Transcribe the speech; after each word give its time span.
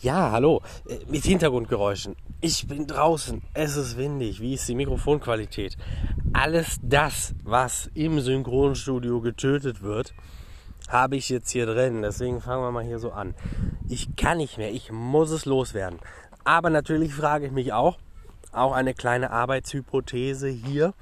Ja, 0.00 0.30
hallo. 0.30 0.60
Äh, 0.86 0.98
mit 1.08 1.24
Hintergrundgeräuschen. 1.24 2.16
Ich 2.42 2.66
bin 2.66 2.86
draußen. 2.86 3.42
Es 3.54 3.76
ist 3.76 3.96
windig. 3.96 4.40
Wie 4.40 4.52
ist 4.52 4.68
die 4.68 4.74
Mikrofonqualität? 4.74 5.78
Alles 6.34 6.78
das, 6.82 7.34
was 7.44 7.90
im 7.94 8.20
Synchronstudio 8.20 9.22
getötet 9.22 9.82
wird, 9.82 10.12
habe 10.88 11.16
ich 11.16 11.30
jetzt 11.30 11.50
hier 11.50 11.64
drin. 11.64 12.02
Deswegen 12.02 12.42
fangen 12.42 12.62
wir 12.62 12.72
mal 12.72 12.84
hier 12.84 12.98
so 12.98 13.10
an. 13.10 13.34
Ich 13.88 14.14
kann 14.16 14.36
nicht 14.36 14.58
mehr. 14.58 14.70
Ich 14.70 14.92
muss 14.92 15.30
es 15.30 15.46
loswerden. 15.46 15.98
Aber 16.44 16.68
natürlich 16.68 17.14
frage 17.14 17.46
ich 17.46 17.52
mich 17.52 17.72
auch, 17.72 17.96
auch 18.52 18.72
eine 18.72 18.92
kleine 18.92 19.30
Arbeitshypothese 19.30 20.48
hier 20.48 20.92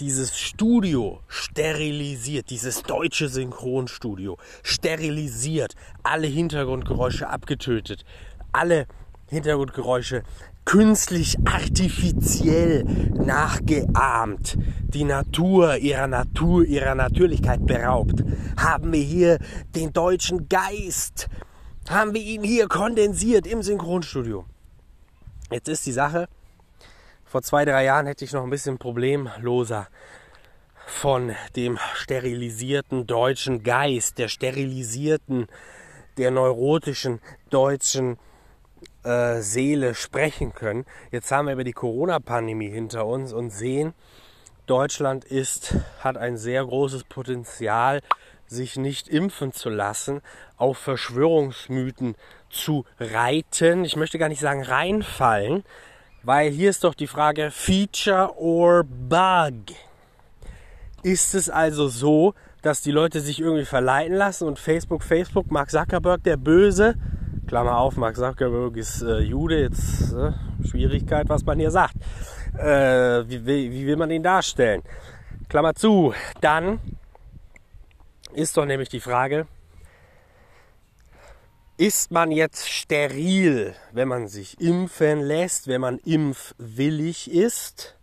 dieses 0.00 0.38
Studio 0.38 1.20
sterilisiert, 1.26 2.50
dieses 2.50 2.82
deutsche 2.82 3.28
Synchronstudio 3.28 4.38
sterilisiert, 4.62 5.74
alle 6.02 6.26
Hintergrundgeräusche 6.26 7.28
abgetötet, 7.28 8.04
alle 8.52 8.86
Hintergrundgeräusche 9.26 10.22
künstlich 10.64 11.36
artifiziell 11.46 12.84
nachgeahmt, 12.84 14.58
die 14.82 15.04
Natur 15.04 15.78
ihrer 15.78 16.06
Natur, 16.06 16.64
ihrer 16.64 16.94
Natürlichkeit 16.94 17.64
beraubt, 17.66 18.22
haben 18.58 18.92
wir 18.92 19.02
hier 19.02 19.38
den 19.74 19.92
deutschen 19.92 20.48
Geist, 20.48 21.28
haben 21.88 22.12
wir 22.12 22.20
ihn 22.20 22.42
hier 22.42 22.68
kondensiert 22.68 23.46
im 23.46 23.62
Synchronstudio. 23.62 24.44
Jetzt 25.50 25.68
ist 25.68 25.86
die 25.86 25.92
Sache, 25.92 26.28
vor 27.28 27.42
zwei, 27.42 27.64
drei 27.64 27.84
Jahren 27.84 28.06
hätte 28.06 28.24
ich 28.24 28.32
noch 28.32 28.42
ein 28.42 28.50
bisschen 28.50 28.78
problemloser 28.78 29.88
von 30.86 31.34
dem 31.54 31.78
sterilisierten 31.94 33.06
deutschen 33.06 33.62
Geist, 33.62 34.16
der 34.16 34.28
sterilisierten, 34.28 35.46
der 36.16 36.30
neurotischen 36.30 37.20
deutschen 37.50 38.18
äh, 39.04 39.40
Seele 39.40 39.94
sprechen 39.94 40.54
können. 40.54 40.86
Jetzt 41.10 41.30
haben 41.30 41.46
wir 41.46 41.52
über 41.52 41.64
die 41.64 41.72
Corona-Pandemie 41.72 42.70
hinter 42.70 43.06
uns 43.06 43.34
und 43.34 43.50
sehen, 43.50 43.92
Deutschland 44.66 45.24
ist, 45.24 45.74
hat 46.00 46.16
ein 46.16 46.38
sehr 46.38 46.64
großes 46.64 47.04
Potenzial, 47.04 48.00
sich 48.46 48.76
nicht 48.76 49.08
impfen 49.08 49.52
zu 49.52 49.68
lassen, 49.68 50.22
auf 50.56 50.78
Verschwörungsmythen 50.78 52.16
zu 52.48 52.86
reiten. 52.98 53.84
Ich 53.84 53.96
möchte 53.96 54.18
gar 54.18 54.30
nicht 54.30 54.40
sagen 54.40 54.62
reinfallen, 54.62 55.64
weil 56.22 56.50
hier 56.50 56.70
ist 56.70 56.84
doch 56.84 56.94
die 56.94 57.06
Frage 57.06 57.50
Feature 57.50 58.36
or 58.36 58.84
Bug. 58.84 59.74
Ist 61.02 61.34
es 61.34 61.48
also 61.48 61.88
so, 61.88 62.34
dass 62.62 62.82
die 62.82 62.90
Leute 62.90 63.20
sich 63.20 63.40
irgendwie 63.40 63.64
verleiten 63.64 64.14
lassen 64.14 64.46
und 64.46 64.58
Facebook, 64.58 65.02
Facebook, 65.02 65.50
Mark 65.50 65.70
Zuckerberg, 65.70 66.22
der 66.24 66.36
Böse, 66.36 66.94
Klammer 67.46 67.78
auf, 67.78 67.96
Mark 67.96 68.16
Zuckerberg 68.16 68.76
ist 68.76 69.02
äh, 69.02 69.20
Jude, 69.20 69.60
jetzt 69.60 70.12
äh, 70.12 70.32
Schwierigkeit, 70.68 71.28
was 71.28 71.44
man 71.44 71.58
hier 71.58 71.70
sagt. 71.70 71.94
Äh, 72.58 73.24
wie, 73.28 73.46
wie 73.46 73.86
will 73.86 73.96
man 73.96 74.10
ihn 74.10 74.22
darstellen? 74.22 74.82
Klammer 75.48 75.74
zu, 75.74 76.12
dann 76.40 76.80
ist 78.34 78.56
doch 78.56 78.66
nämlich 78.66 78.88
die 78.88 79.00
Frage, 79.00 79.46
ist 81.78 82.10
man 82.10 82.32
jetzt 82.32 82.68
steril, 82.68 83.72
wenn 83.92 84.08
man 84.08 84.26
sich 84.26 84.60
impfen 84.60 85.20
lässt, 85.20 85.68
wenn 85.68 85.80
man 85.80 85.98
impfwillig 85.98 87.30
ist? 87.30 87.96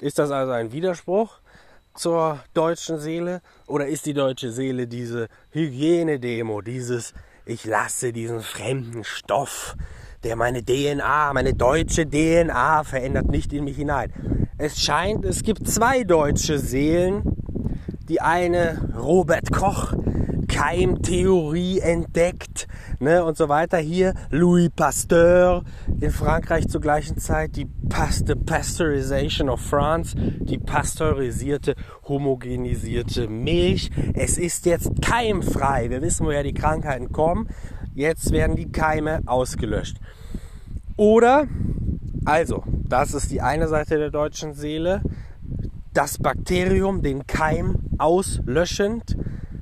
Ist 0.00 0.20
das 0.20 0.30
also 0.30 0.52
ein 0.52 0.70
Widerspruch 0.70 1.40
zur 1.94 2.38
deutschen 2.54 3.00
Seele? 3.00 3.42
Oder 3.66 3.88
ist 3.88 4.06
die 4.06 4.14
deutsche 4.14 4.52
Seele 4.52 4.86
diese 4.86 5.28
Hygienedemo, 5.50 6.60
dieses 6.60 7.12
ich 7.44 7.64
lasse 7.64 8.12
diesen 8.12 8.42
fremden 8.42 9.02
Stoff, 9.02 9.76
der 10.22 10.36
meine 10.36 10.64
DNA, 10.64 11.32
meine 11.32 11.54
deutsche 11.54 12.08
DNA 12.08 12.84
verändert, 12.84 13.28
nicht 13.28 13.52
in 13.52 13.64
mich 13.64 13.76
hinein? 13.76 14.12
Es 14.56 14.80
scheint, 14.80 15.24
es 15.24 15.42
gibt 15.42 15.68
zwei 15.68 16.04
deutsche 16.04 16.60
Seelen. 16.60 17.24
Die 18.08 18.20
eine 18.20 18.92
Robert 18.96 19.52
Koch, 19.52 19.94
Keimtheorie 20.50 21.78
entdeckt 21.78 22.66
ne, 22.98 23.24
und 23.24 23.36
so 23.36 23.48
weiter. 23.48 23.78
Hier 23.78 24.14
Louis 24.30 24.68
Pasteur 24.74 25.62
in 26.00 26.10
Frankreich 26.10 26.68
zur 26.68 26.80
gleichen 26.80 27.18
Zeit, 27.18 27.56
die 27.56 27.66
Paste 27.88 28.34
Pasteurization 28.34 29.48
of 29.48 29.60
France, 29.60 30.16
die 30.16 30.58
pasteurisierte, 30.58 31.76
homogenisierte 32.08 33.28
Milch. 33.28 33.90
Es 34.14 34.38
ist 34.38 34.66
jetzt 34.66 34.90
keimfrei. 35.00 35.88
Wir 35.88 36.02
wissen, 36.02 36.26
woher 36.26 36.42
die 36.42 36.54
Krankheiten 36.54 37.12
kommen. 37.12 37.48
Jetzt 37.94 38.32
werden 38.32 38.56
die 38.56 38.70
Keime 38.70 39.20
ausgelöscht. 39.26 39.98
Oder, 40.96 41.46
also, 42.24 42.64
das 42.66 43.14
ist 43.14 43.30
die 43.30 43.40
eine 43.40 43.68
Seite 43.68 43.98
der 43.98 44.10
deutschen 44.10 44.54
Seele, 44.54 45.00
das 45.94 46.18
Bakterium, 46.18 47.02
den 47.02 47.26
Keim 47.26 47.76
auslöschend 47.98 49.16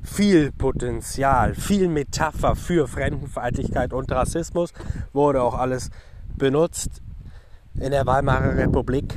viel 0.08 0.50
Potenzial, 0.52 1.54
viel 1.54 1.88
Metapher 1.88 2.56
für 2.56 2.88
Fremdenfeindlichkeit 2.88 3.92
und 3.92 4.10
Rassismus 4.10 4.72
wurde 5.12 5.42
auch 5.42 5.54
alles 5.54 5.90
benutzt 6.36 7.02
in 7.78 7.90
der 7.90 8.06
Weimarer 8.06 8.56
Republik 8.56 9.14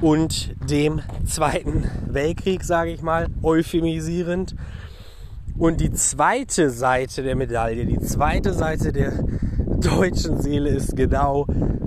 und 0.00 0.54
dem 0.68 1.00
Zweiten 1.26 1.88
Weltkrieg, 2.08 2.64
sage 2.64 2.90
ich 2.90 3.02
mal, 3.02 3.28
euphemisierend. 3.42 4.56
Und 5.58 5.80
die 5.80 5.92
zweite 5.92 6.70
Seite 6.70 7.22
der 7.22 7.36
Medaille, 7.36 7.86
die 7.86 8.00
zweite 8.00 8.52
Seite 8.52 8.92
der 8.92 9.12
deutschen 9.58 10.40
Seele 10.40 10.70
ist 10.70 10.96
genau 10.96 11.46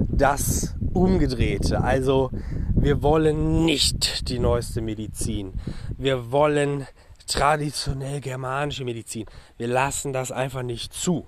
das 0.10 0.76
Umgedrehte. 0.94 1.82
Also 1.82 2.30
wir 2.76 3.02
wollen 3.02 3.66
nicht 3.66 4.30
die 4.30 4.40
neueste 4.40 4.82
Medizin. 4.82 5.54
Wir 5.98 6.32
wollen 6.32 6.86
traditionell 7.26 8.20
germanische 8.22 8.86
Medizin. 8.86 9.26
Wir 9.58 9.68
lassen 9.68 10.14
das 10.14 10.32
einfach 10.32 10.64
nicht 10.64 10.94
zu. 10.94 11.26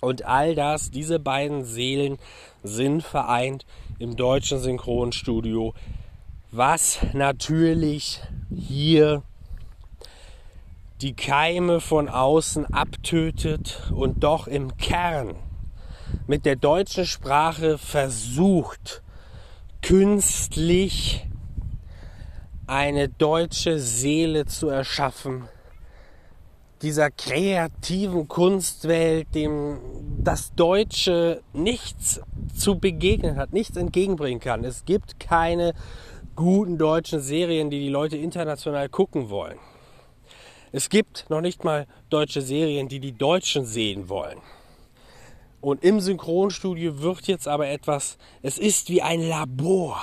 Und 0.00 0.24
all 0.24 0.54
das, 0.54 0.90
diese 0.90 1.18
beiden 1.18 1.64
Seelen 1.64 2.18
sind 2.62 3.02
vereint 3.02 3.64
im 3.98 4.16
deutschen 4.16 4.58
Synchronstudio, 4.58 5.74
was 6.50 6.98
natürlich 7.12 8.20
hier 8.54 9.22
die 11.00 11.14
Keime 11.14 11.80
von 11.80 12.08
außen 12.08 12.66
abtötet 12.66 13.90
und 13.94 14.22
doch 14.24 14.46
im 14.46 14.76
Kern 14.76 15.34
mit 16.26 16.46
der 16.46 16.56
deutschen 16.56 17.06
Sprache 17.06 17.78
versucht, 17.78 19.02
künstlich 19.82 21.25
eine 22.66 23.08
deutsche 23.08 23.78
Seele 23.78 24.46
zu 24.46 24.68
erschaffen, 24.68 25.48
dieser 26.82 27.10
kreativen 27.10 28.28
Kunstwelt, 28.28 29.34
dem 29.34 29.78
das 30.18 30.54
Deutsche 30.54 31.42
nichts 31.52 32.20
zu 32.54 32.78
begegnen 32.78 33.36
hat, 33.36 33.52
nichts 33.52 33.76
entgegenbringen 33.76 34.40
kann. 34.40 34.64
Es 34.64 34.84
gibt 34.84 35.18
keine 35.18 35.72
guten 36.34 36.76
deutschen 36.76 37.20
Serien, 37.20 37.70
die 37.70 37.80
die 37.80 37.88
Leute 37.88 38.16
international 38.16 38.88
gucken 38.88 39.30
wollen. 39.30 39.58
Es 40.72 40.90
gibt 40.90 41.30
noch 41.30 41.40
nicht 41.40 41.64
mal 41.64 41.86
deutsche 42.10 42.42
Serien, 42.42 42.88
die 42.88 43.00
die 43.00 43.12
Deutschen 43.12 43.64
sehen 43.64 44.08
wollen. 44.10 44.38
Und 45.62 45.82
im 45.82 46.00
Synchronstudio 46.00 47.00
wird 47.00 47.26
jetzt 47.26 47.48
aber 47.48 47.68
etwas, 47.68 48.18
es 48.42 48.58
ist 48.58 48.90
wie 48.90 49.00
ein 49.00 49.22
Labor. 49.22 49.98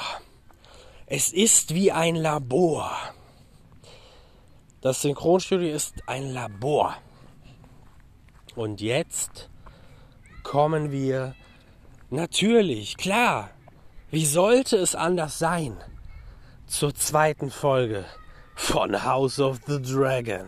Es 1.15 1.31
ist 1.31 1.75
wie 1.75 1.91
ein 1.91 2.15
Labor. 2.15 2.91
Das 4.81 5.03
Synchronstudio 5.03 5.71
ist 5.71 5.93
ein 6.07 6.33
Labor. 6.33 6.97
Und 8.55 8.81
jetzt 8.81 9.47
kommen 10.41 10.91
wir 10.91 11.35
natürlich, 12.09 12.97
klar, 12.97 13.51
wie 14.09 14.25
sollte 14.25 14.77
es 14.77 14.95
anders 14.95 15.37
sein, 15.37 15.77
zur 16.65 16.95
zweiten 16.95 17.51
Folge 17.51 18.05
von 18.55 19.05
House 19.05 19.39
of 19.39 19.59
the 19.67 19.79
Dragon. 19.79 20.47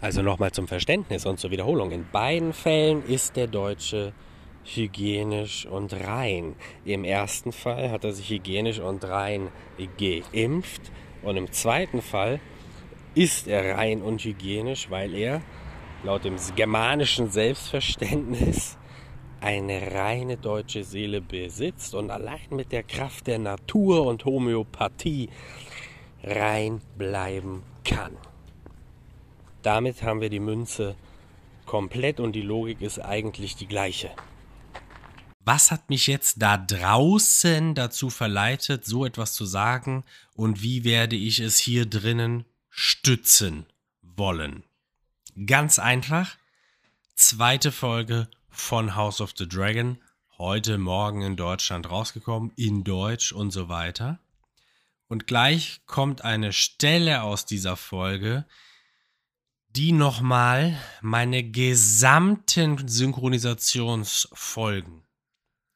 Also 0.00 0.22
nochmal 0.22 0.52
zum 0.52 0.68
Verständnis 0.68 1.26
und 1.26 1.40
zur 1.40 1.50
Wiederholung. 1.50 1.90
In 1.90 2.08
beiden 2.12 2.52
Fällen 2.52 3.04
ist 3.04 3.34
der 3.34 3.48
Deutsche 3.48 4.12
hygienisch 4.66 5.66
und 5.66 5.92
rein. 5.92 6.56
Im 6.84 7.04
ersten 7.04 7.52
Fall 7.52 7.90
hat 7.90 8.04
er 8.04 8.12
sich 8.12 8.30
hygienisch 8.30 8.80
und 8.80 9.04
rein 9.04 9.48
geimpft 9.98 10.82
und 11.22 11.36
im 11.36 11.52
zweiten 11.52 12.02
Fall 12.02 12.40
ist 13.14 13.48
er 13.48 13.76
rein 13.76 14.02
und 14.02 14.22
hygienisch, 14.22 14.90
weil 14.90 15.14
er 15.14 15.42
laut 16.02 16.24
dem 16.24 16.36
germanischen 16.54 17.30
Selbstverständnis 17.30 18.76
eine 19.40 19.92
reine 19.92 20.36
deutsche 20.36 20.84
Seele 20.84 21.20
besitzt 21.20 21.94
und 21.94 22.10
allein 22.10 22.48
mit 22.50 22.72
der 22.72 22.82
Kraft 22.82 23.26
der 23.26 23.38
Natur 23.38 24.06
und 24.06 24.24
Homöopathie 24.24 25.28
rein 26.22 26.80
bleiben 26.96 27.62
kann. 27.84 28.16
damit 29.62 30.02
haben 30.02 30.20
wir 30.20 30.30
die 30.30 30.40
Münze 30.40 30.94
komplett 31.66 32.20
und 32.20 32.32
die 32.32 32.42
Logik 32.42 32.80
ist 32.80 33.00
eigentlich 33.00 33.56
die 33.56 33.66
gleiche. 33.66 34.10
Was 35.46 35.70
hat 35.70 35.88
mich 35.90 36.08
jetzt 36.08 36.42
da 36.42 36.58
draußen 36.58 37.76
dazu 37.76 38.10
verleitet, 38.10 38.84
so 38.84 39.06
etwas 39.06 39.32
zu 39.32 39.46
sagen 39.46 40.04
und 40.34 40.60
wie 40.60 40.82
werde 40.82 41.14
ich 41.14 41.38
es 41.38 41.56
hier 41.56 41.86
drinnen 41.86 42.44
stützen 42.68 43.64
wollen? 44.02 44.64
Ganz 45.46 45.78
einfach, 45.78 46.36
zweite 47.14 47.70
Folge 47.70 48.28
von 48.48 48.96
House 48.96 49.20
of 49.20 49.34
the 49.38 49.48
Dragon, 49.48 49.98
heute 50.36 50.78
Morgen 50.78 51.22
in 51.22 51.36
Deutschland 51.36 51.88
rausgekommen, 51.88 52.50
in 52.56 52.82
Deutsch 52.82 53.30
und 53.30 53.52
so 53.52 53.68
weiter. 53.68 54.18
Und 55.06 55.28
gleich 55.28 55.80
kommt 55.86 56.24
eine 56.24 56.52
Stelle 56.52 57.22
aus 57.22 57.46
dieser 57.46 57.76
Folge, 57.76 58.46
die 59.68 59.92
nochmal 59.92 60.76
meine 61.02 61.48
gesamten 61.48 62.88
Synchronisationsfolgen 62.88 65.05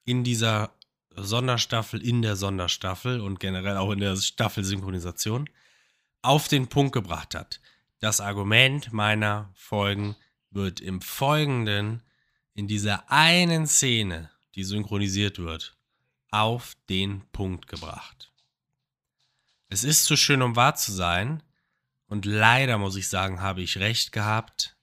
in 0.04 0.24
dieser 0.24 0.72
Sonderstaffel, 1.14 2.02
in 2.02 2.22
der 2.22 2.36
Sonderstaffel 2.36 3.20
und 3.20 3.40
generell 3.40 3.76
auch 3.76 3.90
in 3.90 4.00
der 4.00 4.16
Staffel 4.16 4.64
Synchronisation 4.64 5.48
auf 6.22 6.48
den 6.48 6.68
Punkt 6.68 6.92
gebracht 6.92 7.34
hat. 7.34 7.60
Das 7.98 8.20
Argument 8.20 8.92
meiner 8.92 9.50
Folgen 9.54 10.16
wird 10.50 10.80
im 10.80 11.00
Folgenden 11.00 12.02
in 12.54 12.68
dieser 12.68 13.10
einen 13.10 13.66
Szene, 13.66 14.30
die 14.54 14.64
synchronisiert 14.64 15.38
wird, 15.38 15.76
auf 16.30 16.76
den 16.88 17.22
Punkt 17.32 17.66
gebracht. 17.66 18.32
Es 19.68 19.84
ist 19.84 20.04
zu 20.04 20.16
schön, 20.16 20.42
um 20.42 20.56
wahr 20.56 20.74
zu 20.74 20.92
sein, 20.92 21.42
und 22.06 22.24
leider 22.24 22.76
muss 22.76 22.96
ich 22.96 23.08
sagen, 23.08 23.40
habe 23.40 23.62
ich 23.62 23.78
recht 23.78 24.10
gehabt. 24.10 24.76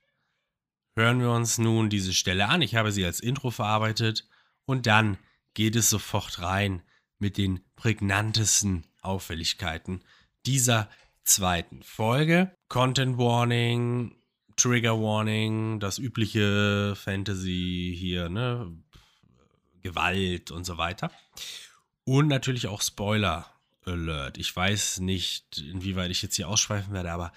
Hören 0.96 1.19
wir 1.19 1.30
uns 1.30 1.58
nun 1.58 1.90
diese 1.90 2.14
Stelle 2.14 2.48
an. 2.48 2.62
Ich 2.62 2.75
habe 2.75 2.94
sie 2.94 3.04
als 3.04 3.19
Intro 3.19 3.52
verarbeitet 3.52 4.25
und 4.68 4.86
dann 4.86 5.18
geht 5.56 5.75
es 5.75 5.90
sofort 5.90 6.40
rein 6.42 6.84
mit 7.18 7.38
den 7.38 7.62
prägnantesten 7.75 8.86
Auffälligkeiten 9.02 10.04
dieser 10.46 10.88
zweiten 11.24 11.81
Folge. 11.81 12.52
Content 12.68 13.18
Warning, 13.18 14.16
Trigger 14.56 15.02
Warning, 15.02 15.80
das 15.80 15.98
übliche 15.98 16.94
Fantasy 16.96 17.96
hier, 17.98 18.30
ne? 18.30 18.72
Gewalt 19.81 20.52
und 20.52 20.66
so 20.66 20.78
weiter. 20.78 21.12
Und 22.04 22.28
natürlich 22.28 22.68
auch 22.68 22.81
Spoiler 22.81 23.46
Alert. 23.86 24.38
Ich 24.38 24.54
weiß 24.54 25.00
nicht, 25.00 25.60
inwieweit 25.60 26.12
ich 26.12 26.22
jetzt 26.22 26.36
hier 26.36 26.50
ausschweifen 26.50 26.94
werde, 26.94 27.12
aber 27.12 27.31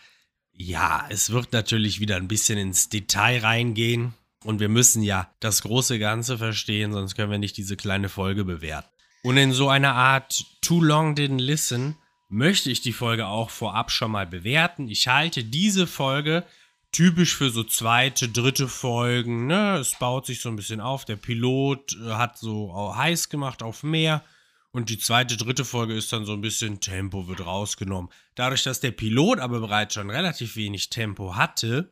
ja, 0.53 1.07
es 1.11 1.31
wird 1.31 1.53
natürlich 1.53 2.01
wieder 2.01 2.17
ein 2.17 2.29
bisschen 2.29 2.59
ins 2.59 2.89
Detail 2.89 3.41
reingehen. 3.41 4.15
Und 4.45 4.61
wir 4.61 4.69
müssen 4.69 5.03
ja 5.03 5.31
das 5.41 5.63
große 5.63 5.99
Ganze 5.99 6.39
verstehen, 6.39 6.93
sonst 6.93 7.15
können 7.15 7.31
wir 7.31 7.39
nicht 7.39 7.57
diese 7.57 7.77
kleine 7.77 8.09
Folge 8.09 8.45
bewerten. 8.45 8.89
Und 9.23 9.37
in 9.37 9.53
so 9.53 9.69
einer 9.69 9.95
Art 9.95 10.45
Too 10.63 10.83
Long 10.83 11.15
Didn't 11.15 11.41
Listen 11.41 11.97
möchte 12.29 12.71
ich 12.71 12.81
die 12.81 12.93
Folge 12.93 13.27
auch 13.27 13.51
vorab 13.51 13.91
schon 13.91 14.13
mal 14.13 14.27
bewerten. 14.27 14.89
Ich 14.89 15.09
halte 15.09 15.45
diese 15.45 15.87
Folge 15.87 16.45
typisch 16.93 17.37
für 17.37 17.51
so 17.51 17.65
zweite, 17.65 18.29
dritte 18.29 18.69
Folgen. 18.69 19.47
Ne? 19.47 19.77
Es 19.79 19.97
baut 19.99 20.27
sich 20.27 20.41
so 20.41 20.49
ein 20.49 20.57
bisschen 20.57 20.81
auf. 20.81 21.05
Der 21.05 21.17
Pilot 21.17 21.97
hat 22.09 22.39
so 22.39 22.95
heiß 22.97 23.29
gemacht 23.29 23.63
auf 23.63 23.83
Meer. 23.83 24.25
Und 24.73 24.89
die 24.89 24.99
zweite, 24.99 25.37
dritte 25.37 25.65
Folge 25.65 25.95
ist 25.95 26.13
dann 26.13 26.25
so 26.25 26.33
ein 26.33 26.41
bisschen 26.41 26.81
Tempo 26.81 27.27
wird 27.27 27.45
rausgenommen. 27.45 28.11
Dadurch, 28.37 28.63
dass 28.63 28.79
der 28.79 28.93
Pilot 28.93 29.41
aber 29.41 29.61
bereits 29.61 29.95
schon 29.95 30.11
relativ 30.11 30.55
wenig 30.55 30.91
Tempo 30.91 31.35
hatte, 31.35 31.91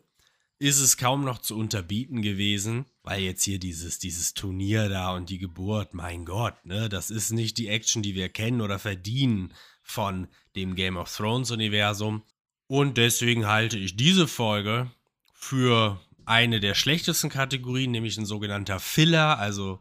ist 0.59 0.81
es 0.81 0.97
kaum 0.97 1.25
noch 1.25 1.39
zu 1.39 1.57
unterbieten 1.57 2.21
gewesen, 2.21 2.87
weil 3.03 3.23
jetzt 3.23 3.45
hier 3.45 3.59
dieses, 3.59 3.99
dieses 3.99 4.35
Turnier 4.35 4.89
da 4.89 5.15
und 5.15 5.31
die 5.31 5.39
Geburt, 5.39 5.95
mein 5.95 6.25
Gott, 6.25 6.65
ne, 6.65 6.89
das 6.89 7.11
ist 7.11 7.31
nicht 7.31 7.59
die 7.59 7.69
Action, 7.69 8.03
die 8.03 8.15
wir 8.15 8.29
kennen 8.29 8.61
oder 8.61 8.79
verdienen 8.79 9.55
von 9.83 10.29
dem 10.57 10.75
Game 10.75 10.97
of 10.97 11.15
Thrones 11.15 11.51
Universum. 11.51 12.23
Und 12.67 12.97
deswegen 12.99 13.47
halte 13.47 13.79
ich 13.79 13.97
diese 13.97 14.27
Folge 14.27 14.91
für 15.33 16.01
eine 16.27 16.61
der 16.61 16.75
schlechtesten 16.75 17.31
Kategorien, 17.31 17.93
nämlich 17.93 18.19
ein 18.19 18.27
sogenannter 18.27 18.81
Filler, 18.81 19.39
also 19.39 19.81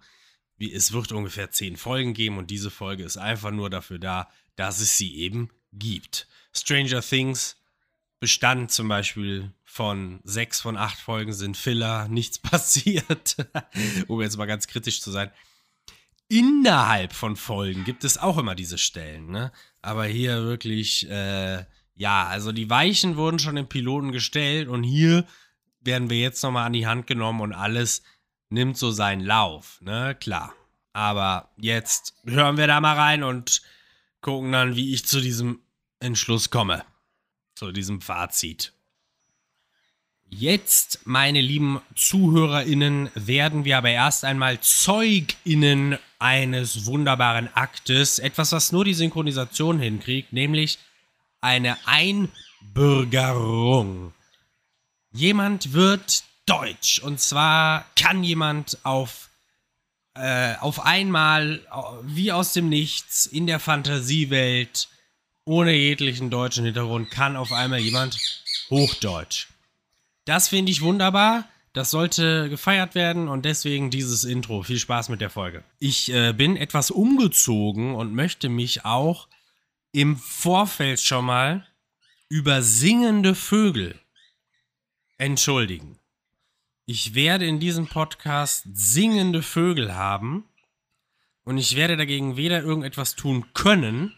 es 0.59 0.91
wird 0.91 1.12
ungefähr 1.12 1.51
zehn 1.51 1.75
Folgen 1.75 2.13
geben 2.13 2.38
und 2.38 2.50
diese 2.50 2.71
Folge 2.71 3.03
ist 3.03 3.18
einfach 3.18 3.51
nur 3.51 3.69
dafür 3.69 4.00
da, 4.00 4.30
dass 4.56 4.80
es 4.80 4.97
sie 4.97 5.18
eben 5.18 5.50
gibt. 5.73 6.27
Stranger 6.53 7.01
Things 7.01 7.57
bestand 8.19 8.71
zum 8.71 8.88
Beispiel 8.88 9.51
von 9.69 10.22
sechs 10.24 10.62
von 10.62 10.78
acht 10.78 10.98
Folgen 10.98 11.34
sind 11.34 11.58
Filler, 11.58 12.08
nichts 12.10 12.40
passiert, 12.40 13.36
um 14.08 14.22
jetzt 14.22 14.38
mal 14.38 14.46
ganz 14.48 14.66
kritisch 14.66 15.02
zu 15.02 15.12
sein. 15.12 15.30
Innerhalb 16.30 17.14
von 17.14 17.36
Folgen 17.36 17.84
gibt 17.84 18.04
es 18.04 18.18
auch 18.18 18.38
immer 18.38 18.56
diese 18.56 18.78
Stellen, 18.78 19.30
ne? 19.30 19.52
Aber 19.81 20.06
hier 20.06 20.44
wirklich, 20.44 21.08
äh, 21.10 21.64
ja, 21.96 22.25
also 22.28 22.52
die 22.52 22.69
Weichen 22.69 23.18
wurden 23.18 23.40
schon 23.40 23.56
im 23.56 23.69
Piloten 23.69 24.12
gestellt 24.12 24.68
und 24.68 24.84
hier 24.84 25.25
werden 25.80 26.10
wir 26.10 26.19
jetzt 26.19 26.42
nochmal 26.44 26.66
an 26.66 26.74
die 26.74 26.88
Hand 26.88 27.08
genommen 27.08 27.42
und 27.42 27.54
alles 27.54 28.04
nimmt 28.50 28.78
so 28.78 28.92
seinen 28.92 29.22
Lauf, 29.22 29.80
ne? 29.81 30.16
Klar. 30.19 30.54
Aber 30.94 31.52
jetzt 31.58 32.16
hören 32.25 32.58
wir 32.58 32.68
da 32.68 32.81
mal 32.81 32.96
rein 32.96 33.24
und 33.24 33.62
gucken 34.22 34.52
dann, 34.52 34.75
wie 34.75 34.94
ich 34.94 35.06
zu 35.06 35.22
diesem 35.22 35.62
Entschluss 36.00 36.50
komme. 36.50 36.84
Zu 37.56 37.72
diesem 37.72 38.02
Fazit. 38.02 38.74
Jetzt, 40.29 41.00
meine 41.06 41.39
lieben 41.39 41.79
ZuhörerInnen, 41.95 43.09
werden 43.15 43.63
wir 43.63 43.77
aber 43.77 43.88
erst 43.89 44.25
einmal 44.25 44.59
ZeugInnen 44.59 45.97
eines 46.19 46.85
wunderbaren 46.85 47.47
Aktes. 47.53 48.19
Etwas, 48.19 48.51
was 48.51 48.74
nur 48.74 48.83
die 48.83 48.94
Synchronisation 48.94 49.79
hinkriegt, 49.79 50.33
nämlich 50.33 50.79
eine 51.39 51.77
Einbürgerung. 51.85 54.12
Jemand 55.13 55.71
wird 55.74 56.25
Deutsch. 56.45 57.00
Und 57.00 57.21
zwar 57.21 57.85
kann 57.95 58.21
jemand 58.23 58.80
auf, 58.83 59.30
äh, 60.13 60.56
auf 60.57 60.85
einmal, 60.85 61.62
wie 62.03 62.33
aus 62.33 62.53
dem 62.53 62.69
Nichts, 62.69 63.25
in 63.25 63.47
der 63.47 63.59
Fantasiewelt, 63.59 64.89
ohne 65.45 65.73
jeglichen 65.73 66.30
deutschen 66.30 66.65
Hintergrund, 66.65 67.09
kann 67.12 67.38
auf 67.38 67.53
einmal 67.53 67.80
jemand 67.80 68.19
Hochdeutsch. 68.69 69.47
Das 70.27 70.50
finde 70.50 70.74
ich 70.74 70.81
wunderbar. 70.81 71.47
Das 71.71 71.90
sollte 71.90 72.49
gefeiert 72.49 72.95
werden 72.95 73.30
und 73.30 73.45
deswegen 73.45 73.90
dieses 73.92 74.25
Intro. 74.25 74.61
Viel 74.61 74.78
Spaß 74.78 75.07
mit 75.07 75.21
der 75.21 75.30
Folge. 75.30 75.63
Ich 75.80 76.11
äh, 76.11 76.33
bin 76.33 76.57
etwas 76.57 76.92
umgezogen 76.92 77.95
und 77.95 78.13
möchte 78.13 78.49
mich 78.49 78.83
auch 78.83 79.30
im 79.94 80.18
Vorfeld 80.18 80.99
schon 80.99 81.23
mal 81.23 81.66
über 82.28 82.61
singende 82.61 83.35
Vögel 83.35 83.97
entschuldigen. 85.18 85.97
Ich 86.85 87.16
werde 87.16 87.47
in 87.47 87.61
diesem 87.61 87.87
Podcast 87.87 88.66
singende 88.73 89.42
Vögel 89.42 89.95
haben 89.95 90.44
und 91.45 91.57
ich 91.57 91.78
werde 91.78 91.95
dagegen 91.95 92.35
weder 92.35 92.61
irgendetwas 92.61 93.16
tun 93.16 93.45
können, 93.54 94.13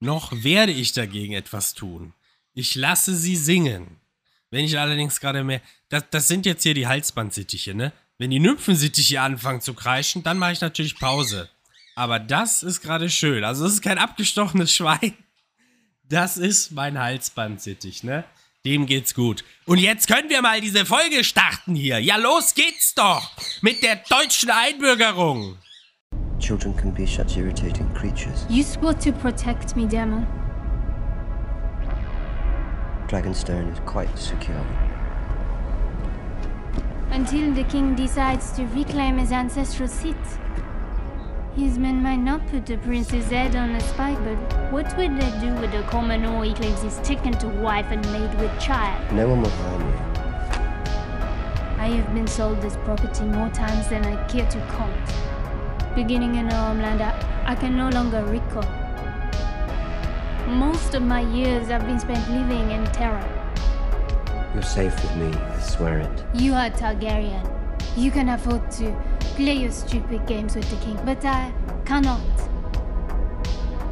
noch 0.00 0.32
werde 0.44 0.72
ich 0.72 0.92
dagegen 0.92 1.32
etwas 1.32 1.72
tun. 1.72 2.12
Ich 2.52 2.74
lasse 2.74 3.16
sie 3.16 3.36
singen. 3.36 4.00
Wenn 4.50 4.64
ich 4.64 4.78
allerdings 4.78 5.20
gerade 5.20 5.44
mehr. 5.44 5.60
Das, 5.88 6.04
das 6.10 6.28
sind 6.28 6.46
jetzt 6.46 6.62
hier 6.62 6.74
die 6.74 6.86
Halsbandsittiche, 6.86 7.74
ne? 7.74 7.92
Wenn 8.18 8.30
die 8.30 8.38
Nymphensittiche 8.38 9.20
anfangen 9.20 9.60
zu 9.60 9.74
kreischen, 9.74 10.22
dann 10.22 10.38
mache 10.38 10.52
ich 10.52 10.60
natürlich 10.60 10.98
Pause. 10.98 11.50
Aber 11.94 12.18
das 12.18 12.62
ist 12.62 12.80
gerade 12.80 13.10
schön. 13.10 13.44
Also, 13.44 13.64
das 13.64 13.74
ist 13.74 13.82
kein 13.82 13.98
abgestochenes 13.98 14.72
Schwein. 14.74 15.14
Das 16.04 16.36
ist 16.36 16.70
mein 16.70 16.98
Halsbandsittich, 16.98 18.04
ne? 18.04 18.24
Dem 18.64 18.86
geht's 18.86 19.14
gut. 19.14 19.44
Und 19.64 19.78
jetzt 19.78 20.08
können 20.08 20.28
wir 20.28 20.42
mal 20.42 20.60
diese 20.60 20.86
Folge 20.86 21.24
starten 21.24 21.74
hier. 21.74 22.00
Ja, 22.00 22.16
los 22.16 22.54
geht's 22.54 22.94
doch 22.94 23.30
mit 23.60 23.82
der 23.82 23.96
deutschen 23.96 24.50
Einbürgerung. 24.50 25.58
Children 26.38 26.76
can 26.76 26.92
be 26.92 27.06
such 27.06 27.36
irritating 27.36 27.92
creatures. 27.94 28.44
You 28.48 28.62
swore 28.62 28.96
to 28.98 29.12
protect 29.12 29.76
me, 29.76 29.86
Demon. 29.86 30.26
Dragonstone 33.08 33.72
is 33.72 33.78
quite 33.86 34.18
secure. 34.18 34.66
Until 37.10 37.54
the 37.54 37.62
king 37.64 37.94
decides 37.94 38.50
to 38.52 38.64
reclaim 38.66 39.18
his 39.18 39.30
ancestral 39.30 39.88
seat. 39.88 40.16
His 41.54 41.78
men 41.78 42.02
might 42.02 42.16
not 42.16 42.44
put 42.48 42.66
the 42.66 42.76
prince's 42.78 43.30
head 43.30 43.54
on 43.54 43.70
a 43.70 43.80
spike, 43.80 44.18
but 44.24 44.72
what 44.72 44.96
would 44.96 45.18
they 45.20 45.30
do 45.40 45.54
with 45.54 45.70
the 45.70 45.82
Commonor 45.84 46.44
he 46.44 46.52
claims 46.52 46.82
he's 46.82 46.98
taken 46.98 47.32
to 47.34 47.48
wife 47.48 47.86
and 47.90 48.04
made 48.12 48.34
with 48.40 48.60
child? 48.60 49.12
No 49.12 49.28
one 49.28 49.40
will 49.40 49.50
harm 49.50 49.82
you. 49.82 49.96
I 51.78 51.88
have 51.88 52.12
been 52.12 52.26
sold 52.26 52.60
this 52.60 52.76
property 52.78 53.24
more 53.24 53.50
times 53.50 53.88
than 53.88 54.04
I 54.04 54.26
care 54.26 54.50
to 54.50 54.58
count. 54.76 55.94
Beginning 55.94 56.34
in 56.34 56.48
a 56.48 56.54
homeland 56.54 57.00
I, 57.00 57.44
I 57.46 57.54
can 57.54 57.76
no 57.76 57.88
longer 57.88 58.24
recall. 58.24 58.85
Most 60.48 60.94
of 60.94 61.02
my 61.02 61.20
years 61.20 61.66
have 61.68 61.84
been 61.86 61.98
spent 61.98 62.30
living 62.30 62.70
in 62.70 62.84
terror. 62.92 63.28
You're 64.54 64.62
safe 64.62 64.94
with 65.02 65.16
me, 65.16 65.36
I 65.36 65.60
swear 65.60 65.98
it. 65.98 66.24
You 66.34 66.54
are 66.54 66.70
Targaryen. 66.70 67.44
You 67.96 68.12
can 68.12 68.28
afford 68.28 68.70
to 68.72 68.96
play 69.34 69.54
your 69.54 69.72
stupid 69.72 70.24
games 70.26 70.54
with 70.54 70.70
the 70.70 70.76
king, 70.84 70.98
but 71.04 71.24
I 71.24 71.52
cannot. 71.84 72.20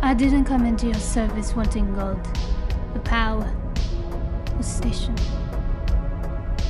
I 0.00 0.14
didn't 0.14 0.44
come 0.44 0.64
into 0.64 0.86
your 0.86 0.94
service 0.94 1.56
wanting 1.56 1.92
gold, 1.94 2.24
the 2.92 3.00
power, 3.00 3.52
the 4.56 4.62
station. 4.62 5.16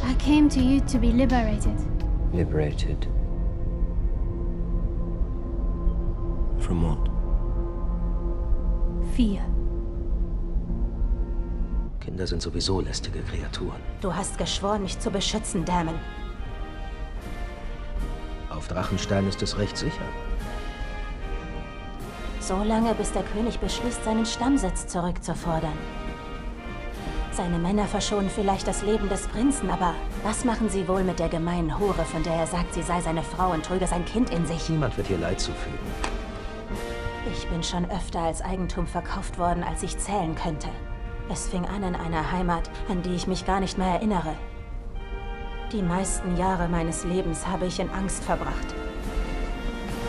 I 0.03 0.15
came 0.19 0.49
to 0.49 0.61
you 0.61 0.81
to 0.81 0.99
be 0.99 1.13
liberated. 1.13 1.79
Liberated. 2.33 3.05
From 6.59 6.83
what? 6.83 7.09
Fear. 9.15 9.54
Kinder 12.15 12.29
sind 12.29 12.43
sowieso 12.43 12.81
lästige 12.81 13.19
Kreaturen. 13.23 13.81
Du 14.01 14.15
hast 14.15 14.39
geschworen, 14.39 14.85
mich 14.85 15.01
zu 15.01 15.11
beschützen, 15.11 15.65
Damon. 15.65 15.99
Auf 18.51 18.69
Drachenstein 18.69 19.27
ist 19.27 19.43
es 19.43 19.59
recht 19.59 19.77
sicher. 19.77 20.05
So 22.39 22.63
lange, 22.63 22.95
bis 22.95 23.11
der 23.11 23.25
König 23.25 23.59
beschließt, 23.59 24.05
seinen 24.05 24.25
Stammsitz 24.25 24.87
zurückzufordern. 24.87 25.77
Seine 27.33 27.59
Männer 27.59 27.87
verschonen 27.87 28.31
vielleicht 28.31 28.69
das 28.69 28.85
Leben 28.85 29.09
des 29.09 29.27
Prinzen, 29.27 29.69
aber 29.69 29.93
was 30.23 30.45
machen 30.45 30.69
sie 30.69 30.87
wohl 30.87 31.03
mit 31.03 31.19
der 31.19 31.29
gemeinen 31.29 31.77
Hure, 31.77 32.05
von 32.05 32.23
der 32.23 32.35
er 32.35 32.47
sagt, 32.47 32.75
sie 32.75 32.83
sei 32.85 33.01
seine 33.01 33.25
Frau 33.25 33.51
und 33.51 33.67
trüge 33.67 33.89
sein 33.89 34.05
Kind 34.05 34.31
in 34.31 34.47
sich? 34.47 34.69
Niemand 34.69 34.97
wird 34.97 35.11
ihr 35.11 35.19
Leid 35.19 35.41
zufügen. 35.41 35.79
Ich 37.33 37.49
bin 37.49 37.65
schon 37.65 37.91
öfter 37.91 38.21
als 38.21 38.41
Eigentum 38.41 38.87
verkauft 38.87 39.37
worden, 39.37 39.65
als 39.65 39.83
ich 39.83 39.99
zählen 39.99 40.37
könnte. 40.37 40.69
Es 41.31 41.49
fing 41.49 41.65
an 41.65 41.83
in 41.83 41.95
einer 41.95 42.33
Heimat, 42.33 42.71
an 42.89 43.03
die 43.03 43.15
ich 43.15 43.27
mich 43.27 43.47
gar 43.47 43.61
nicht 43.61 43.79
mehr 43.79 43.95
erinnere. 43.95 44.35
Die 45.73 45.83
meisten 45.83 46.37
Jahre 46.37 46.69
meines 46.69 47.05
Lebens 47.05 47.47
habe 47.47 47.67
ich 47.67 47.81
in 47.81 47.91
Angst 47.91 48.23
verbracht. 48.25 48.75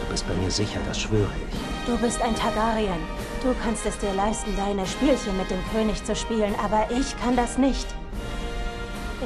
Du 0.01 0.11
bist 0.11 0.27
bei 0.27 0.33
mir 0.35 0.51
sicher, 0.51 0.79
das 0.85 0.99
schwöre 0.99 1.31
ich. 1.49 1.85
Du 1.87 1.97
bist 1.97 2.21
ein 2.21 2.35
Targaryen. 2.35 2.99
Du 3.41 3.55
kannst 3.63 3.85
es 3.85 3.97
dir 3.97 4.13
leisten, 4.13 4.55
deine 4.57 4.85
Spielchen 4.85 5.37
mit 5.37 5.49
dem 5.49 5.63
König 5.71 6.03
zu 6.03 6.15
spielen, 6.15 6.53
aber 6.63 6.87
ich 6.91 7.17
kann 7.19 7.35
das 7.35 7.57
nicht. 7.57 7.87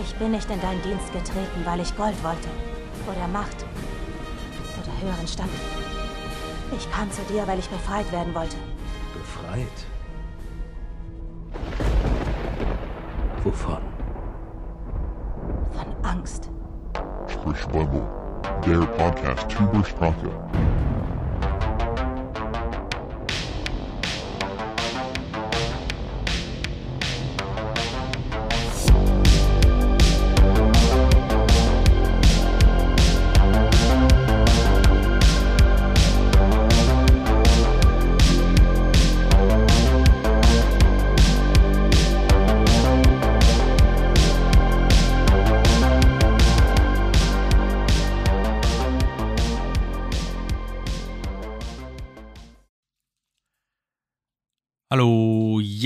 Ich 0.04 0.14
bin 0.16 0.32
nicht 0.32 0.50
in 0.50 0.62
deinen 0.62 0.82
Dienst 0.84 1.12
getreten, 1.12 1.66
weil 1.66 1.80
ich 1.80 1.96
Gold 1.98 2.22
wollte. 2.24 2.48
Oder 3.08 3.28
Macht. 3.28 3.66
Oder 4.82 5.02
höheren 5.02 5.28
Stand. 5.28 5.50
Ich 6.78 6.90
kam 6.92 7.12
zu 7.12 7.22
dir, 7.24 7.48
weil 7.48 7.60
ich 7.60 7.70
befreit 7.70 8.10
werden 8.12 8.34
wollte. 8.36 8.56
Befreit? 9.14 9.68
Wovon? 13.44 13.78
Von 15.72 15.96
Angst. 16.04 16.50
Sprich 17.28 17.66
Bible. 17.68 18.06
Der 18.66 18.80
Podcast 18.98 19.48
über 19.60 19.84
Sprache. 19.86 20.30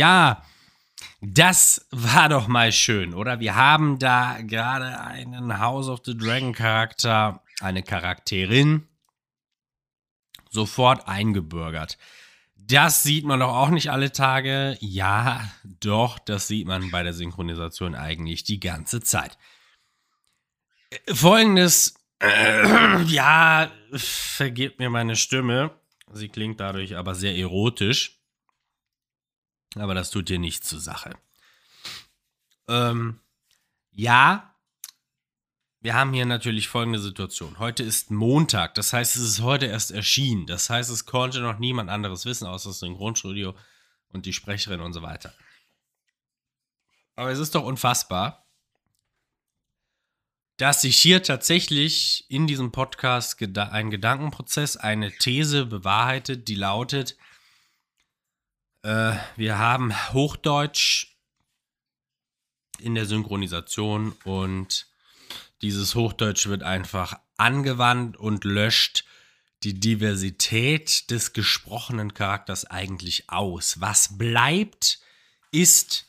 Ja, 0.04 0.44
das 1.22 1.88
war 1.92 2.28
doch 2.28 2.50
mal 2.50 2.74
schön, 2.74 3.14
oder? 3.14 3.40
Wir 3.40 3.56
haben 3.56 4.00
da 4.00 4.38
gerade 4.42 5.00
einen 5.00 5.60
House 5.60 5.88
of 5.88 6.02
the 6.04 6.18
Dragon 6.18 6.52
Charakter, 6.52 7.42
eine 7.62 7.84
Charakterin, 7.84 8.86
sofort 10.50 11.08
eingebürgert. 11.08 11.98
Das 12.58 13.02
sieht 13.04 13.24
man 13.24 13.40
doch 13.40 13.54
auch 13.54 13.70
nicht 13.70 13.92
alle 13.92 14.12
Tage. 14.12 14.78
Ja, 14.82 15.50
doch, 15.64 16.20
das 16.20 16.50
sieht 16.50 16.68
man 16.68 16.92
bei 16.92 17.04
der 17.04 17.14
Synchronisation 17.14 17.96
eigentlich 17.96 18.44
die 18.44 18.60
ganze 18.60 19.00
Zeit. 19.00 19.38
Folgendes, 21.14 21.94
äh, 22.20 23.02
ja, 23.08 23.72
vergebt 23.94 24.80
mir 24.80 24.90
meine 24.90 25.16
Stimme. 25.16 25.72
Sie 26.12 26.28
klingt 26.28 26.60
dadurch 26.60 26.98
aber 26.98 27.16
sehr 27.16 27.38
erotisch. 27.38 28.23
Aber 29.76 29.94
das 29.94 30.10
tut 30.10 30.30
dir 30.30 30.40
nichts 30.40 30.70
zur 30.70 30.80
Sache. 30.80 31.16
Ähm, 32.68 33.20
ja, 33.92 34.54
wir 35.82 35.96
haben 35.96 36.14
hier 36.14 36.26
natürlich 36.26 36.70
folgende 36.70 37.00
Situation. 37.00 37.60
Heute 37.60 37.84
ist 37.84 38.10
Montag, 38.10 38.76
das 38.76 38.94
heißt, 38.94 39.16
es 39.16 39.22
ist 39.22 39.42
heute 39.42 39.66
erst 39.66 39.92
erschienen. 39.92 40.46
Das 40.46 40.70
heißt, 40.70 40.90
es 40.90 41.06
konnte 41.06 41.42
noch 41.42 41.60
niemand 41.60 41.90
anderes 41.90 42.26
wissen, 42.26 42.48
außer 42.48 42.70
das 42.70 42.80
Synchronstudio 42.80 43.54
und 44.10 44.26
die 44.26 44.34
Sprecherin 44.34 44.80
und 44.80 44.94
so 44.94 45.02
weiter. 45.02 45.34
Aber 47.16 47.32
es 47.32 47.40
ist 47.40 47.54
doch 47.54 47.64
unfassbar, 47.64 48.48
dass 50.58 50.82
sich 50.82 50.98
hier 50.98 51.22
tatsächlich 51.24 52.26
in 52.30 52.48
diesem 52.48 52.72
Podcast 52.72 53.42
ein 53.42 53.90
Gedankenprozess, 53.92 54.78
eine 54.78 55.12
These 55.12 55.66
bewahrheitet, 55.66 56.48
die 56.48 56.56
lautet, 56.56 57.18
äh, 58.84 59.14
wir 59.36 59.58
haben 59.58 59.94
Hochdeutsch 60.14 61.18
in 62.80 62.96
der 62.96 63.06
Synchronisation 63.06 64.12
und 64.24 64.88
dieses 65.62 65.96
Hochdeutsch 65.96 66.48
wird 66.48 66.64
einfach 66.64 67.20
angewandt 67.38 68.18
und 68.18 68.44
löscht 68.44 69.06
die 69.64 69.80
Diversität 69.80 71.10
des 71.10 71.32
gesprochenen 71.32 72.14
Charakters 72.14 72.66
eigentlich 72.66 73.30
aus. 73.30 73.80
Was 73.80 74.18
bleibt, 74.18 75.00
ist 75.52 76.08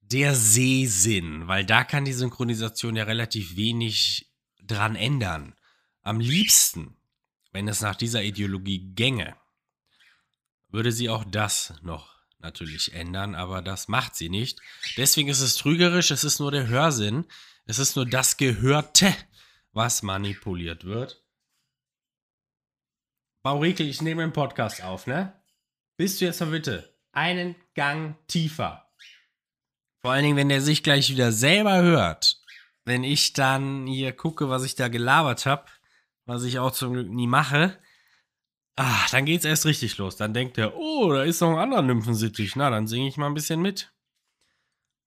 der 0.00 0.34
Sehsinn, 0.34 1.46
weil 1.46 1.64
da 1.64 1.84
kann 1.84 2.04
die 2.04 2.12
Synchronisation 2.12 2.96
ja 2.96 3.04
relativ 3.04 3.56
wenig 3.56 4.32
dran 4.60 4.96
ändern. 4.96 5.54
Am 6.02 6.18
liebsten, 6.18 6.96
wenn 7.52 7.68
es 7.68 7.80
nach 7.80 7.94
dieser 7.94 8.22
Ideologie 8.22 8.92
gänge, 8.94 9.36
würde 10.74 10.90
sie 10.90 11.08
auch 11.08 11.24
das 11.24 11.72
noch 11.82 12.18
natürlich 12.40 12.92
ändern, 12.92 13.36
aber 13.36 13.62
das 13.62 13.86
macht 13.86 14.16
sie 14.16 14.28
nicht. 14.28 14.60
Deswegen 14.96 15.28
ist 15.28 15.40
es 15.40 15.54
trügerisch, 15.54 16.10
es 16.10 16.24
ist 16.24 16.40
nur 16.40 16.50
der 16.50 16.66
Hörsinn, 16.66 17.26
es 17.64 17.78
ist 17.78 17.94
nur 17.94 18.04
das 18.04 18.36
Gehörte, 18.36 19.14
was 19.72 20.02
manipuliert 20.02 20.84
wird. 20.84 21.22
Baurike, 23.44 23.84
ich 23.84 24.02
nehme 24.02 24.22
den 24.22 24.32
Podcast 24.32 24.82
auf, 24.82 25.06
ne? 25.06 25.32
Bist 25.96 26.20
du 26.20 26.24
jetzt 26.24 26.40
mal 26.40 26.50
bitte 26.50 26.92
einen 27.12 27.54
Gang 27.74 28.16
tiefer? 28.26 28.90
Vor 30.00 30.10
allen 30.10 30.24
Dingen, 30.24 30.36
wenn 30.36 30.48
der 30.48 30.60
sich 30.60 30.82
gleich 30.82 31.08
wieder 31.08 31.30
selber 31.30 31.82
hört. 31.82 32.40
Wenn 32.84 33.04
ich 33.04 33.32
dann 33.32 33.86
hier 33.86 34.12
gucke, 34.12 34.50
was 34.50 34.64
ich 34.64 34.74
da 34.74 34.88
gelabert 34.88 35.46
habe, 35.46 35.66
was 36.26 36.42
ich 36.42 36.58
auch 36.58 36.72
zum 36.72 36.94
Glück 36.94 37.08
nie 37.08 37.28
mache, 37.28 37.78
Ah, 38.76 39.06
dann 39.10 39.24
geht's 39.24 39.44
erst 39.44 39.66
richtig 39.66 39.98
los. 39.98 40.16
Dann 40.16 40.34
denkt 40.34 40.58
er, 40.58 40.76
oh, 40.76 41.12
da 41.12 41.22
ist 41.22 41.40
noch 41.40 41.50
ein 41.50 41.58
anderer 41.58 41.82
Nymphensittich. 41.82 42.56
Na, 42.56 42.70
dann 42.70 42.88
singe 42.88 43.08
ich 43.08 43.16
mal 43.16 43.26
ein 43.26 43.34
bisschen 43.34 43.62
mit. 43.62 43.92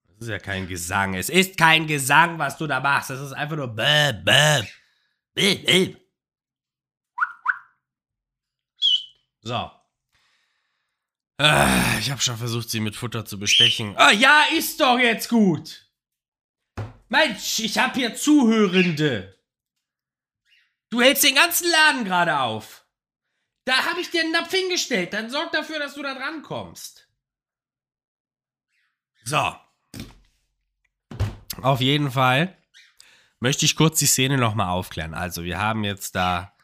Das 0.08 0.28
ist 0.28 0.30
ja 0.30 0.40
kein 0.40 0.68
Gesang. 0.68 1.14
Es 1.14 1.30
ist 1.30 1.58
kein 1.58 1.86
Gesang, 1.86 2.40
was 2.40 2.58
du 2.58 2.66
da 2.66 2.80
machst. 2.80 3.10
Das 3.10 3.20
ist 3.20 3.34
einfach 3.34 3.58
nur 3.58 3.68
bäh, 3.68 4.14
bäh. 4.14 4.64
Bäh, 5.34 5.56
bäh. 5.56 5.96
So. 9.42 9.72
Ah, 11.40 12.00
ich 12.00 12.10
habe 12.10 12.20
schon 12.20 12.38
versucht, 12.38 12.70
sie 12.70 12.80
mit 12.80 12.96
Futter 12.96 13.26
zu 13.26 13.38
bestechen. 13.38 13.96
Ah, 13.96 14.12
ja, 14.12 14.46
ist 14.54 14.80
doch 14.80 14.98
jetzt 14.98 15.30
gut. 15.30 15.86
Mensch, 17.10 17.60
ich 17.60 17.78
habe 17.78 17.94
hier 17.94 18.16
Zuhörende. 18.16 19.38
Du 20.90 21.02
hältst 21.02 21.24
den 21.24 21.36
ganzen 21.36 21.70
Laden 21.70 22.06
gerade 22.06 22.40
auf. 22.40 22.87
Da 23.68 23.86
habe 23.86 24.00
ich 24.00 24.10
dir 24.10 24.22
einen 24.22 24.32
Napf 24.32 24.52
hingestellt. 24.52 25.12
Dann 25.12 25.30
sorg 25.30 25.52
dafür, 25.52 25.78
dass 25.78 25.96
du 25.96 26.02
da 26.02 26.16
dran 26.16 26.42
kommst. 26.42 27.10
So. 29.26 29.54
Auf 31.62 31.82
jeden 31.82 32.10
Fall 32.10 32.58
möchte 33.42 33.66
ich 33.66 33.76
kurz 33.76 34.00
die 34.00 34.06
Szene 34.06 34.38
nochmal 34.38 34.70
aufklären. 34.70 35.14
Also, 35.14 35.44
wir 35.44 35.60
haben 35.60 35.84
jetzt 35.84 36.16
da 36.16 36.56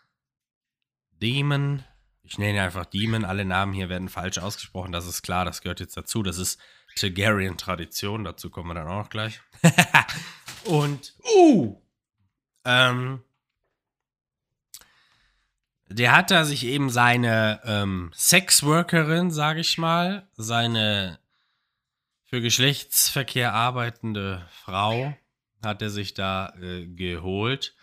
Demon. 1.11 1.83
Ich 2.23 2.37
nenne 2.37 2.53
ihn 2.53 2.63
einfach 2.63 2.85
Demon. 2.85 3.25
Alle 3.25 3.43
Namen 3.43 3.73
hier 3.73 3.89
werden 3.89 4.07
falsch 4.07 4.37
ausgesprochen. 4.37 4.93
Das 4.93 5.05
ist 5.05 5.23
klar. 5.23 5.43
Das 5.43 5.61
gehört 5.61 5.81
jetzt 5.81 5.97
dazu. 5.97 6.23
Das 6.23 6.37
ist 6.37 6.57
Targaryen-Tradition, 6.95 8.23
dazu 8.23 8.49
kommen 8.49 8.69
wir 8.69 8.75
dann 8.75 8.87
auch 8.87 9.03
noch 9.03 9.09
gleich. 9.09 9.41
Und, 10.63 11.15
uh, 11.35 11.81
ähm, 12.63 13.23
der 15.89 16.15
hat 16.15 16.31
da 16.31 16.45
sich 16.45 16.65
eben 16.65 16.89
seine 16.89 17.61
ähm, 17.65 18.11
Sexworkerin, 18.15 19.31
sage 19.31 19.59
ich 19.61 19.77
mal, 19.77 20.27
seine 20.35 21.19
für 22.25 22.41
Geschlechtsverkehr 22.41 23.53
arbeitende 23.53 24.47
Frau, 24.63 25.15
hat 25.63 25.81
er 25.81 25.89
sich 25.89 26.13
da 26.13 26.53
äh, 26.59 26.87
geholt. 26.87 27.75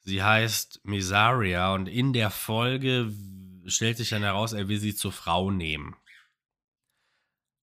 Sie 0.00 0.22
heißt 0.22 0.80
Misaria 0.84 1.72
und 1.74 1.88
in 1.88 2.12
der 2.12 2.30
Folge 2.30 3.12
stellt 3.66 3.96
sich 3.96 4.10
dann 4.10 4.22
heraus, 4.22 4.52
er 4.52 4.68
will 4.68 4.78
sie 4.78 4.94
zur 4.94 5.12
Frau 5.12 5.50
nehmen. 5.50 5.96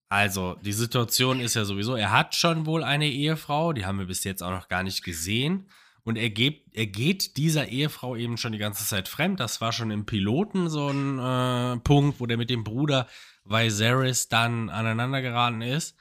Also, 0.09 0.55
die 0.61 0.73
Situation 0.73 1.39
ist 1.39 1.55
ja 1.55 1.65
sowieso, 1.65 1.95
er 1.95 2.11
hat 2.11 2.35
schon 2.35 2.65
wohl 2.65 2.83
eine 2.83 3.07
Ehefrau, 3.07 3.73
die 3.73 3.85
haben 3.85 3.99
wir 3.99 4.05
bis 4.05 4.23
jetzt 4.23 4.43
auch 4.43 4.51
noch 4.51 4.67
gar 4.67 4.83
nicht 4.83 5.03
gesehen. 5.03 5.69
Und 6.03 6.17
er 6.17 6.29
geht, 6.29 6.65
er 6.73 6.87
geht 6.87 7.37
dieser 7.37 7.69
Ehefrau 7.69 8.15
eben 8.15 8.37
schon 8.37 8.51
die 8.51 8.57
ganze 8.57 8.85
Zeit 8.85 9.07
fremd. 9.07 9.39
Das 9.39 9.61
war 9.61 9.71
schon 9.71 9.89
im 9.89 10.05
Piloten 10.05 10.69
so 10.69 10.89
ein 10.89 11.19
äh, 11.19 11.79
Punkt, 11.79 12.19
wo 12.19 12.25
der 12.25 12.37
mit 12.37 12.49
dem 12.49 12.63
Bruder 12.63 13.07
Viserys 13.45 14.27
dann 14.27 14.69
aneinander 14.69 15.21
geraten 15.21 15.61
ist. 15.61 15.95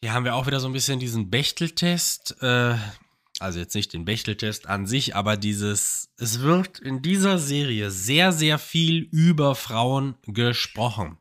Hier 0.00 0.12
haben 0.12 0.24
wir 0.24 0.36
auch 0.36 0.46
wieder 0.46 0.60
so 0.60 0.68
ein 0.68 0.72
bisschen 0.72 1.00
diesen 1.00 1.28
Bechteltest. 1.28 2.40
Äh, 2.40 2.76
also 3.40 3.58
jetzt 3.58 3.74
nicht 3.74 3.92
den 3.92 4.04
Bechteltest 4.04 4.66
an 4.66 4.86
sich, 4.86 5.14
aber 5.14 5.36
dieses, 5.36 6.12
es 6.16 6.40
wird 6.40 6.78
in 6.78 7.02
dieser 7.02 7.38
Serie 7.38 7.90
sehr, 7.90 8.32
sehr 8.32 8.58
viel 8.58 9.08
über 9.12 9.54
Frauen 9.54 10.16
gesprochen. 10.26 11.18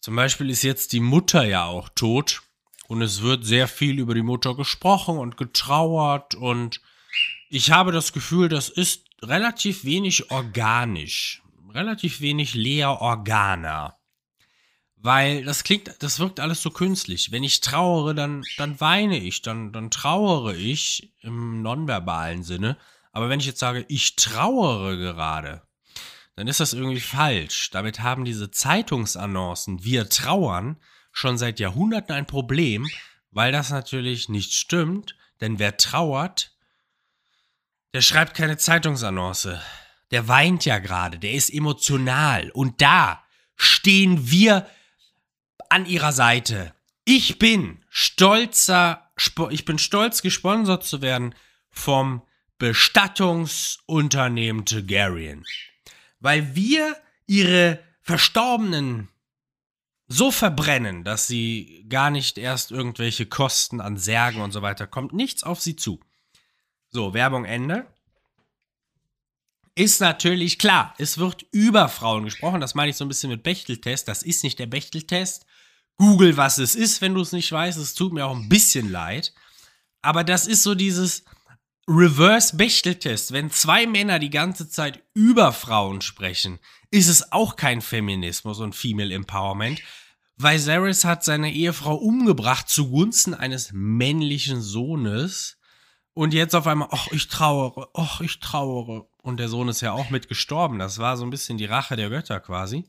Zum 0.00 0.16
Beispiel 0.16 0.50
ist 0.50 0.62
jetzt 0.62 0.92
die 0.92 1.00
Mutter 1.00 1.44
ja 1.44 1.66
auch 1.66 1.88
tot. 1.90 2.42
Und 2.88 3.02
es 3.02 3.20
wird 3.20 3.44
sehr 3.44 3.68
viel 3.68 3.98
über 3.98 4.14
die 4.14 4.22
Mutter 4.22 4.56
gesprochen 4.56 5.18
und 5.18 5.36
getrauert. 5.36 6.34
Und 6.34 6.80
ich 7.50 7.70
habe 7.70 7.92
das 7.92 8.14
Gefühl, 8.14 8.48
das 8.48 8.70
ist 8.70 9.04
relativ 9.22 9.84
wenig 9.84 10.30
organisch. 10.30 11.42
Relativ 11.72 12.22
wenig 12.22 12.54
Lea 12.54 12.84
Organa. 12.86 13.98
Weil 14.96 15.44
das 15.44 15.64
klingt, 15.64 15.94
das 16.00 16.18
wirkt 16.18 16.40
alles 16.40 16.62
so 16.62 16.70
künstlich. 16.70 17.30
Wenn 17.30 17.44
ich 17.44 17.60
trauere, 17.60 18.14
dann, 18.14 18.42
dann 18.56 18.80
weine 18.80 19.18
ich, 19.18 19.42
dann, 19.42 19.70
dann 19.70 19.90
trauere 19.90 20.54
ich 20.56 21.12
im 21.20 21.60
nonverbalen 21.60 22.42
Sinne. 22.42 22.78
Aber 23.12 23.28
wenn 23.28 23.38
ich 23.38 23.46
jetzt 23.46 23.60
sage, 23.60 23.84
ich 23.88 24.16
trauere 24.16 24.96
gerade, 24.96 25.62
dann 26.36 26.48
ist 26.48 26.60
das 26.60 26.72
irgendwie 26.72 27.00
falsch. 27.00 27.68
Damit 27.70 28.00
haben 28.00 28.24
diese 28.24 28.50
Zeitungsannoncen, 28.50 29.84
wir 29.84 30.08
trauern, 30.08 30.78
schon 31.18 31.36
seit 31.36 31.58
Jahrhunderten 31.58 32.14
ein 32.14 32.26
Problem, 32.26 32.88
weil 33.32 33.50
das 33.50 33.70
natürlich 33.70 34.28
nicht 34.28 34.54
stimmt, 34.54 35.16
denn 35.40 35.58
wer 35.58 35.76
trauert, 35.76 36.54
der 37.92 38.02
schreibt 38.02 38.34
keine 38.34 38.56
Zeitungsannonce. 38.56 39.58
Der 40.12 40.28
weint 40.28 40.64
ja 40.64 40.78
gerade, 40.78 41.18
der 41.18 41.32
ist 41.32 41.50
emotional. 41.50 42.52
Und 42.52 42.80
da 42.80 43.24
stehen 43.56 44.30
wir 44.30 44.70
an 45.68 45.86
ihrer 45.86 46.12
Seite. 46.12 46.72
Ich 47.04 47.40
bin 47.40 47.84
stolzer, 47.88 49.10
ich 49.50 49.64
bin 49.64 49.78
stolz 49.78 50.22
gesponsert 50.22 50.84
zu 50.84 51.02
werden 51.02 51.34
vom 51.70 52.22
Bestattungsunternehmen 52.58 54.64
Targaryen. 54.64 55.44
Weil 56.20 56.54
wir 56.54 56.96
ihre 57.26 57.82
verstorbenen 58.02 59.08
so 60.08 60.30
verbrennen, 60.30 61.04
dass 61.04 61.26
sie 61.26 61.84
gar 61.88 62.10
nicht 62.10 62.38
erst 62.38 62.70
irgendwelche 62.70 63.26
Kosten 63.26 63.80
an 63.80 63.98
Särgen 63.98 64.40
und 64.40 64.52
so 64.52 64.62
weiter 64.62 64.86
kommt. 64.86 65.12
Nichts 65.12 65.44
auf 65.44 65.60
sie 65.60 65.76
zu. 65.76 66.00
So, 66.88 67.12
Werbung 67.12 67.44
Ende. 67.44 67.86
Ist 69.74 70.00
natürlich 70.00 70.58
klar, 70.58 70.94
es 70.98 71.18
wird 71.18 71.46
über 71.52 71.88
Frauen 71.88 72.24
gesprochen. 72.24 72.60
Das 72.60 72.74
meine 72.74 72.90
ich 72.90 72.96
so 72.96 73.04
ein 73.04 73.08
bisschen 73.08 73.30
mit 73.30 73.42
Bechteltest. 73.42 74.08
Das 74.08 74.22
ist 74.22 74.42
nicht 74.42 74.58
der 74.58 74.66
Bechteltest. 74.66 75.46
Google, 75.98 76.36
was 76.36 76.58
es 76.58 76.74
ist, 76.74 77.00
wenn 77.00 77.14
du 77.14 77.20
es 77.20 77.32
nicht 77.32 77.52
weißt. 77.52 77.78
Es 77.78 77.94
tut 77.94 78.12
mir 78.12 78.26
auch 78.26 78.34
ein 78.34 78.48
bisschen 78.48 78.90
leid. 78.90 79.34
Aber 80.00 80.24
das 80.24 80.46
ist 80.46 80.62
so 80.62 80.74
dieses 80.74 81.24
Reverse 81.90 82.54
Bechteltest. 82.54 83.32
Wenn 83.32 83.50
zwei 83.50 83.86
Männer 83.86 84.18
die 84.18 84.28
ganze 84.28 84.68
Zeit 84.68 85.02
über 85.14 85.54
Frauen 85.54 86.02
sprechen, 86.02 86.58
ist 86.90 87.08
es 87.08 87.32
auch 87.32 87.56
kein 87.56 87.80
Feminismus 87.80 88.60
und 88.60 88.74
Female 88.74 89.14
Empowerment. 89.14 89.80
Viserys 90.36 91.06
hat 91.06 91.24
seine 91.24 91.50
Ehefrau 91.50 91.94
umgebracht 91.94 92.68
zugunsten 92.68 93.32
eines 93.32 93.70
männlichen 93.72 94.60
Sohnes. 94.60 95.56
Und 96.12 96.34
jetzt 96.34 96.54
auf 96.54 96.66
einmal, 96.66 96.88
ach, 96.90 97.08
ich 97.10 97.28
trauere, 97.28 97.88
ach, 97.94 98.20
ich 98.20 98.38
trauere. 98.38 99.08
Und 99.22 99.40
der 99.40 99.48
Sohn 99.48 99.68
ist 99.68 99.80
ja 99.80 99.92
auch 99.92 100.10
mit 100.10 100.28
gestorben. 100.28 100.78
Das 100.78 100.98
war 100.98 101.16
so 101.16 101.24
ein 101.24 101.30
bisschen 101.30 101.56
die 101.56 101.64
Rache 101.64 101.96
der 101.96 102.10
Götter 102.10 102.38
quasi. 102.38 102.84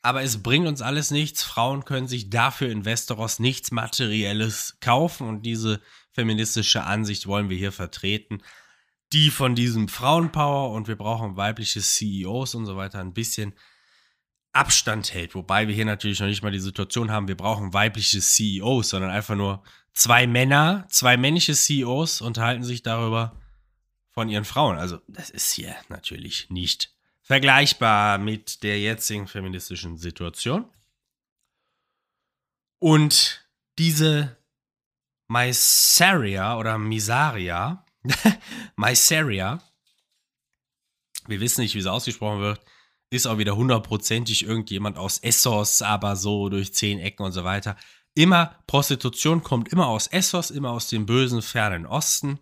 Aber 0.00 0.22
es 0.22 0.42
bringt 0.42 0.66
uns 0.66 0.80
alles 0.80 1.10
nichts. 1.10 1.42
Frauen 1.42 1.84
können 1.84 2.08
sich 2.08 2.30
dafür 2.30 2.70
in 2.70 2.86
Westeros 2.86 3.40
nichts 3.40 3.72
Materielles 3.72 4.78
kaufen. 4.80 5.28
Und 5.28 5.42
diese 5.42 5.82
feministische 6.12 6.84
Ansicht 6.84 7.26
wollen 7.26 7.48
wir 7.48 7.56
hier 7.56 7.72
vertreten 7.72 8.42
die 9.12 9.30
von 9.30 9.54
diesem 9.54 9.88
Frauenpower 9.88 10.70
und 10.72 10.88
wir 10.88 10.96
brauchen 10.96 11.36
weibliche 11.36 11.80
CEOs 11.80 12.54
und 12.54 12.66
so 12.66 12.76
weiter 12.76 13.00
ein 13.00 13.12
bisschen 13.12 13.54
Abstand 14.52 15.14
hält. 15.14 15.34
Wobei 15.34 15.68
wir 15.68 15.74
hier 15.74 15.84
natürlich 15.84 16.20
noch 16.20 16.26
nicht 16.26 16.42
mal 16.42 16.52
die 16.52 16.60
Situation 16.60 17.10
haben, 17.10 17.28
wir 17.28 17.36
brauchen 17.36 17.72
weibliche 17.72 18.20
CEOs, 18.20 18.90
sondern 18.90 19.10
einfach 19.10 19.36
nur 19.36 19.62
zwei 19.92 20.26
Männer, 20.26 20.86
zwei 20.90 21.16
männliche 21.16 21.54
CEOs 21.54 22.20
unterhalten 22.20 22.62
sich 22.62 22.82
darüber 22.82 23.40
von 24.10 24.28
ihren 24.28 24.44
Frauen. 24.44 24.78
Also 24.78 25.00
das 25.08 25.30
ist 25.30 25.52
hier 25.52 25.74
natürlich 25.88 26.50
nicht 26.50 26.94
vergleichbar 27.22 28.18
mit 28.18 28.62
der 28.62 28.80
jetzigen 28.80 29.28
feministischen 29.28 29.96
Situation. 29.98 30.68
Und 32.78 33.46
diese 33.78 34.36
Mysaria 35.30 36.58
oder 36.58 36.76
Misaria 36.76 37.84
Mysaria, 38.76 39.62
wir 41.26 41.40
wissen 41.40 41.60
nicht, 41.60 41.74
wie 41.74 41.80
es 41.80 41.86
ausgesprochen 41.86 42.40
wird, 42.40 42.60
ist 43.10 43.26
auch 43.26 43.38
wieder 43.38 43.56
hundertprozentig 43.56 44.44
irgendjemand 44.44 44.96
aus 44.96 45.18
Essos, 45.18 45.82
aber 45.82 46.16
so 46.16 46.48
durch 46.48 46.72
zehn 46.74 46.98
Ecken 46.98 47.24
und 47.24 47.32
so 47.32 47.44
weiter. 47.44 47.76
Immer, 48.14 48.56
Prostitution 48.66 49.42
kommt 49.42 49.68
immer 49.68 49.86
aus 49.86 50.06
Essos, 50.06 50.50
immer 50.50 50.70
aus 50.70 50.88
dem 50.88 51.06
bösen, 51.06 51.42
fernen 51.42 51.86
Osten. 51.86 52.38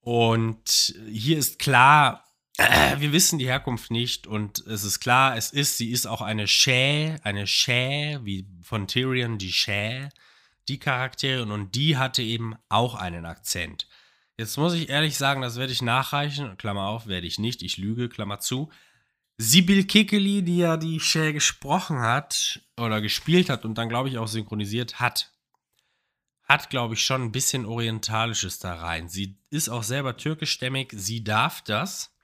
Und 0.00 0.94
hier 1.08 1.38
ist 1.38 1.58
klar, 1.58 2.24
wir 2.98 3.12
wissen 3.12 3.38
die 3.38 3.46
Herkunft 3.46 3.90
nicht 3.90 4.26
und 4.26 4.60
es 4.66 4.84
ist 4.84 5.00
klar, 5.00 5.36
es 5.36 5.50
ist, 5.50 5.76
sie 5.76 5.90
ist 5.90 6.06
auch 6.06 6.22
eine 6.22 6.48
Schä, 6.48 7.16
eine 7.22 7.46
Schä, 7.46 8.18
wie 8.22 8.48
von 8.62 8.86
Tyrion 8.86 9.38
die 9.38 9.52
Schä, 9.52 10.08
die 10.68 10.78
Charakterin 10.78 11.50
und 11.50 11.74
die 11.74 11.96
hatte 11.96 12.22
eben 12.22 12.54
auch 12.68 12.94
einen 12.94 13.24
Akzent. 13.24 13.88
Jetzt 14.38 14.58
muss 14.58 14.74
ich 14.74 14.88
ehrlich 14.88 15.16
sagen, 15.16 15.40
das 15.40 15.56
werde 15.56 15.72
ich 15.72 15.80
nachreichen. 15.80 16.56
Klammer 16.58 16.88
auf, 16.88 17.06
werde 17.06 17.26
ich 17.26 17.38
nicht. 17.38 17.62
Ich 17.62 17.78
lüge, 17.78 18.08
Klammer 18.08 18.38
zu. 18.38 18.70
Sibyl 19.38 19.84
Kikeli, 19.84 20.42
die 20.42 20.58
ja 20.58 20.76
die 20.76 21.00
Shell 21.00 21.32
gesprochen 21.32 22.00
hat 22.00 22.60
oder 22.78 23.00
gespielt 23.00 23.50
hat 23.50 23.64
und 23.64 23.76
dann, 23.76 23.88
glaube 23.88 24.08
ich, 24.08 24.18
auch 24.18 24.28
synchronisiert 24.28 25.00
hat, 25.00 25.32
hat, 26.42 26.70
glaube 26.70 26.94
ich, 26.94 27.04
schon 27.04 27.22
ein 27.22 27.32
bisschen 27.32 27.66
Orientalisches 27.66 28.58
da 28.58 28.74
rein. 28.74 29.08
Sie 29.08 29.38
ist 29.50 29.68
auch 29.68 29.82
selber 29.82 30.16
türkischstämmig, 30.16 30.92
sie 30.94 31.24
darf 31.24 31.62
das. 31.62 32.15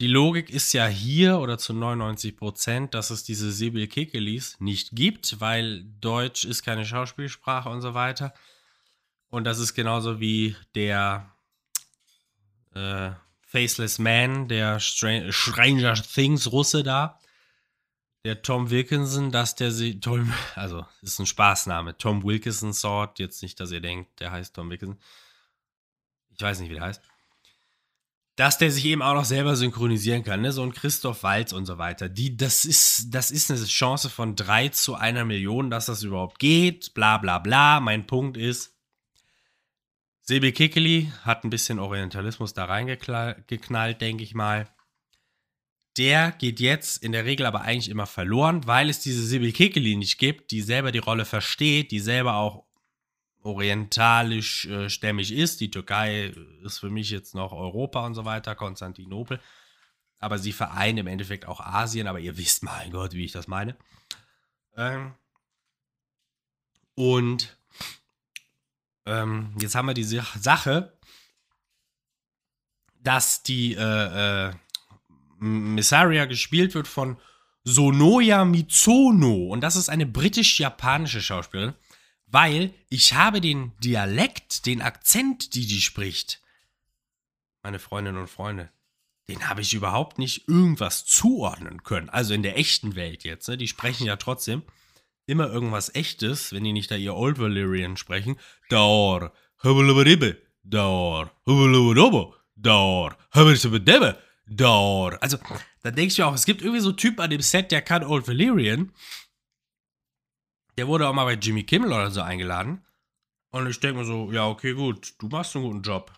Die 0.00 0.08
Logik 0.08 0.50
ist 0.50 0.74
ja 0.74 0.86
hier 0.86 1.38
oder 1.38 1.56
zu 1.56 1.72
99 1.72 2.36
Prozent, 2.36 2.92
dass 2.92 3.08
es 3.08 3.24
diese 3.24 3.50
Sibyl 3.50 3.86
Kekelis 3.86 4.60
nicht 4.60 4.90
gibt, 4.92 5.40
weil 5.40 5.84
Deutsch 6.00 6.44
ist 6.44 6.62
keine 6.62 6.84
Schauspielsprache 6.84 7.70
und 7.70 7.80
so 7.80 7.94
weiter. 7.94 8.34
Und 9.30 9.44
das 9.44 9.58
ist 9.58 9.72
genauso 9.72 10.20
wie 10.20 10.54
der 10.74 11.34
äh, 12.74 13.12
Faceless 13.40 13.98
Man, 13.98 14.48
der 14.48 14.80
Str 14.80 15.32
Stranger 15.32 15.94
Things 15.94 16.52
Russe 16.52 16.82
da. 16.82 17.18
Der 18.24 18.42
Tom 18.42 18.70
Wilkinson, 18.70 19.30
dass 19.30 19.54
der 19.54 19.70
sie. 19.70 20.00
Tom, 20.00 20.30
also, 20.56 20.84
ist 21.00 21.18
ein 21.18 21.26
Spaßname. 21.26 21.96
Tom 21.96 22.22
Wilkinson 22.22 22.74
Sword. 22.74 23.18
Jetzt 23.18 23.40
nicht, 23.42 23.58
dass 23.60 23.70
ihr 23.70 23.80
denkt, 23.80 24.20
der 24.20 24.32
heißt 24.32 24.54
Tom 24.54 24.68
Wilkinson. 24.68 24.98
Ich 26.34 26.42
weiß 26.42 26.60
nicht, 26.60 26.68
wie 26.68 26.74
der 26.74 26.82
heißt. 26.82 27.02
Dass 28.36 28.58
der 28.58 28.70
sich 28.70 28.84
eben 28.84 29.02
auch 29.02 29.14
noch 29.14 29.24
selber 29.24 29.56
synchronisieren 29.56 30.22
kann, 30.22 30.42
ne? 30.42 30.52
So 30.52 30.62
ein 30.62 30.72
Christoph 30.74 31.22
Walz 31.22 31.52
und 31.52 31.66
so 31.66 31.78
weiter. 31.78 32.08
Die, 32.08 32.36
das 32.36 32.64
ist, 32.64 33.06
das 33.14 33.30
ist 33.30 33.50
eine 33.50 33.64
Chance 33.64 34.10
von 34.10 34.36
3 34.36 34.68
zu 34.68 34.94
einer 34.94 35.24
Million, 35.24 35.70
dass 35.70 35.86
das 35.86 36.02
überhaupt 36.02 36.38
geht. 36.38 36.92
Bla 36.94 37.16
bla 37.18 37.38
bla. 37.38 37.80
Mein 37.80 38.06
Punkt 38.06 38.36
ist, 38.36 38.74
Sebi 40.20 40.52
Kikeli 40.52 41.12
hat 41.22 41.44
ein 41.44 41.50
bisschen 41.50 41.78
Orientalismus 41.78 42.52
da 42.52 42.66
reingeknallt, 42.66 44.00
denke 44.00 44.22
ich 44.24 44.34
mal. 44.34 44.68
der 45.96 46.32
geht 46.32 46.60
jetzt 46.60 47.02
in 47.02 47.12
der 47.12 47.24
Regel 47.24 47.46
aber 47.46 47.62
eigentlich 47.62 47.88
immer 47.88 48.06
verloren, 48.06 48.66
weil 48.66 48.90
es 48.90 49.00
diese 49.00 49.24
Sibyl 49.24 49.52
Kekeli 49.52 49.96
nicht 49.96 50.18
gibt, 50.18 50.50
die 50.50 50.60
selber 50.60 50.92
die 50.92 50.98
Rolle 50.98 51.24
versteht, 51.24 51.90
die 51.90 52.00
selber 52.00 52.34
auch 52.34 52.65
orientalisch 53.46 54.66
äh, 54.66 54.90
stämmig 54.90 55.32
ist. 55.32 55.60
Die 55.60 55.70
Türkei 55.70 56.34
ist 56.64 56.78
für 56.78 56.90
mich 56.90 57.10
jetzt 57.10 57.34
noch 57.34 57.52
Europa 57.52 58.04
und 58.04 58.14
so 58.14 58.24
weiter, 58.24 58.54
Konstantinopel. 58.54 59.40
Aber 60.18 60.38
sie 60.38 60.52
vereint 60.52 60.98
im 60.98 61.06
Endeffekt 61.06 61.46
auch 61.46 61.60
Asien, 61.60 62.06
aber 62.06 62.18
ihr 62.20 62.36
wisst, 62.36 62.62
mein 62.62 62.90
Gott, 62.90 63.12
wie 63.12 63.24
ich 63.24 63.32
das 63.32 63.48
meine. 63.48 63.76
Ähm 64.76 65.14
und 66.94 67.56
ähm, 69.04 69.54
jetzt 69.58 69.74
haben 69.74 69.86
wir 69.86 69.94
diese 69.94 70.24
Sache, 70.38 70.98
dass 73.00 73.42
die 73.42 73.74
äh, 73.74 74.48
äh, 74.48 74.52
Missaria 75.38 76.24
gespielt 76.24 76.74
wird 76.74 76.88
von 76.88 77.18
Sonoya 77.62 78.44
Mitsono. 78.44 79.48
Und 79.48 79.60
das 79.60 79.76
ist 79.76 79.88
eine 79.88 80.06
britisch-japanische 80.06 81.20
Schauspielerin, 81.20 81.74
weil 82.26 82.74
ich 82.88 83.14
habe 83.14 83.40
den 83.40 83.72
Dialekt, 83.78 84.66
den 84.66 84.82
Akzent, 84.82 85.54
die 85.54 85.66
die 85.66 85.80
spricht, 85.80 86.40
meine 87.62 87.78
Freundinnen 87.78 88.18
und 88.18 88.30
Freunde, 88.30 88.70
den 89.28 89.48
habe 89.48 89.60
ich 89.60 89.74
überhaupt 89.74 90.18
nicht 90.18 90.48
irgendwas 90.48 91.04
zuordnen 91.04 91.82
können. 91.82 92.08
Also 92.08 92.34
in 92.34 92.42
der 92.42 92.58
echten 92.58 92.94
Welt 92.94 93.24
jetzt. 93.24 93.48
Ne? 93.48 93.56
Die 93.56 93.68
sprechen 93.68 94.06
ja 94.06 94.16
trotzdem 94.16 94.62
immer 95.26 95.48
irgendwas 95.48 95.94
Echtes, 95.94 96.52
wenn 96.52 96.64
die 96.64 96.72
nicht 96.72 96.90
da 96.90 96.96
ihr 96.96 97.14
Old 97.14 97.38
Valyrian 97.38 97.96
sprechen. 97.96 98.36
Daor, 98.68 99.32
hubeluberibe, 99.64 100.40
daor, 100.62 101.32
hubeluberibe, 101.44 102.34
daor, 102.54 103.16
hubeluberibe, 103.34 104.18
daor. 104.46 105.18
Also, 105.20 105.38
da 105.82 105.90
denke 105.90 106.12
ich 106.12 106.18
mir 106.18 106.26
auch, 106.26 106.34
es 106.34 106.46
gibt 106.46 106.62
irgendwie 106.62 106.80
so 106.80 106.90
einen 106.90 106.98
Typ 106.98 107.18
an 107.18 107.30
dem 107.30 107.40
Set, 107.40 107.72
der 107.72 107.82
kann 107.82 108.04
Old 108.04 108.28
Valyrian. 108.28 108.92
Der 110.76 110.86
wurde 110.86 111.08
auch 111.08 111.14
mal 111.14 111.24
bei 111.24 111.34
Jimmy 111.34 111.64
Kimmel 111.64 111.92
oder 111.92 112.10
so 112.10 112.20
eingeladen. 112.20 112.84
Und 113.50 113.66
ich 113.68 113.80
denke 113.80 114.00
mir 114.00 114.04
so, 114.04 114.30
ja, 114.30 114.46
okay, 114.46 114.74
gut, 114.74 115.14
du 115.18 115.28
machst 115.28 115.56
einen 115.56 115.64
guten 115.64 115.82
Job. 115.82 116.12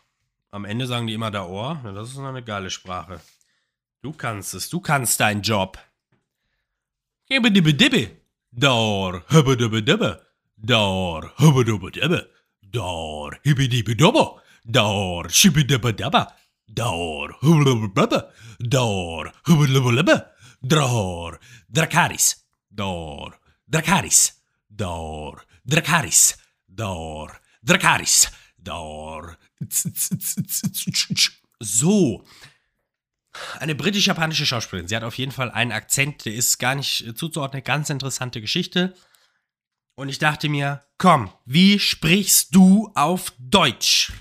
Am 0.50 0.64
Ende 0.64 0.86
sagen 0.86 1.06
die 1.06 1.14
immer 1.14 1.30
Daor. 1.30 1.80
Ja, 1.84 1.92
das 1.92 2.10
ist 2.10 2.18
eine 2.18 2.42
geile 2.42 2.70
Sprache. 2.70 3.20
Du 4.02 4.12
kannst 4.12 4.54
es, 4.54 4.68
du 4.68 4.80
kannst 4.80 5.20
deinen 5.20 5.42
Job. 5.42 5.78
Gebe 7.26 7.52
dibbe 7.52 7.74
dibbe. 7.74 8.10
Dar, 8.50 9.22
hubbe 9.30 9.56
dubbe 9.56 9.82
dubbe. 9.82 10.26
Dar, 10.56 11.32
hubbe 11.38 11.64
dubbe 11.64 11.90
dubbe. 11.92 12.30
Dar, 12.62 13.38
hibbe 13.44 13.68
dibbe 13.68 13.94
dubbe. 13.94 14.42
Dar, 14.64 15.28
shibbe 15.30 15.64
Dar, 24.78 25.42
Dracaris. 25.64 26.38
Dar, 26.66 27.38
Dracaris. 27.62 28.30
Dar. 28.56 29.36
So. 31.60 32.24
Eine 33.58 33.74
britisch-japanische 33.74 34.46
Schauspielerin. 34.46 34.88
Sie 34.88 34.96
hat 34.96 35.04
auf 35.04 35.18
jeden 35.18 35.32
Fall 35.32 35.50
einen 35.50 35.72
Akzent, 35.72 36.24
der 36.24 36.34
ist 36.34 36.58
gar 36.58 36.74
nicht 36.74 37.16
zuzuordnen. 37.16 37.62
Ganz 37.62 37.90
interessante 37.90 38.40
Geschichte. 38.40 38.94
Und 39.94 40.08
ich 40.08 40.18
dachte 40.18 40.48
mir, 40.48 40.84
komm, 40.96 41.32
wie 41.44 41.78
sprichst 41.78 42.54
du 42.54 42.90
auf 42.94 43.32
Deutsch? 43.38 44.12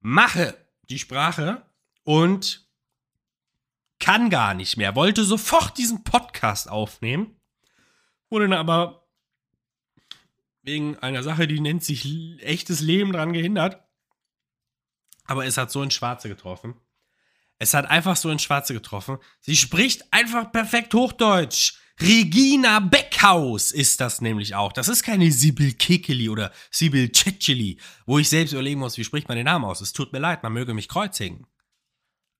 Mache 0.00 0.56
die 0.88 0.98
Sprache 0.98 1.64
und 2.02 2.68
kann 4.00 4.28
gar 4.28 4.54
nicht 4.54 4.76
mehr. 4.76 4.96
Wollte 4.96 5.24
sofort 5.24 5.78
diesen 5.78 6.02
Podcast 6.02 6.68
aufnehmen. 6.68 7.36
Wurde 8.28 8.48
dann 8.48 8.58
aber 8.58 8.99
wegen 10.62 10.96
einer 10.98 11.22
Sache, 11.22 11.46
die 11.46 11.60
nennt 11.60 11.84
sich 11.84 12.06
echtes 12.40 12.80
Leben 12.80 13.12
dran 13.12 13.32
gehindert. 13.32 13.82
Aber 15.24 15.46
es 15.46 15.56
hat 15.56 15.70
so 15.70 15.82
ins 15.82 15.94
Schwarze 15.94 16.28
getroffen. 16.28 16.74
Es 17.58 17.74
hat 17.74 17.86
einfach 17.86 18.16
so 18.16 18.30
ins 18.30 18.42
Schwarze 18.42 18.72
getroffen. 18.72 19.18
Sie 19.40 19.56
spricht 19.56 20.12
einfach 20.12 20.50
perfekt 20.50 20.94
Hochdeutsch. 20.94 21.74
Regina 22.00 22.80
Beckhaus 22.80 23.70
ist 23.70 24.00
das 24.00 24.22
nämlich 24.22 24.54
auch. 24.54 24.72
Das 24.72 24.88
ist 24.88 25.02
keine 25.02 25.30
Sibyl 25.30 25.74
Kekeli 25.74 26.30
oder 26.30 26.50
Sibyl 26.70 27.12
Cecili, 27.12 27.78
wo 28.06 28.18
ich 28.18 28.30
selbst 28.30 28.52
überlegen 28.52 28.80
muss, 28.80 28.96
wie 28.96 29.04
spricht 29.04 29.28
man 29.28 29.36
den 29.36 29.44
Namen 29.44 29.66
aus. 29.66 29.82
Es 29.82 29.92
tut 29.92 30.12
mir 30.12 30.18
leid, 30.18 30.42
man 30.42 30.54
möge 30.54 30.72
mich 30.72 30.88
kreuzigen. 30.88 31.46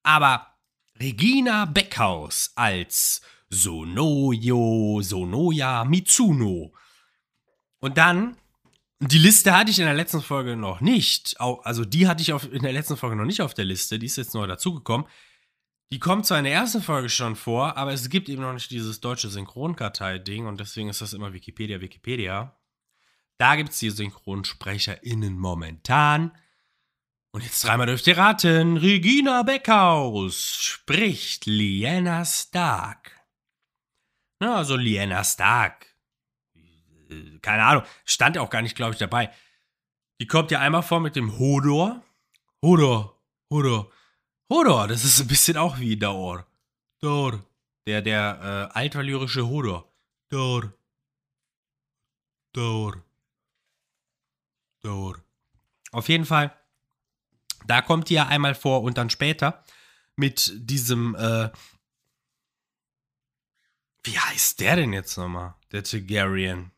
Aber 0.03 0.55
Regina 0.99 1.67
Beckhaus 1.67 2.53
als 2.57 3.21
Sonoyo, 3.51 5.01
Sonoya 5.03 5.85
Mitsuno. 5.85 6.73
Und 7.81 7.99
dann 7.99 8.37
die 9.03 9.19
Liste 9.19 9.57
hatte 9.57 9.71
ich 9.71 9.79
in 9.79 9.87
der 9.87 9.95
letzten 9.95 10.21
Folge 10.21 10.57
noch 10.57 10.83
nicht. 10.83 11.41
Also 11.41 11.87
die 11.87 12.07
hatte 12.07 12.21
ich 12.21 12.35
auf, 12.35 12.53
in 12.53 12.63
der 12.63 12.73
letzten 12.73 12.99
Folge 12.99 13.17
noch 13.17 13.25
nicht 13.25 13.41
auf 13.41 13.55
der 13.55 13.65
Liste. 13.65 13.99
Die 13.99 14.07
ist 14.07 14.17
jetzt 14.17 14.35
neu 14.35 14.47
dazugekommen. 14.47 15.07
Die 15.91 15.99
kommt 15.99 16.27
zwar 16.27 16.39
in 16.39 16.45
der 16.45 16.53
ersten 16.53 16.83
Folge 16.83 17.09
schon 17.09 17.35
vor, 17.35 17.77
aber 17.79 17.93
es 17.93 18.11
gibt 18.11 18.29
eben 18.29 18.43
noch 18.43 18.53
nicht 18.53 18.71
dieses 18.71 19.01
deutsche 19.01 19.29
Synchronkartei-Ding 19.29 20.47
und 20.47 20.61
deswegen 20.61 20.89
ist 20.89 21.01
das 21.01 21.15
immer 21.15 21.33
Wikipedia, 21.33 21.81
Wikipedia. 21.81 22.61
Da 23.39 23.57
gibt 23.57 23.71
es 23.71 23.79
die 23.79 23.91
SynchronsprecherInnen 23.91 25.37
momentan. 25.37 26.33
Und 27.33 27.43
jetzt 27.43 27.65
dreimal 27.65 27.87
dürft 27.87 28.07
ihr 28.07 28.19
raten. 28.19 28.77
Regina 28.77 29.43
Beckhaus 29.43 30.37
spricht 30.61 31.47
Liana 31.47 32.25
Stark. 32.27 33.19
Ja, 34.43 34.57
also 34.57 34.77
Liana 34.77 35.25
Stark 35.25 35.90
keine 37.43 37.65
Ahnung, 37.65 37.85
stand 38.05 38.39
auch 38.39 38.51
gar 38.51 38.63
nicht, 38.63 38.77
glaube 38.77 38.93
ich, 38.93 38.99
dabei. 38.99 39.33
Die 40.21 40.27
kommt 40.27 40.51
ja 40.51 40.61
einmal 40.61 40.83
vor 40.83 41.01
mit 41.01 41.17
dem 41.17 41.39
Hodor. 41.39 42.03
Hodor, 42.63 43.19
Hodor, 43.51 43.91
Hodor, 44.51 44.89
das 44.89 45.05
ist 45.05 45.21
ein 45.21 45.29
bisschen 45.29 45.57
auch 45.57 45.79
wie 45.79 45.97
Daor. 45.97 46.47
Daor. 47.01 47.43
Der, 47.87 48.03
der 48.03 48.71
äh, 48.75 48.79
altvalyrische 48.79 49.49
Hodor. 49.49 49.91
Daor. 50.29 50.73
Daor. 52.53 53.03
Daor. 54.83 55.17
Auf 55.93 56.09
jeden 56.09 56.25
Fall, 56.25 56.55
da 57.67 57.83
kommt 57.83 58.09
die 58.11 58.15
ja 58.15 58.27
einmal 58.27 58.55
vor 58.55 58.83
und 58.83 58.99
dann 58.99 59.11
später 59.11 59.65
mit 60.17 60.53
diesem, 60.55 61.15
äh, 61.15 61.51
wie 64.05 64.19
heißt 64.19 64.61
der 64.61 64.77
denn 64.77 64.93
jetzt 64.93 65.17
nochmal? 65.17 65.55
Der 65.73 65.83
Targaryen 65.83 66.71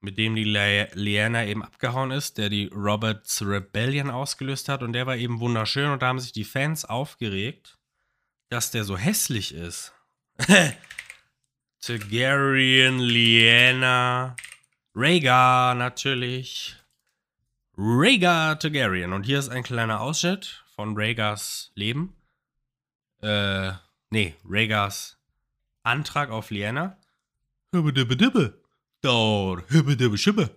mit 0.00 0.18
dem 0.18 0.34
die 0.34 0.44
Le 0.44 0.88
Lyanna 0.94 1.44
eben 1.46 1.62
abgehauen 1.62 2.10
ist, 2.10 2.38
der 2.38 2.48
die 2.48 2.66
Roberts 2.68 3.42
Rebellion 3.42 4.10
ausgelöst 4.10 4.68
hat 4.68 4.82
und 4.82 4.92
der 4.92 5.06
war 5.06 5.16
eben 5.16 5.40
wunderschön 5.40 5.90
und 5.90 6.02
da 6.02 6.08
haben 6.08 6.20
sich 6.20 6.32
die 6.32 6.44
Fans 6.44 6.84
aufgeregt, 6.84 7.78
dass 8.48 8.70
der 8.70 8.84
so 8.84 8.96
hässlich 8.96 9.54
ist. 9.54 9.92
Targaryen, 11.80 12.98
Lyanna, 12.98 14.36
Rhaegar 14.94 15.74
natürlich. 15.74 16.76
Rhaegar 17.76 18.58
Targaryen. 18.58 19.12
Und 19.12 19.24
hier 19.24 19.38
ist 19.38 19.50
ein 19.50 19.62
kleiner 19.62 20.00
Ausschnitt 20.00 20.64
von 20.74 20.96
Rhaegars 20.96 21.72
Leben. 21.74 22.16
Äh, 23.22 23.72
nee, 24.10 24.34
Rhaegars 24.44 25.18
Antrag 25.82 26.30
auf 26.30 26.50
Lyanna. 26.50 26.98
Hübbe, 27.72 27.92
dibbe, 27.92 28.16
dibbe. 28.16 28.65
Daur, 29.06 29.62
hübbe 29.68 29.96
dibbe 29.96 30.18
schibbe. 30.18 30.50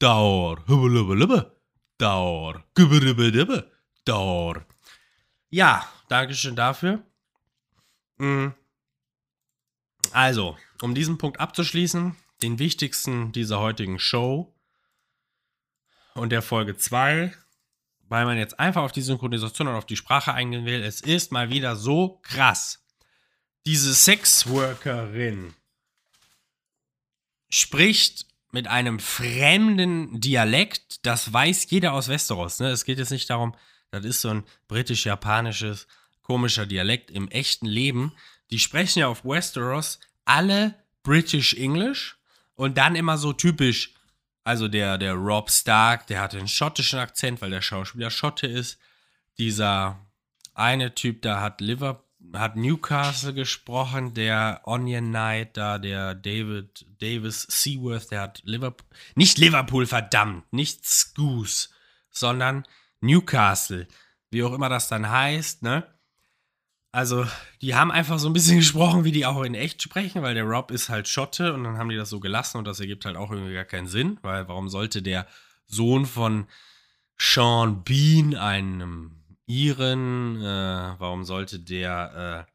Daur, 0.00 0.58
hübbe 0.66 0.88
lübbe 0.88 1.14
lübbe. 1.14 1.56
Daur, 1.98 2.64
gübbe 2.74 2.98
dibbe 2.98 3.30
dibbe. 3.30 3.70
Daur. 4.04 4.66
Ja, 5.50 5.88
Dankeschön 6.08 6.56
dafür. 6.56 7.06
Mhm. 8.18 8.54
Also, 10.10 10.58
um 10.80 10.96
diesen 10.96 11.16
Punkt 11.16 11.38
abzuschließen, 11.38 12.16
den 12.42 12.58
wichtigsten 12.58 13.30
dieser 13.30 13.60
heutigen 13.60 14.00
Show 14.00 14.52
und 16.14 16.30
der 16.30 16.42
Folge 16.42 16.76
2, 16.76 17.32
weil 18.08 18.24
man 18.24 18.36
jetzt 18.36 18.58
einfach 18.58 18.82
auf 18.82 18.90
die 18.90 19.02
Synchronisation 19.02 19.68
und 19.68 19.76
auf 19.76 19.86
die 19.86 19.96
Sprache 19.96 20.34
eingehen 20.34 20.64
will, 20.64 20.82
es 20.82 21.02
ist 21.02 21.30
mal 21.30 21.50
wieder 21.50 21.76
so 21.76 22.18
krass. 22.24 22.84
Diese 23.64 23.94
Sexworkerin 23.94 25.54
spricht 27.52 28.26
mit 28.50 28.66
einem 28.66 28.98
fremden 28.98 30.20
Dialekt, 30.20 31.06
das 31.06 31.32
weiß 31.32 31.70
jeder 31.70 31.92
aus 31.92 32.08
Westeros. 32.08 32.58
Ne? 32.60 32.70
Es 32.70 32.84
geht 32.84 32.98
jetzt 32.98 33.10
nicht 33.10 33.28
darum, 33.28 33.54
das 33.90 34.04
ist 34.04 34.22
so 34.22 34.30
ein 34.30 34.44
britisch-japanisches, 34.68 35.86
komischer 36.22 36.66
Dialekt 36.66 37.10
im 37.10 37.28
echten 37.28 37.66
Leben. 37.66 38.12
Die 38.50 38.58
sprechen 38.58 39.00
ja 39.00 39.08
auf 39.08 39.24
Westeros 39.24 40.00
alle 40.24 40.74
British 41.02 41.54
English 41.54 42.16
und 42.54 42.78
dann 42.78 42.96
immer 42.96 43.18
so 43.18 43.34
typisch, 43.34 43.94
also 44.44 44.66
der, 44.68 44.96
der 44.96 45.14
Rob 45.14 45.50
Stark, 45.50 46.06
der 46.06 46.20
hatte 46.20 46.38
einen 46.38 46.48
schottischen 46.48 46.98
Akzent, 46.98 47.42
weil 47.42 47.50
der 47.50 47.62
Schauspieler 47.62 48.10
Schotte 48.10 48.46
ist. 48.46 48.78
Dieser 49.36 49.98
eine 50.54 50.94
Typ, 50.94 51.22
da 51.22 51.40
hat 51.40 51.60
Liverpool, 51.60 52.01
hat 52.34 52.56
Newcastle 52.56 53.34
gesprochen, 53.34 54.14
der 54.14 54.60
Onion 54.64 55.08
Knight, 55.08 55.56
da 55.56 55.78
der 55.78 56.14
David 56.14 56.86
Davis 57.00 57.46
Seaworth, 57.48 58.10
der 58.10 58.20
hat 58.22 58.42
Liverpool, 58.44 58.86
nicht 59.14 59.38
Liverpool, 59.38 59.86
verdammt, 59.86 60.50
nicht 60.52 60.86
Scoos, 60.86 61.70
sondern 62.10 62.64
Newcastle, 63.00 63.86
wie 64.30 64.42
auch 64.44 64.52
immer 64.52 64.68
das 64.68 64.88
dann 64.88 65.10
heißt, 65.10 65.62
ne? 65.62 65.86
Also, 66.94 67.26
die 67.62 67.74
haben 67.74 67.90
einfach 67.90 68.18
so 68.18 68.28
ein 68.28 68.34
bisschen 68.34 68.58
gesprochen, 68.58 69.04
wie 69.04 69.12
die 69.12 69.26
auch 69.26 69.42
in 69.42 69.54
echt 69.54 69.82
sprechen, 69.82 70.22
weil 70.22 70.34
der 70.34 70.44
Rob 70.44 70.70
ist 70.70 70.88
halt 70.88 71.08
Schotte 71.08 71.54
und 71.54 71.64
dann 71.64 71.78
haben 71.78 71.88
die 71.88 71.96
das 71.96 72.10
so 72.10 72.20
gelassen 72.20 72.58
und 72.58 72.66
das 72.66 72.80
ergibt 72.80 73.04
halt 73.04 73.16
auch 73.16 73.30
irgendwie 73.30 73.54
gar 73.54 73.64
keinen 73.64 73.88
Sinn, 73.88 74.18
weil 74.22 74.46
warum 74.48 74.68
sollte 74.68 75.02
der 75.02 75.26
Sohn 75.66 76.06
von 76.06 76.46
Sean 77.18 77.82
Bean, 77.82 78.34
einem 78.34 79.21
Iren, 79.46 80.40
äh, 80.40 80.94
warum 80.98 81.24
sollte 81.24 81.58
der, 81.58 82.46
äh, 82.48 82.52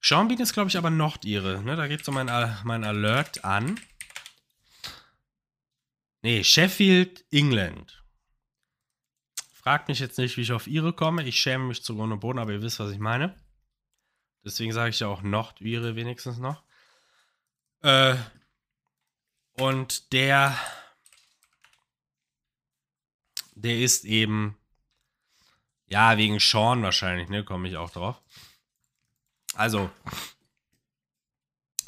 Sean 0.00 0.28
Bean 0.28 0.40
ist, 0.40 0.52
glaube 0.52 0.68
ich, 0.68 0.76
aber 0.76 0.90
Nordire, 0.90 1.62
ne? 1.62 1.74
Da 1.76 1.88
geht 1.88 2.04
so 2.04 2.12
mein, 2.12 2.26
mein 2.64 2.84
Alert 2.84 3.44
an. 3.44 3.80
Nee, 6.22 6.44
Sheffield, 6.44 7.24
England. 7.32 8.04
Fragt 9.52 9.88
mich 9.88 9.98
jetzt 9.98 10.18
nicht, 10.18 10.36
wie 10.36 10.42
ich 10.42 10.52
auf 10.52 10.68
Ire 10.68 10.92
komme. 10.92 11.24
Ich 11.24 11.40
schäme 11.40 11.64
mich 11.64 11.82
zu 11.82 11.96
Grund 11.96 12.12
und 12.12 12.20
Boden, 12.20 12.38
aber 12.38 12.52
ihr 12.52 12.62
wisst, 12.62 12.78
was 12.78 12.92
ich 12.92 12.98
meine. 12.98 13.34
Deswegen 14.44 14.72
sage 14.72 14.90
ich 14.90 15.00
ja 15.00 15.08
auch 15.08 15.22
Nordire 15.22 15.96
wenigstens 15.96 16.38
noch. 16.38 16.62
Äh, 17.82 18.14
und 19.58 20.12
der, 20.12 20.56
der 23.56 23.80
ist 23.80 24.04
eben, 24.04 24.56
ja, 25.88 26.16
wegen 26.16 26.38
Sean 26.40 26.82
wahrscheinlich, 26.82 27.28
ne, 27.28 27.44
komme 27.44 27.68
ich 27.68 27.76
auch 27.76 27.90
drauf. 27.90 28.20
Also, 29.54 29.90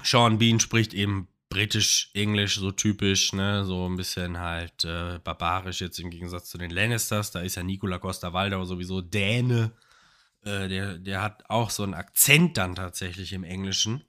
Sean 0.03 0.39
Bean 0.39 0.61
spricht 0.61 0.95
eben 0.95 1.29
britisch-englisch, 1.51 2.57
so 2.57 2.71
typisch, 2.71 3.33
ne, 3.33 3.65
so 3.65 3.89
ein 3.89 3.97
bisschen 3.97 4.39
halt 4.39 4.85
äh, 4.85 5.19
barbarisch 5.19 5.81
jetzt 5.81 5.99
im 5.99 6.11
Gegensatz 6.11 6.51
zu 6.51 6.59
den 6.59 6.71
Lannisters. 6.71 7.31
Da 7.31 7.41
ist 7.41 7.57
ja 7.57 7.63
Nicola 7.63 7.99
Costa-Waldau 7.99 8.65
sowieso 8.65 9.01
Däne. 9.01 9.73
Äh, 10.43 10.69
der, 10.69 10.99
der 10.99 11.23
hat 11.23 11.49
auch 11.49 11.71
so 11.71 11.83
einen 11.83 11.95
Akzent 11.95 12.57
dann 12.57 12.75
tatsächlich 12.75 13.33
im 13.33 13.45
Englischen. 13.45 14.05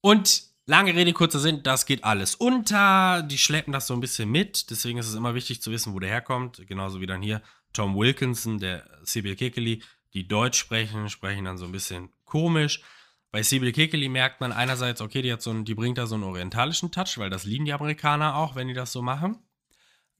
Und 0.00 0.42
lange 0.66 0.94
Rede, 0.94 1.12
kurzer 1.12 1.38
Sinn, 1.38 1.62
das 1.62 1.86
geht 1.86 2.04
alles 2.04 2.34
unter. 2.34 3.22
Die 3.22 3.38
schleppen 3.38 3.72
das 3.72 3.86
so 3.86 3.94
ein 3.94 4.00
bisschen 4.00 4.30
mit. 4.30 4.70
Deswegen 4.70 4.98
ist 4.98 5.08
es 5.08 5.14
immer 5.14 5.34
wichtig 5.34 5.62
zu 5.62 5.70
wissen, 5.70 5.94
wo 5.94 6.00
der 6.00 6.10
herkommt. 6.10 6.66
Genauso 6.66 7.00
wie 7.00 7.06
dann 7.06 7.22
hier 7.22 7.42
Tom 7.72 7.96
Wilkinson, 7.96 8.58
der 8.58 8.88
Sibyl 9.02 9.36
Kekeli, 9.36 9.82
die 10.14 10.28
Deutsch 10.28 10.58
sprechen, 10.58 11.08
sprechen 11.08 11.44
dann 11.44 11.58
so 11.58 11.64
ein 11.64 11.72
bisschen 11.72 12.10
komisch. 12.24 12.80
Bei 13.30 13.42
Sibyl 13.42 13.72
Kekeli 13.72 14.08
merkt 14.08 14.40
man 14.40 14.52
einerseits, 14.52 15.00
okay, 15.00 15.22
die, 15.22 15.32
hat 15.32 15.40
so 15.40 15.50
einen, 15.50 15.64
die 15.64 15.74
bringt 15.74 15.98
da 15.98 16.06
so 16.06 16.14
einen 16.14 16.24
orientalischen 16.24 16.90
Touch, 16.90 17.16
weil 17.16 17.30
das 17.30 17.44
lieben 17.44 17.64
die 17.64 17.72
Amerikaner 17.72 18.36
auch, 18.36 18.54
wenn 18.54 18.68
die 18.68 18.74
das 18.74 18.92
so 18.92 19.00
machen. 19.00 19.38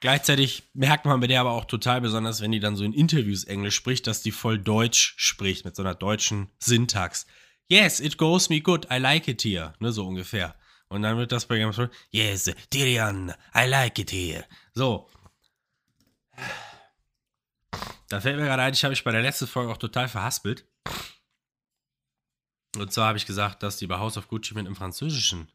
Gleichzeitig 0.01 0.65
merkt 0.75 1.05
man 1.05 1.21
bei 1.21 1.29
der 1.29 1.41
aber 1.43 1.53
auch 1.53 1.65
total 1.65 2.01
besonders, 2.01 2.41
wenn 2.41 2.51
die 2.51 2.59
dann 2.59 2.75
so 2.75 2.83
in 2.83 2.93
Interviews 2.93 3.45
Englisch 3.45 3.77
spricht, 3.77 4.07
dass 4.07 4.23
die 4.23 4.33
voll 4.33 4.59
Deutsch 4.59 5.15
spricht, 5.17 5.65
mit 5.65 5.77
so 5.77 5.83
einer 5.83 5.95
deutschen 5.95 6.49
Syntax. 6.59 7.27
Yes, 7.69 8.01
it 8.01 8.19
goes 8.19 8.49
me 8.49 8.61
good, 8.61 8.87
I 8.91 8.99
like 8.99 9.29
it 9.29 9.45
here, 9.45 9.75
ne, 9.79 9.93
so 9.93 10.07
ungefähr. 10.07 10.57
Und 10.89 11.03
dann 11.03 11.19
wird 11.19 11.31
das 11.31 11.47
bei 11.47 11.57
Game 11.57 11.69
of 11.69 11.77
Thrones, 11.77 11.93
yes, 12.11 12.51
Tyrion, 12.71 13.33
I 13.55 13.69
like 13.69 13.99
it 13.99 14.11
here. 14.11 14.45
So. 14.75 15.09
Da 18.13 18.21
fällt 18.21 18.37
mir 18.37 18.45
gerade 18.45 18.61
ein, 18.61 18.75
ich 18.75 18.85
habe 18.85 18.93
mich 18.93 19.05
bei 19.05 19.11
der 19.11 19.23
letzten 19.23 19.47
Folge 19.47 19.73
auch 19.73 19.79
total 19.79 20.07
verhaspelt. 20.07 20.67
Und 22.77 22.93
zwar 22.93 23.09
habe 23.09 23.17
ich 23.17 23.25
gesagt, 23.25 23.63
dass 23.63 23.79
die 23.79 23.87
bei 23.87 23.97
House 23.97 24.19
of 24.19 24.29
Gucci 24.29 24.53
mit 24.53 24.67
einem 24.67 24.77
französischen 24.77 25.51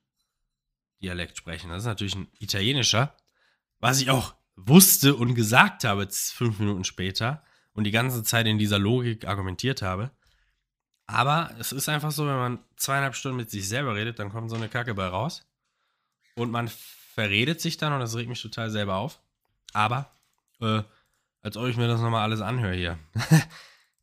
Dialekt 0.99 1.37
sprechen. 1.37 1.69
Das 1.69 1.83
ist 1.83 1.85
natürlich 1.85 2.15
ein 2.15 2.31
italienischer, 2.39 3.15
was 3.79 4.01
ich 4.01 4.09
auch 4.09 4.33
wusste 4.55 5.13
und 5.13 5.35
gesagt 5.35 5.83
habe 5.83 6.07
fünf 6.09 6.57
Minuten 6.57 6.83
später 6.83 7.43
und 7.73 7.83
die 7.83 7.91
ganze 7.91 8.23
Zeit 8.23 8.47
in 8.47 8.57
dieser 8.57 8.79
Logik 8.79 9.27
argumentiert 9.27 9.83
habe. 9.83 10.09
Aber 11.05 11.51
es 11.59 11.71
ist 11.71 11.89
einfach 11.89 12.09
so, 12.09 12.25
wenn 12.25 12.37
man 12.37 12.59
zweieinhalb 12.75 13.13
Stunden 13.13 13.37
mit 13.37 13.51
sich 13.51 13.67
selber 13.67 13.93
redet, 13.93 14.17
dann 14.17 14.31
kommt 14.31 14.49
so 14.49 14.55
eine 14.55 14.67
Kacke 14.67 14.95
bei 14.95 15.05
raus. 15.05 15.47
Und 16.33 16.49
man 16.49 16.69
verredet 16.69 17.61
sich 17.61 17.77
dann 17.77 17.93
und 17.93 17.99
das 17.99 18.15
regt 18.15 18.29
mich 18.29 18.41
total 18.41 18.71
selber 18.71 18.95
auf. 18.95 19.21
Aber, 19.73 20.09
äh, 20.59 20.81
als 21.41 21.57
ob 21.57 21.67
ich 21.67 21.77
mir 21.77 21.87
das 21.87 22.01
nochmal 22.01 22.23
alles 22.23 22.41
anhöre 22.41 22.75
hier. 22.75 22.99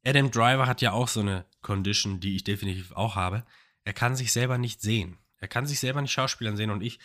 Adam 0.06 0.30
Driver 0.30 0.66
hat 0.66 0.82
ja 0.82 0.92
auch 0.92 1.08
so 1.08 1.20
eine 1.20 1.46
Condition, 1.62 2.20
die 2.20 2.36
ich 2.36 2.44
definitiv 2.44 2.92
auch 2.92 3.16
habe. 3.16 3.44
Er 3.84 3.92
kann 3.92 4.16
sich 4.16 4.32
selber 4.32 4.58
nicht 4.58 4.80
sehen. 4.80 5.18
Er 5.38 5.48
kann 5.48 5.66
sich 5.66 5.80
selber 5.80 6.00
nicht 6.02 6.12
Schauspielern 6.12 6.56
sehen 6.56 6.70
und 6.70 6.82
ich, 6.82 6.98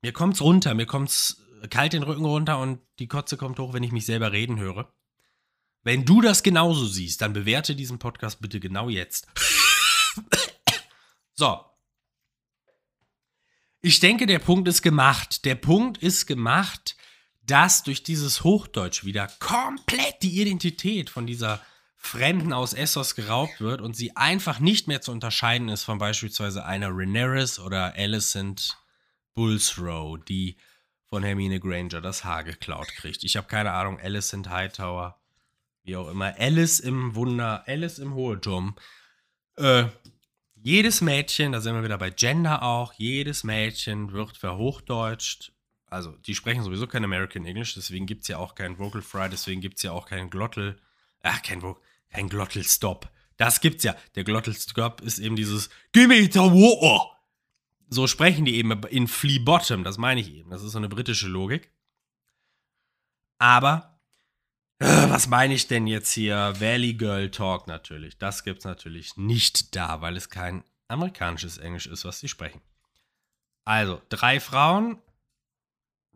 mir 0.00 0.12
kommt's 0.12 0.40
runter, 0.40 0.74
mir 0.74 0.86
kommt's 0.86 1.42
kalt 1.70 1.92
den 1.92 2.02
Rücken 2.02 2.24
runter 2.24 2.58
und 2.58 2.80
die 2.98 3.08
Kotze 3.08 3.36
kommt 3.36 3.58
hoch, 3.58 3.72
wenn 3.72 3.82
ich 3.82 3.92
mich 3.92 4.06
selber 4.06 4.32
reden 4.32 4.58
höre. 4.58 4.92
Wenn 5.82 6.04
du 6.04 6.20
das 6.20 6.42
genauso 6.42 6.86
siehst, 6.86 7.20
dann 7.20 7.32
bewerte 7.32 7.74
diesen 7.74 7.98
Podcast 7.98 8.40
bitte 8.40 8.60
genau 8.60 8.88
jetzt. 8.88 9.26
so. 11.34 11.64
Ich 13.80 13.98
denke, 13.98 14.26
der 14.26 14.38
Punkt 14.38 14.68
ist 14.68 14.82
gemacht. 14.82 15.44
Der 15.44 15.56
Punkt 15.56 15.98
ist 15.98 16.26
gemacht, 16.26 16.96
dass 17.44 17.82
durch 17.82 18.02
dieses 18.02 18.44
Hochdeutsch 18.44 19.04
wieder 19.04 19.28
komplett 19.38 20.22
die 20.22 20.40
Identität 20.40 21.10
von 21.10 21.26
dieser 21.26 21.60
Fremden 21.96 22.52
aus 22.52 22.72
Essos 22.72 23.14
geraubt 23.14 23.60
wird 23.60 23.80
und 23.80 23.94
sie 23.94 24.16
einfach 24.16 24.58
nicht 24.58 24.88
mehr 24.88 25.00
zu 25.00 25.12
unterscheiden 25.12 25.68
ist 25.68 25.84
von 25.84 25.98
beispielsweise 25.98 26.64
einer 26.64 26.88
Rhaenyra 26.90 27.44
oder 27.64 27.94
Alicent 27.94 28.76
Bullsrow, 29.34 30.18
die 30.24 30.56
von 31.08 31.22
Hermine 31.22 31.60
Granger 31.60 32.00
das 32.00 32.24
Haar 32.24 32.44
geklaut 32.44 32.88
kriegt. 32.96 33.22
Ich 33.24 33.36
habe 33.36 33.46
keine 33.46 33.72
Ahnung, 33.72 34.00
Alicent 34.00 34.48
Hightower 34.48 35.22
wie 35.84 35.96
auch 35.96 36.08
immer, 36.08 36.34
Alice 36.38 36.80
im 36.80 37.14
Wunder, 37.14 37.64
Alice 37.66 37.98
im 37.98 38.14
Hohe 38.14 38.40
Turm. 38.40 38.76
Äh, 39.56 39.84
jedes 40.54 41.00
Mädchen, 41.00 41.52
da 41.52 41.60
sind 41.60 41.74
wir 41.74 41.82
wieder 41.82 41.98
bei 41.98 42.10
Gender 42.10 42.62
auch, 42.62 42.92
jedes 42.94 43.42
Mädchen 43.44 44.12
wird 44.12 44.36
verhochdeutscht. 44.36 45.52
Also, 45.92 46.12
die 46.12 46.34
sprechen 46.34 46.64
sowieso 46.64 46.86
kein 46.86 47.04
American 47.04 47.44
English, 47.44 47.74
deswegen 47.74 48.06
gibt 48.06 48.22
es 48.22 48.28
ja 48.28 48.38
auch 48.38 48.54
kein 48.54 48.78
Vocal 48.78 49.02
Fry, 49.02 49.28
deswegen 49.28 49.60
gibt 49.60 49.76
es 49.76 49.82
ja 49.82 49.92
auch 49.92 50.06
kein 50.06 50.30
Glottal, 50.30 50.78
ach, 51.22 51.42
kein, 51.42 51.62
kein 52.08 52.30
Glottal 52.30 52.64
Stop. 52.64 53.10
Das 53.36 53.60
gibt's 53.60 53.84
ja. 53.84 53.94
Der 54.14 54.24
Glottal 54.24 54.54
Stop 54.54 55.02
ist 55.02 55.18
eben 55.18 55.36
dieses 55.36 55.68
Gimme 55.92 56.14
the 56.32 56.38
water. 56.38 57.10
So 57.90 58.06
sprechen 58.06 58.46
die 58.46 58.56
eben 58.56 58.72
in 58.84 59.06
Flea 59.06 59.38
Bottom, 59.38 59.84
das 59.84 59.98
meine 59.98 60.22
ich 60.22 60.32
eben. 60.32 60.48
Das 60.48 60.62
ist 60.62 60.72
so 60.72 60.78
eine 60.78 60.88
britische 60.88 61.28
Logik. 61.28 61.70
Aber 63.38 64.00
äh, 64.78 65.10
was 65.10 65.26
meine 65.26 65.52
ich 65.52 65.66
denn 65.66 65.86
jetzt 65.86 66.12
hier? 66.12 66.54
Valley 66.58 66.94
Girl 66.94 67.30
Talk 67.30 67.66
natürlich. 67.66 68.16
Das 68.16 68.44
gibt 68.44 68.60
es 68.60 68.64
natürlich 68.64 69.18
nicht 69.18 69.76
da, 69.76 70.00
weil 70.00 70.16
es 70.16 70.30
kein 70.30 70.64
amerikanisches 70.88 71.58
Englisch 71.58 71.86
ist, 71.86 72.06
was 72.06 72.18
sie 72.18 72.28
sprechen. 72.28 72.62
Also, 73.64 74.00
drei 74.08 74.40
Frauen. 74.40 74.96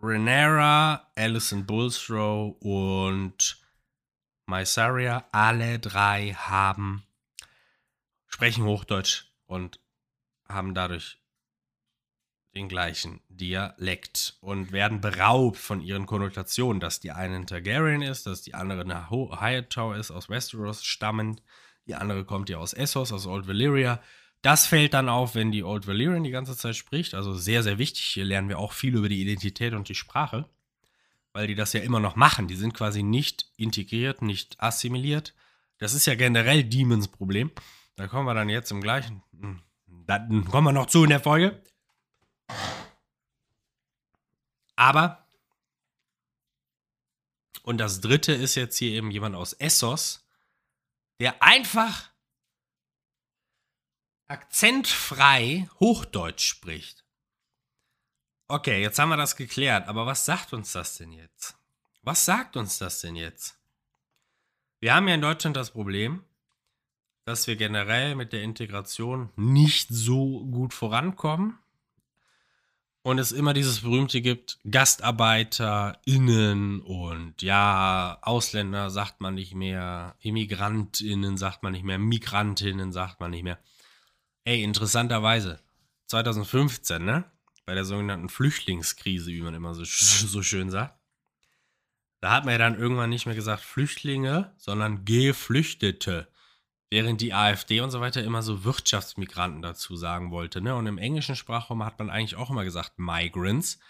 Renera, 0.03 1.11
Alison 1.17 1.65
Bullsrow 1.65 2.57
und 2.61 3.59
Mysaria, 4.47 5.25
alle 5.33 5.79
drei 5.79 6.33
haben, 6.33 7.03
sprechen 8.27 8.65
Hochdeutsch 8.65 9.25
und 9.47 9.81
haben 10.49 10.75
dadurch 10.75 11.19
den 12.55 12.69
gleichen 12.69 13.21
Dialekt 13.29 14.39
und 14.41 14.73
werden 14.73 15.01
beraubt 15.01 15.59
von 15.59 15.81
ihren 15.81 16.07
Konnotationen, 16.07 16.81
dass 16.81 17.01
die 17.01 17.13
eine 17.13 17.37
ein 17.37 17.47
Targaryen 17.47 18.03
ist, 18.03 18.27
dass 18.27 18.43
die 18.43 18.55
andere 18.55 18.83
eine 18.83 19.11
Hightower 19.11 19.97
ist, 19.97 20.11
aus 20.11 20.31
Westeros 20.31 20.85
stammend, 20.85 21.43
die 21.87 21.95
andere 21.95 22.25
kommt 22.25 22.49
ja 22.49 22.59
aus 22.59 22.73
Essos, 22.73 23.13
aus 23.13 23.27
Old 23.27 23.47
Valyria. 23.47 24.01
Das 24.43 24.67
fällt 24.67 24.95
dann 24.95 25.09
auf, 25.09 25.35
wenn 25.35 25.51
die 25.51 25.65
Old 25.65 25.87
Valyrian 25.87 26.23
die 26.23 26.31
ganze 26.31 26.57
Zeit 26.57 26.77
spricht, 26.77 27.15
also 27.15 27.35
sehr, 27.35 27.63
sehr 27.63 27.79
wichtig. 27.79 28.05
Hier 28.05 28.25
lernen 28.25 28.49
wir 28.49 28.59
auch 28.59 28.73
viel 28.73 28.95
über 28.95 29.09
die 29.09 29.21
Identität 29.21 29.73
und 29.73 29.89
die 29.89 29.95
Sprache, 29.95 30.49
weil 31.33 31.47
die 31.47 31.55
das 31.55 31.73
ja 31.73 31.81
immer 31.81 32.01
noch 32.01 32.17
machen. 32.17 32.47
Die 32.47 32.57
sind 32.57 32.75
quasi 32.75 33.03
nicht 33.03 33.51
integriert, 33.57 34.23
nicht 34.23 34.61
assimiliert. 34.61 35.35
Das 35.79 35.95
ist 35.95 36.07
ja 36.07 36.15
generell 36.15 36.65
Demons 36.65 37.09
Problem. 37.09 37.51
Da 37.97 38.07
kommen 38.07 38.27
wir 38.27 38.35
dann 38.35 38.49
jetzt 38.49 38.71
im 38.71 38.81
gleichen. 38.81 39.23
Hm, 39.41 39.63
dann 40.07 40.45
kommen 40.45 40.69
wir 40.69 40.73
noch 40.73 40.87
zu 40.87 41.05
in 41.05 41.11
der 41.11 41.21
Folge. 41.21 41.63
Aber, 44.77 45.27
und 47.63 47.79
das 47.79 48.01
dritte 48.01 48.33
ist 48.33 48.55
jetzt 48.55 48.77
hier 48.77 48.93
eben 48.93 49.11
jemand 49.11 49.35
aus 49.35 49.55
Essos, 49.55 50.29
der 51.19 51.43
einfach 51.43 52.11
akzentfrei 54.29 55.69
Hochdeutsch 55.81 56.45
spricht. 56.45 57.05
Okay, 58.49 58.81
jetzt 58.81 58.99
haben 58.99 59.09
wir 59.09 59.17
das 59.17 59.37
geklärt, 59.37 59.89
aber 59.89 60.07
was 60.07 60.25
sagt 60.25 60.53
uns 60.53 60.73
das 60.73 60.97
denn 60.97 61.13
jetzt? 61.13 61.57
Was 62.03 62.25
sagt 62.25 62.57
uns 62.57 62.79
das 62.79 63.01
denn 63.01 63.17
jetzt? 63.17 63.59
Wir 64.79 64.95
haben 64.95 65.09
ja 65.09 65.15
in 65.15 65.21
Deutschland 65.21 65.57
das 65.57 65.73
Problem, 65.73 66.23
dass 67.25 67.49
wir 67.49 67.57
generell 67.57 68.15
mit 68.15 68.33
der 68.33 68.43
Integration 68.43 69.31
nicht 69.35 69.89
so 69.91 70.45
gut 70.47 70.73
vorankommen. 70.73 71.59
Und 73.03 73.19
es 73.19 73.33
immer 73.33 73.53
dieses 73.53 73.81
berühmte 73.81 74.21
gibt, 74.21 74.59
GastarbeiterInnen 74.69 76.81
und 76.81 77.41
ja, 77.41 78.19
Ausländer 78.23 78.91
sagt 78.91 79.21
man 79.21 79.35
nicht 79.35 79.55
mehr, 79.55 80.17
ImmigrantInnen 80.21 81.37
sagt 81.37 81.63
man 81.63 81.73
nicht 81.73 81.85
mehr, 81.85 81.99
Migrantinnen 81.99 82.93
sagt 82.93 83.21
man 83.21 83.31
nicht 83.31 83.45
mehr. 83.45 83.59
Ey, 84.47 84.63
interessanterweise, 84.63 85.59
2015, 86.07 87.05
ne? 87.05 87.25
Bei 87.65 87.75
der 87.75 87.85
sogenannten 87.85 88.29
Flüchtlingskrise, 88.29 89.33
wie 89.33 89.41
man 89.41 89.55
immer 89.55 89.75
so, 89.75 89.83
so 89.85 90.41
schön 90.41 90.71
sagt. 90.71 90.97
Da 92.21 92.31
hat 92.31 92.45
man 92.45 92.53
ja 92.53 92.59
dann 92.59 92.79
irgendwann 92.79 93.11
nicht 93.11 93.27
mehr 93.27 93.35
gesagt 93.35 93.65
Flüchtlinge, 93.65 94.55
sondern 94.57 95.05
Geflüchtete. 95.05 96.29
Während 96.91 97.21
die 97.23 97.35
AfD 97.35 97.81
und 97.81 97.91
so 97.91 98.01
weiter 98.01 98.23
immer 98.23 98.43
so 98.43 98.63
Wirtschaftsmigranten 98.63 99.63
dazu 99.63 99.97
sagen 99.97 100.31
wollte. 100.31 100.61
Ne? 100.61 100.77
Und 100.77 100.87
im 100.87 100.99
englischen 100.99 101.35
Sprachraum 101.35 101.85
hat 101.85 101.99
man 101.99 102.09
eigentlich 102.09 102.37
auch 102.37 102.49
immer 102.49 102.63
gesagt 102.63 103.01
Migrants. 103.01 103.81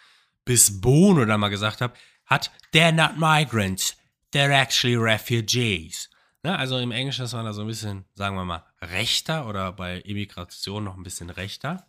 Bis 0.47 0.81
Bono 0.81 1.27
dann 1.27 1.41
mal 1.41 1.51
gesagt 1.51 1.83
hat, 1.83 1.95
hat 2.25 2.51
they're 2.73 2.93
not 2.93 3.19
migrants, 3.19 3.95
they're 4.33 4.59
actually 4.59 4.97
refugees. 4.97 6.09
Ne? 6.43 6.59
Also 6.59 6.79
im 6.79 6.93
Englischen 6.93 7.27
ist 7.27 7.35
man 7.35 7.45
da 7.45 7.53
so 7.53 7.61
ein 7.61 7.67
bisschen, 7.67 8.07
sagen 8.15 8.37
wir 8.37 8.47
mal, 8.47 8.65
rechter 8.91 9.47
oder 9.47 9.73
bei 9.73 10.01
Immigration 10.01 10.85
noch 10.85 10.97
ein 10.97 11.03
bisschen 11.03 11.31
rechter. 11.31 11.87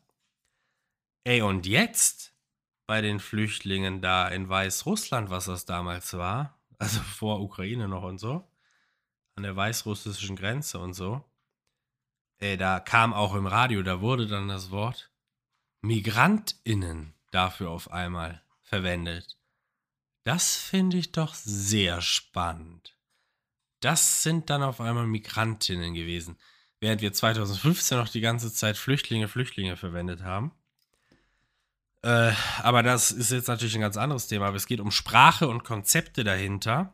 Ey, 1.23 1.41
und 1.41 1.65
jetzt 1.65 2.33
bei 2.85 3.01
den 3.01 3.19
Flüchtlingen 3.19 4.01
da 4.01 4.27
in 4.27 4.47
Weißrussland, 4.47 5.29
was 5.29 5.45
das 5.45 5.65
damals 5.65 6.13
war, 6.13 6.57
also 6.79 6.99
vor 7.01 7.41
Ukraine 7.41 7.87
noch 7.87 8.03
und 8.03 8.17
so, 8.17 8.49
an 9.35 9.43
der 9.43 9.55
weißrussischen 9.55 10.35
Grenze 10.35 10.79
und 10.79 10.93
so, 10.93 11.23
ey, 12.39 12.57
da 12.57 12.79
kam 12.79 13.13
auch 13.13 13.35
im 13.35 13.47
Radio, 13.47 13.83
da 13.83 14.01
wurde 14.01 14.27
dann 14.27 14.47
das 14.47 14.71
Wort 14.71 15.11
MigrantInnen 15.81 17.13
dafür 17.31 17.69
auf 17.69 17.91
einmal 17.91 18.41
verwendet. 18.61 19.37
Das 20.23 20.57
finde 20.57 20.97
ich 20.97 21.11
doch 21.11 21.33
sehr 21.35 22.01
spannend. 22.01 22.97
Das 23.79 24.23
sind 24.23 24.49
dann 24.49 24.63
auf 24.63 24.81
einmal 24.81 25.05
Migrantinnen 25.05 25.93
gewesen, 25.93 26.37
während 26.79 27.01
wir 27.01 27.13
2015 27.13 27.97
noch 27.97 28.09
die 28.09 28.21
ganze 28.21 28.53
Zeit 28.53 28.77
Flüchtlinge, 28.77 29.27
Flüchtlinge 29.27 29.77
verwendet 29.77 30.23
haben. 30.23 30.51
Äh, 32.03 32.31
aber 32.61 32.83
das 32.83 33.11
ist 33.11 33.31
jetzt 33.31 33.47
natürlich 33.47 33.75
ein 33.75 33.81
ganz 33.81 33.97
anderes 33.97 34.27
Thema. 34.27 34.47
Aber 34.47 34.57
es 34.57 34.67
geht 34.67 34.79
um 34.79 34.91
Sprache 34.91 35.47
und 35.47 35.63
Konzepte 35.63 36.23
dahinter. 36.23 36.93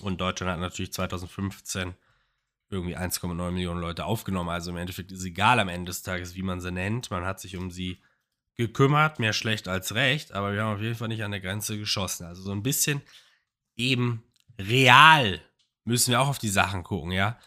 Und 0.00 0.20
Deutschland 0.20 0.52
hat 0.52 0.60
natürlich 0.60 0.92
2015 0.92 1.94
irgendwie 2.68 2.96
1,9 2.96 3.50
Millionen 3.50 3.80
Leute 3.80 4.04
aufgenommen. 4.04 4.50
Also 4.50 4.70
im 4.70 4.76
Endeffekt 4.76 5.12
ist 5.12 5.24
egal 5.24 5.60
am 5.60 5.68
Ende 5.68 5.90
des 5.90 6.02
Tages, 6.02 6.34
wie 6.34 6.42
man 6.42 6.60
sie 6.60 6.72
nennt. 6.72 7.10
Man 7.10 7.24
hat 7.24 7.40
sich 7.40 7.56
um 7.56 7.70
sie 7.70 8.02
gekümmert, 8.56 9.18
mehr 9.18 9.32
schlecht 9.32 9.68
als 9.68 9.94
recht, 9.94 10.32
aber 10.32 10.52
wir 10.52 10.62
haben 10.62 10.76
auf 10.76 10.80
jeden 10.80 10.94
Fall 10.94 11.08
nicht 11.08 11.24
an 11.24 11.32
der 11.32 11.40
Grenze 11.40 11.78
geschossen. 11.78 12.24
Also 12.24 12.42
so 12.42 12.52
ein 12.52 12.62
bisschen 12.62 13.02
eben 13.76 14.22
real 14.58 15.40
müssen 15.84 16.12
wir 16.12 16.20
auch 16.20 16.28
auf 16.28 16.38
die 16.38 16.48
Sachen 16.48 16.82
gucken, 16.82 17.10
ja. 17.10 17.38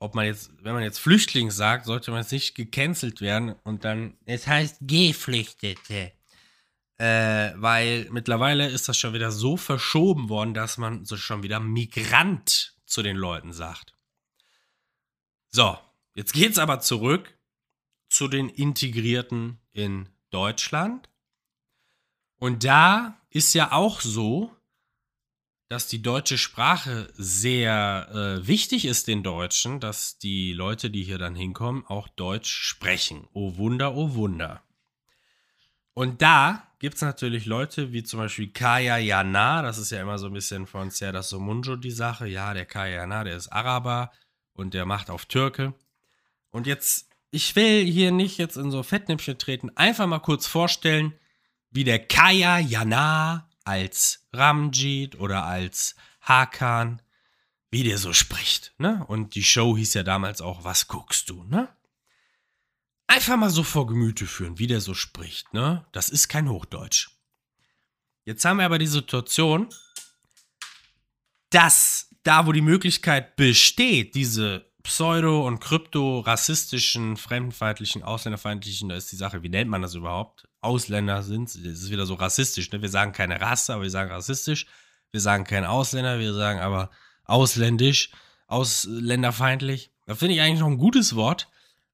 Ob 0.00 0.14
man 0.14 0.26
jetzt, 0.26 0.50
wenn 0.62 0.74
man 0.74 0.82
jetzt 0.82 1.00
Flüchtling 1.00 1.50
sagt, 1.50 1.86
sollte 1.86 2.10
man 2.10 2.20
jetzt 2.20 2.32
nicht 2.32 2.54
gecancelt 2.54 3.20
werden 3.20 3.54
und 3.64 3.84
dann, 3.84 4.16
es 4.26 4.46
heißt 4.46 4.78
Geflüchtete. 4.82 6.12
Äh, 6.98 7.52
weil 7.56 8.08
mittlerweile 8.10 8.68
ist 8.68 8.88
das 8.88 8.98
schon 8.98 9.14
wieder 9.14 9.30
so 9.30 9.56
verschoben 9.56 10.28
worden, 10.28 10.54
dass 10.54 10.78
man 10.78 11.04
so 11.04 11.16
schon 11.16 11.42
wieder 11.42 11.60
Migrant 11.60 12.74
zu 12.86 13.02
den 13.02 13.16
Leuten 13.16 13.52
sagt. 13.52 13.94
So, 15.48 15.78
jetzt 16.14 16.32
geht's 16.32 16.58
aber 16.58 16.80
zurück 16.80 17.38
zu 18.08 18.28
den 18.28 18.48
Integrierten 18.48 19.58
in 19.72 20.08
Deutschland. 20.30 21.08
Und 22.36 22.64
da 22.64 23.20
ist 23.30 23.54
ja 23.54 23.72
auch 23.72 24.00
so, 24.00 24.54
dass 25.68 25.86
die 25.86 26.00
deutsche 26.00 26.38
Sprache 26.38 27.08
sehr 27.14 28.08
äh, 28.10 28.46
wichtig 28.46 28.86
ist 28.86 29.06
den 29.06 29.22
Deutschen, 29.22 29.80
dass 29.80 30.18
die 30.18 30.52
Leute, 30.52 30.90
die 30.90 31.04
hier 31.04 31.18
dann 31.18 31.34
hinkommen, 31.34 31.84
auch 31.86 32.08
Deutsch 32.08 32.50
sprechen. 32.50 33.28
Oh 33.34 33.56
Wunder, 33.56 33.94
oh 33.94 34.14
Wunder. 34.14 34.62
Und 35.92 36.22
da 36.22 36.62
gibt 36.78 36.94
es 36.94 37.02
natürlich 37.02 37.44
Leute 37.44 37.92
wie 37.92 38.02
zum 38.02 38.20
Beispiel 38.20 38.50
Kaya 38.50 38.96
Jana, 38.98 39.62
das 39.62 39.78
ist 39.78 39.90
ja 39.90 40.00
immer 40.00 40.18
so 40.18 40.28
ein 40.28 40.32
bisschen 40.32 40.66
von 40.66 40.90
Serdar 40.90 41.22
Somunjo 41.22 41.76
die 41.76 41.90
Sache. 41.90 42.26
Ja, 42.26 42.54
der 42.54 42.64
Kaya 42.64 43.00
Jana, 43.00 43.24
der 43.24 43.36
ist 43.36 43.48
Araber 43.48 44.12
und 44.54 44.74
der 44.74 44.86
macht 44.86 45.10
auf 45.10 45.26
Türke. 45.26 45.74
Und 46.50 46.66
jetzt, 46.66 47.10
ich 47.30 47.54
will 47.56 47.84
hier 47.84 48.10
nicht 48.10 48.38
jetzt 48.38 48.56
in 48.56 48.70
so 48.70 48.82
Fettnäpfchen 48.82 49.38
treten, 49.38 49.76
einfach 49.76 50.06
mal 50.06 50.20
kurz 50.20 50.46
vorstellen, 50.46 51.12
wie 51.70 51.84
der 51.84 51.98
Kaya 51.98 52.58
Jana 52.58 53.47
als 53.68 54.26
Ramjit 54.32 55.20
oder 55.20 55.44
als 55.44 55.94
Hakan, 56.22 57.02
wie 57.70 57.84
der 57.84 57.98
so 57.98 58.14
spricht. 58.14 58.72
Ne? 58.78 59.04
Und 59.06 59.34
die 59.34 59.44
Show 59.44 59.76
hieß 59.76 59.92
ja 59.92 60.02
damals 60.02 60.40
auch, 60.40 60.64
was 60.64 60.88
guckst 60.88 61.28
du, 61.28 61.44
ne? 61.44 61.68
Einfach 63.06 63.36
mal 63.36 63.50
so 63.50 63.62
vor 63.62 63.86
Gemüte 63.86 64.26
führen, 64.26 64.58
wie 64.58 64.66
der 64.66 64.80
so 64.80 64.94
spricht, 64.94 65.52
ne? 65.52 65.86
Das 65.92 66.08
ist 66.08 66.28
kein 66.28 66.48
Hochdeutsch. 66.48 67.10
Jetzt 68.24 68.44
haben 68.44 68.58
wir 68.58 68.64
aber 68.64 68.78
die 68.78 68.86
Situation, 68.86 69.68
dass 71.50 72.14
da, 72.22 72.46
wo 72.46 72.52
die 72.52 72.62
Möglichkeit 72.62 73.36
besteht, 73.36 74.14
diese 74.14 74.70
pseudo- 74.82 75.46
und 75.46 75.60
krypto-rassistischen, 75.60 77.18
fremdenfeindlichen, 77.18 78.02
ausländerfeindlichen, 78.02 78.88
da 78.88 78.96
ist 78.96 79.12
die 79.12 79.16
Sache, 79.16 79.42
wie 79.42 79.50
nennt 79.50 79.70
man 79.70 79.82
das 79.82 79.94
überhaupt? 79.94 80.47
Ausländer 80.60 81.22
sind, 81.22 81.48
das 81.48 81.56
ist 81.56 81.90
wieder 81.90 82.06
so 82.06 82.14
rassistisch, 82.14 82.70
ne? 82.72 82.82
Wir 82.82 82.88
sagen 82.88 83.12
keine 83.12 83.40
Rasse, 83.40 83.74
aber 83.74 83.84
wir 83.84 83.90
sagen 83.90 84.10
rassistisch. 84.10 84.66
Wir 85.10 85.20
sagen 85.20 85.44
kein 85.44 85.64
Ausländer, 85.64 86.18
wir 86.18 86.34
sagen 86.34 86.60
aber 86.60 86.90
ausländisch, 87.24 88.10
ausländerfeindlich. 88.46 89.90
Da 90.06 90.14
finde 90.14 90.34
ich 90.34 90.40
eigentlich 90.40 90.60
noch 90.60 90.68
ein 90.68 90.78
gutes 90.78 91.14
Wort, 91.14 91.48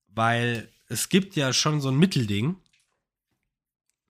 weil 0.08 0.72
es 0.88 1.08
gibt 1.08 1.36
ja 1.36 1.52
schon 1.52 1.80
so 1.80 1.90
ein 1.90 1.98
Mittelding. 1.98 2.56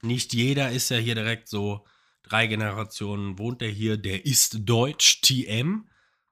Nicht 0.03 0.33
jeder 0.35 0.71
ist 0.71 0.91
ja 0.91 0.97
hier 0.97 1.15
direkt 1.15 1.49
so, 1.49 1.85
drei 2.23 2.47
Generationen 2.47 3.39
wohnt 3.39 3.63
er 3.63 3.69
hier, 3.69 3.97
der 3.97 4.25
ist 4.25 4.69
Deutsch, 4.69 5.21
TM, 5.23 5.89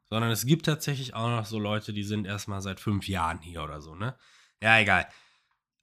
sondern 0.09 0.31
es 0.31 0.47
gibt 0.47 0.67
tatsächlich 0.67 1.15
auch 1.15 1.29
noch 1.29 1.47
so 1.47 1.59
Leute, 1.59 1.93
die 1.93 2.05
sind 2.05 2.27
erstmal 2.27 2.61
seit 2.61 2.81
fünf 2.81 3.09
Jahren 3.09 3.41
hier 3.41 3.63
oder 3.63 3.81
so, 3.81 3.95
ne? 3.95 4.17
Ja, 4.63 4.79
egal. 4.79 5.09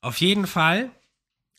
Auf 0.02 0.18
jeden 0.22 0.48
Fall 0.48 0.92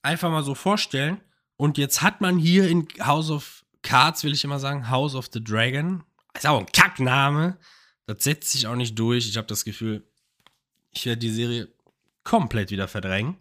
einfach 0.02 0.30
mal 0.30 0.42
so 0.42 0.54
vorstellen. 0.54 1.20
Und 1.56 1.78
jetzt 1.78 2.02
hat 2.02 2.20
man 2.20 2.38
hier 2.38 2.68
in 2.68 2.88
House 3.00 3.30
of 3.30 3.64
Cards, 3.82 4.24
will 4.24 4.32
ich 4.32 4.44
immer 4.44 4.58
sagen, 4.58 4.88
House 4.88 5.14
of 5.14 5.28
the 5.32 5.42
Dragon. 5.42 6.04
Ist 6.34 6.46
auch 6.46 6.58
ein 6.58 6.66
Kackname. 6.66 7.58
Das 8.06 8.24
setzt 8.24 8.52
sich 8.52 8.66
auch 8.66 8.76
nicht 8.76 8.98
durch. 8.98 9.28
Ich 9.28 9.36
habe 9.36 9.46
das 9.46 9.64
Gefühl, 9.64 10.06
ich 10.90 11.06
werde 11.06 11.18
die 11.18 11.30
Serie 11.30 11.68
komplett 12.24 12.70
wieder 12.70 12.88
verdrängen. 12.88 13.36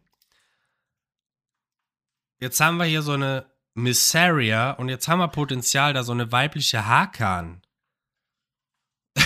Jetzt 2.39 2.59
haben 2.59 2.77
wir 2.77 2.85
hier 2.85 3.01
so 3.01 3.13
eine 3.13 3.45
Missaria 3.73 4.71
und 4.71 4.89
jetzt 4.89 5.07
haben 5.07 5.19
wir 5.19 5.27
Potenzial, 5.27 5.93
da 5.93 6.03
so 6.03 6.11
eine 6.11 6.31
weibliche 6.31 6.85
Hakan. 6.85 7.61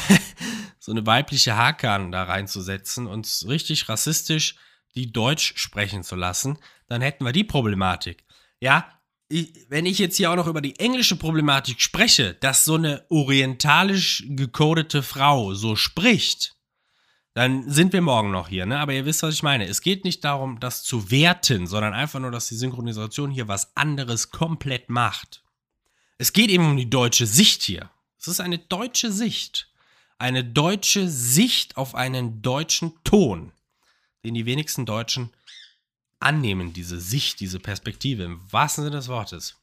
so 0.80 0.91
eine 0.91 1.06
weibliche 1.06 1.56
Hakan 1.56 2.12
da 2.12 2.24
reinzusetzen 2.24 3.08
und 3.08 3.46
richtig 3.48 3.88
rassistisch 3.89 4.56
die 4.96 5.12
Deutsch 5.12 5.54
sprechen 5.58 6.04
zu 6.04 6.15
lassen, 6.15 6.60
dann 6.94 7.02
hätten 7.02 7.26
wir 7.26 7.32
die 7.32 7.44
Problematik. 7.44 8.24
Ja, 8.60 8.88
ich, 9.28 9.66
wenn 9.68 9.88
ich 9.88 9.98
jetzt 9.98 10.18
hier 10.18 10.30
auch 10.30 10.36
noch 10.36 10.46
über 10.46 10.62
die 10.62 10.80
englische 10.80 11.16
Problematik 11.16 11.82
spreche, 11.82 12.36
dass 12.36 12.66
so 12.66 12.76
eine 12.76 13.04
orientalisch 13.10 14.24
gecodete 14.28 15.02
Frau 15.02 15.56
so 15.56 15.76
spricht, 15.76 16.56
dann 17.34 17.68
sind 17.68 17.94
wir 17.94 18.02
morgen 18.02 18.30
noch 18.30 18.48
hier, 18.48 18.68
ne? 18.68 18.80
Aber 18.80 18.94
ihr 18.94 19.06
wisst, 19.06 19.24
was 19.24 19.34
ich 19.34 19.41
meine. 19.41 19.66
Es 19.66 19.82
geht 19.82 20.06
nicht 20.06 20.24
darum, 20.24 20.60
das 20.60 20.84
zu 20.84 21.10
werten, 21.10 21.66
sondern 21.66 21.96
einfach 21.96 22.20
nur, 22.20 22.30
dass 22.30 22.48
die 22.48 22.56
Synchronisation 22.56 23.32
hier 23.32 23.48
was 23.48 23.76
anderes 23.76 24.30
komplett 24.30 24.89
macht. 24.89 25.44
Es 26.20 26.32
geht 26.32 26.52
eben 26.52 26.68
um 26.68 26.78
die 26.78 26.91
deutsche 26.91 27.26
Sicht 27.26 27.64
hier. 27.64 27.89
Es 28.20 28.28
ist 28.28 28.39
eine 28.39 28.60
deutsche 28.60 29.12
Sicht. 29.12 29.72
Eine 30.20 30.44
deutsche 30.44 31.10
Sicht 31.10 31.76
auf 31.76 31.96
einen 31.96 32.44
deutschen 32.44 32.94
Ton, 33.04 33.52
den 34.24 34.36
die 34.36 34.46
wenigsten 34.46 34.86
Deutschen 34.86 35.32
annehmen, 36.24 36.74
diese 36.74 36.99
Sicht, 36.99 37.39
diese 37.39 37.59
Perspektive, 37.59 38.24
im 38.24 38.41
wahrsten 38.51 38.84
Sinne 38.84 38.97
des 38.97 39.07
Wortes. 39.07 39.57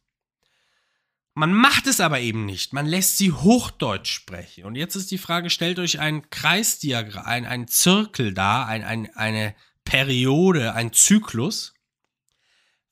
Man 1.34 1.52
macht 1.54 1.86
es 1.86 2.00
aber 2.00 2.20
eben 2.20 2.44
nicht. 2.44 2.72
Man 2.72 2.86
lässt 2.86 3.18
sie 3.18 3.32
Hochdeutsch 3.32 4.10
sprechen. 4.12 4.64
Und 4.64 4.74
jetzt 4.74 4.96
ist 4.96 5.10
die 5.10 5.18
Frage, 5.18 5.48
stellt 5.48 5.78
euch 5.78 6.00
ein 6.00 6.28
Kreisdiagramm, 6.30 7.24
ein, 7.24 7.46
ein 7.46 7.68
Zirkel 7.68 8.34
da, 8.34 8.66
ein, 8.66 8.84
ein, 8.84 9.14
eine 9.14 9.54
Periode, 9.84 10.74
ein 10.74 10.92
Zyklus. 10.92 11.72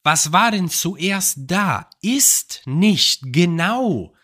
Was 0.02 0.32
war 0.32 0.50
denn 0.52 0.70
zuerst 0.70 1.38
da? 1.42 1.90
Ist 2.00 2.62
nicht 2.64 3.22
genau 3.24 4.14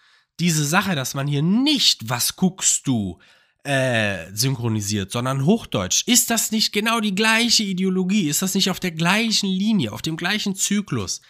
diese 0.40 0.64
Sache, 0.64 0.94
dass 0.94 1.14
man 1.14 1.26
hier 1.26 1.42
nicht, 1.42 2.08
was 2.08 2.36
guckst 2.36 2.86
du, 2.86 3.18
äh, 3.64 4.30
synchronisiert, 4.32 5.10
sondern 5.10 5.44
Hochdeutsch. 5.44 6.04
Ist 6.06 6.30
das 6.30 6.50
nicht 6.50 6.72
genau 6.72 7.00
die 7.00 7.14
gleiche 7.14 7.62
Ideologie? 7.62 8.28
Ist 8.28 8.42
das 8.42 8.54
nicht 8.54 8.70
auf 8.70 8.78
der 8.78 8.92
gleichen 8.92 9.48
Linie, 9.48 9.92
auf 9.92 10.02
dem 10.02 10.16
gleichen 10.16 10.54
Zyklus, 10.54 11.20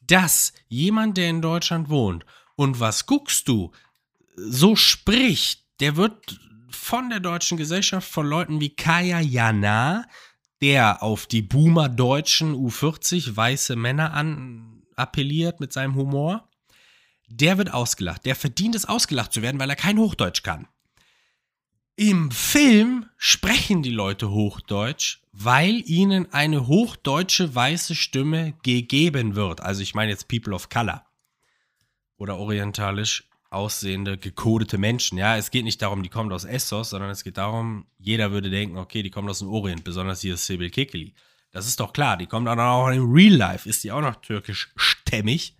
dass 0.00 0.52
jemand, 0.68 1.16
der 1.16 1.30
in 1.30 1.42
Deutschland 1.42 1.88
wohnt 1.88 2.24
und 2.56 2.80
was 2.80 3.06
guckst 3.06 3.46
du, 3.46 3.72
so 4.36 4.74
spricht, 4.74 5.64
der 5.80 5.96
wird 5.96 6.40
von 6.70 7.10
der 7.10 7.20
deutschen 7.20 7.58
Gesellschaft 7.58 8.08
von 8.10 8.26
Leuten 8.26 8.60
wie 8.60 8.74
Kaya 8.74 9.20
Jana, 9.20 10.06
der 10.62 11.02
auf 11.02 11.26
die 11.26 11.42
Boomer-deutschen 11.42 12.54
U40 12.54 13.36
weiße 13.36 13.76
Männer 13.76 14.14
an 14.14 14.82
appelliert 14.96 15.60
mit 15.60 15.72
seinem 15.72 15.94
Humor, 15.94 16.48
der 17.28 17.58
wird 17.58 17.72
ausgelacht. 17.72 18.24
Der 18.24 18.36
verdient 18.36 18.74
es, 18.74 18.84
ausgelacht 18.84 19.32
zu 19.32 19.42
werden, 19.42 19.58
weil 19.58 19.70
er 19.70 19.76
kein 19.76 19.98
Hochdeutsch 19.98 20.42
kann. 20.42 20.68
Im 21.96 22.30
Film 22.30 23.04
sprechen 23.18 23.82
die 23.82 23.90
Leute 23.90 24.30
Hochdeutsch, 24.30 25.20
weil 25.32 25.82
ihnen 25.84 26.32
eine 26.32 26.66
hochdeutsche 26.66 27.54
weiße 27.54 27.94
Stimme 27.94 28.54
gegeben 28.62 29.34
wird. 29.34 29.60
Also 29.60 29.82
ich 29.82 29.94
meine 29.94 30.10
jetzt 30.10 30.26
People 30.26 30.54
of 30.54 30.70
Color 30.70 31.04
oder 32.16 32.38
orientalisch 32.38 33.28
aussehende, 33.50 34.16
gekodete 34.16 34.78
Menschen. 34.78 35.18
Ja, 35.18 35.36
es 35.36 35.50
geht 35.50 35.64
nicht 35.64 35.82
darum, 35.82 36.02
die 36.02 36.08
kommt 36.08 36.32
aus 36.32 36.44
Essos, 36.44 36.90
sondern 36.90 37.10
es 37.10 37.24
geht 37.24 37.36
darum, 37.36 37.84
jeder 37.98 38.30
würde 38.30 38.48
denken, 38.48 38.78
okay, 38.78 39.02
die 39.02 39.10
kommt 39.10 39.28
aus 39.28 39.40
dem 39.40 39.48
Orient, 39.48 39.84
besonders 39.84 40.22
hier 40.22 40.38
Sibyl 40.38 40.70
Kekeli. 40.70 41.12
Das 41.50 41.66
ist 41.66 41.78
doch 41.78 41.92
klar, 41.92 42.16
die 42.16 42.26
kommt 42.26 42.48
dann 42.48 42.58
auch 42.58 42.88
im 42.88 43.12
Real 43.12 43.34
Life, 43.34 43.68
ist 43.68 43.84
die 43.84 43.92
auch 43.92 44.00
noch 44.00 44.16
türkisch 44.16 44.72
stämmig. 44.76 45.56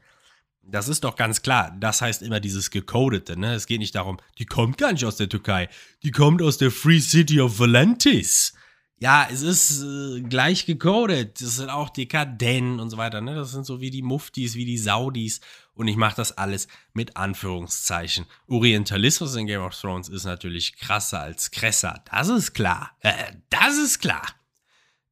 Das 0.64 0.88
ist 0.88 1.04
doch 1.04 1.16
ganz 1.16 1.42
klar. 1.42 1.76
Das 1.78 2.00
heißt 2.00 2.22
immer 2.22 2.40
dieses 2.40 2.70
Gecodete. 2.70 3.38
Ne? 3.38 3.54
Es 3.54 3.66
geht 3.66 3.80
nicht 3.80 3.94
darum, 3.94 4.18
die 4.38 4.46
kommt 4.46 4.78
gar 4.78 4.92
nicht 4.92 5.04
aus 5.04 5.16
der 5.16 5.28
Türkei. 5.28 5.68
Die 6.02 6.12
kommt 6.12 6.40
aus 6.40 6.56
der 6.56 6.70
Free 6.70 7.00
City 7.00 7.40
of 7.40 7.58
Valentis. 7.58 8.54
Ja, 9.02 9.26
es 9.28 9.42
ist 9.42 9.82
äh, 9.82 10.20
gleich 10.20 10.64
gecodet. 10.64 11.40
Das 11.40 11.56
sind 11.56 11.70
auch 11.70 11.90
Dekadenten 11.90 12.78
und 12.78 12.88
so 12.88 12.96
weiter. 12.96 13.20
Ne? 13.20 13.34
Das 13.34 13.50
sind 13.50 13.66
so 13.66 13.80
wie 13.80 13.90
die 13.90 14.00
Muftis, 14.00 14.54
wie 14.54 14.64
die 14.64 14.78
Saudis. 14.78 15.40
Und 15.74 15.88
ich 15.88 15.96
mache 15.96 16.14
das 16.14 16.38
alles 16.38 16.68
mit 16.92 17.16
Anführungszeichen. 17.16 18.26
Orientalismus 18.46 19.34
in 19.34 19.48
Game 19.48 19.62
of 19.62 19.74
Thrones 19.74 20.08
ist 20.08 20.22
natürlich 20.22 20.76
krasser 20.76 21.20
als 21.20 21.50
krasser. 21.50 22.04
Das 22.12 22.28
ist 22.28 22.54
klar. 22.54 22.92
Äh, 23.00 23.12
das 23.50 23.76
ist 23.76 23.98
klar. 23.98 24.22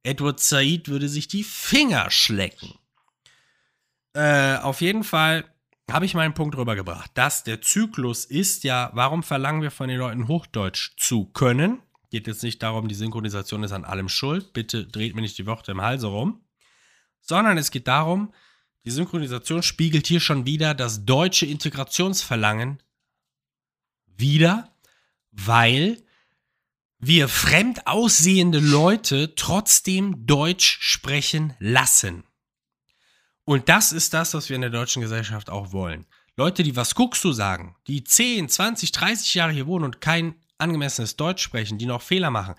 Edward 0.03 0.39
Said 0.39 0.87
würde 0.87 1.09
sich 1.09 1.27
die 1.27 1.43
Finger 1.43 2.09
schlecken. 2.09 2.75
Äh, 4.13 4.57
auf 4.57 4.81
jeden 4.81 5.03
Fall 5.03 5.45
habe 5.89 6.05
ich 6.05 6.13
meinen 6.13 6.33
Punkt 6.33 6.55
rübergebracht, 6.57 7.11
dass 7.15 7.43
der 7.43 7.61
Zyklus 7.61 8.25
ist 8.25 8.63
ja, 8.63 8.91
warum 8.93 9.23
verlangen 9.23 9.61
wir 9.61 9.71
von 9.71 9.89
den 9.89 9.97
Leuten 9.97 10.27
Hochdeutsch 10.27 10.95
zu 10.97 11.25
können? 11.25 11.81
Geht 12.09 12.27
jetzt 12.27 12.43
nicht 12.43 12.61
darum, 12.61 12.87
die 12.87 12.95
Synchronisation 12.95 13.63
ist 13.63 13.71
an 13.71 13.85
allem 13.85 14.09
schuld. 14.09 14.53
Bitte 14.53 14.85
dreht 14.85 15.15
mir 15.15 15.21
nicht 15.21 15.37
die 15.37 15.45
Worte 15.45 15.71
im 15.71 15.81
Halse 15.81 16.07
rum. 16.07 16.41
Sondern 17.21 17.57
es 17.57 17.71
geht 17.71 17.87
darum, 17.87 18.33
die 18.83 18.91
Synchronisation 18.91 19.63
spiegelt 19.63 20.07
hier 20.07 20.19
schon 20.19 20.45
wieder 20.45 20.73
das 20.73 21.05
deutsche 21.05 21.45
Integrationsverlangen 21.45 22.81
wieder, 24.07 24.75
weil 25.31 26.03
wir 26.99 27.27
fremd 27.27 27.87
aussehende 27.87 28.59
Leute 28.59 29.35
trotzdem 29.35 30.25
Deutsch 30.25 30.79
sprechen 30.81 31.53
lassen. 31.59 32.23
Und 33.45 33.69
das 33.69 33.91
ist 33.91 34.13
das, 34.13 34.33
was 34.33 34.49
wir 34.49 34.55
in 34.55 34.61
der 34.61 34.69
deutschen 34.69 35.01
Gesellschaft 35.01 35.49
auch 35.49 35.71
wollen. 35.71 36.05
Leute, 36.37 36.63
die 36.63 36.75
was 36.75 36.95
guckst 36.95 37.23
du 37.23 37.33
sagen, 37.33 37.75
die 37.87 38.03
10, 38.03 38.49
20, 38.49 38.91
30 38.91 39.33
Jahre 39.33 39.51
hier 39.51 39.67
wohnen 39.67 39.85
und 39.85 40.01
kein 40.01 40.35
angemessenes 40.57 41.17
Deutsch 41.17 41.43
sprechen, 41.43 41.77
die 41.77 41.85
noch 41.85 42.01
Fehler 42.01 42.29
machen, 42.29 42.55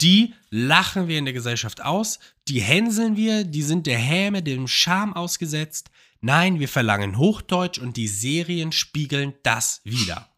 die 0.00 0.34
lachen 0.50 1.08
wir 1.08 1.18
in 1.18 1.24
der 1.24 1.32
Gesellschaft 1.32 1.82
aus, 1.82 2.18
die 2.48 2.60
hänseln 2.60 3.16
wir, 3.16 3.44
die 3.44 3.62
sind 3.62 3.86
der 3.86 3.98
Häme, 3.98 4.42
dem 4.42 4.68
Scham 4.68 5.14
ausgesetzt. 5.14 5.90
Nein, 6.20 6.60
wir 6.60 6.68
verlangen 6.68 7.16
Hochdeutsch 7.16 7.78
und 7.78 7.96
die 7.96 8.08
Serien 8.08 8.72
spiegeln 8.72 9.34
das 9.42 9.80
wieder. 9.84 10.30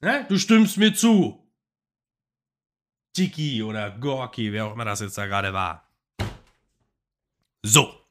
Ne? 0.00 0.26
Du 0.28 0.38
stimmst 0.38 0.76
mir 0.76 0.94
zu. 0.94 1.46
Tiki 3.14 3.62
oder 3.62 3.90
Gorki, 3.90 4.52
wer 4.52 4.66
auch 4.66 4.72
immer 4.72 4.84
das 4.84 5.00
jetzt 5.00 5.16
da 5.16 5.26
gerade 5.26 5.52
war. 5.52 5.88
So. 7.62 8.05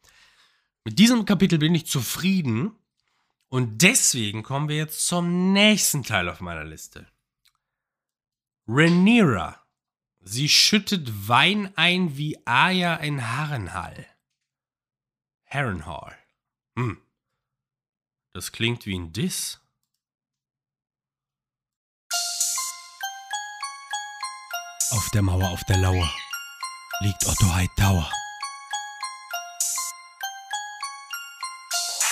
Mit 0.86 1.00
diesem 1.00 1.26
Kapitel 1.26 1.58
bin 1.58 1.74
ich 1.74 1.88
zufrieden 1.88 2.78
und 3.50 3.82
deswegen 3.82 4.44
kommen 4.44 4.70
wir 4.70 4.78
jetzt 4.78 5.08
zum 5.08 5.52
nächsten 5.52 6.04
Teil 6.04 6.30
auf 6.30 6.42
meiner 6.42 6.64
Liste. 6.64 7.08
Rhaenyra. 8.68 9.66
Sie 10.22 10.48
schüttet 10.48 11.28
Wein 11.28 11.76
ein 11.76 12.18
wie 12.18 12.38
Aya 12.46 12.96
in 12.98 13.28
Harrenhall. 13.28 14.06
Harrenhall. 15.48 16.16
Hm. 16.76 17.02
Das 18.34 18.52
klingt 18.52 18.86
wie 18.86 18.98
ein 18.98 19.12
Diss. 19.12 19.60
Auf 24.92 25.10
der 25.14 25.24
Mauer 25.24 25.50
auf 25.50 25.64
der 25.64 25.78
Lauer 25.78 26.14
liegt 27.02 27.26
Otto 27.26 27.54
Hightower. 27.54 28.12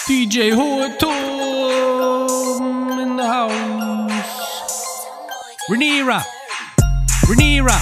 DJ 0.06 0.54
Hohe 0.54 0.98
Turm 0.98 3.00
in 3.00 3.16
the 3.16 3.24
house. 3.24 4.12
Rhaenyra. 5.70 6.22
Rhaenyra. 7.30 7.80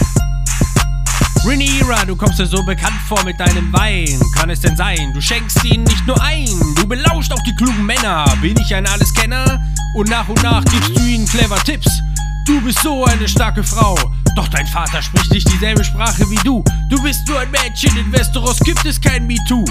Rhaenyra, 1.43 2.05
du 2.05 2.15
kommst 2.15 2.37
dir 2.37 2.45
so 2.45 2.63
bekannt 2.63 3.01
vor 3.07 3.23
mit 3.23 3.39
deinem 3.39 3.73
Wein. 3.73 4.19
Kann 4.35 4.51
es 4.51 4.59
denn 4.59 4.77
sein, 4.77 5.11
du 5.15 5.19
schenkst 5.19 5.63
ihn 5.63 5.83
nicht 5.83 6.05
nur 6.05 6.21
ein, 6.21 6.45
du 6.75 6.87
belauscht 6.87 7.33
auch 7.33 7.41
die 7.41 7.55
klugen 7.55 7.87
Männer. 7.87 8.25
Bin 8.39 8.55
ich 8.59 8.75
ein 8.75 8.85
Alleskenner? 8.85 9.59
Und 9.95 10.11
nach 10.11 10.29
und 10.29 10.43
nach 10.43 10.63
gibst 10.65 10.95
du 10.95 11.01
ihnen 11.01 11.25
clever 11.25 11.57
Tipps. 11.63 11.89
Du 12.45 12.61
bist 12.61 12.83
so 12.83 13.03
eine 13.05 13.27
starke 13.27 13.63
Frau. 13.63 13.97
Doch 14.35 14.47
dein 14.49 14.67
Vater 14.67 15.01
spricht 15.01 15.33
nicht 15.33 15.51
dieselbe 15.51 15.83
Sprache 15.83 16.29
wie 16.29 16.39
du. 16.43 16.63
Du 16.91 17.01
bist 17.01 17.27
nur 17.27 17.39
ein 17.39 17.49
Mädchen, 17.49 17.97
in 17.97 18.11
Westeros 18.11 18.59
gibt 18.59 18.85
es 18.85 19.01
kein 19.01 19.25
MeToo. 19.25 19.65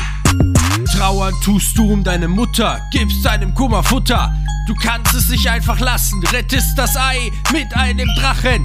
Trauern 0.92 1.34
tust 1.42 1.76
du 1.78 1.92
um 1.92 2.04
deine 2.04 2.28
Mutter, 2.28 2.80
gibst 2.90 3.24
deinem 3.24 3.54
Kummer 3.54 3.82
Futter. 3.82 4.34
Du 4.66 4.74
kannst 4.74 5.14
es 5.14 5.28
nicht 5.28 5.48
einfach 5.48 5.80
lassen, 5.80 6.22
rettest 6.32 6.76
das 6.78 6.96
Ei 6.96 7.32
mit 7.52 7.74
einem 7.74 8.08
Drachen. 8.18 8.64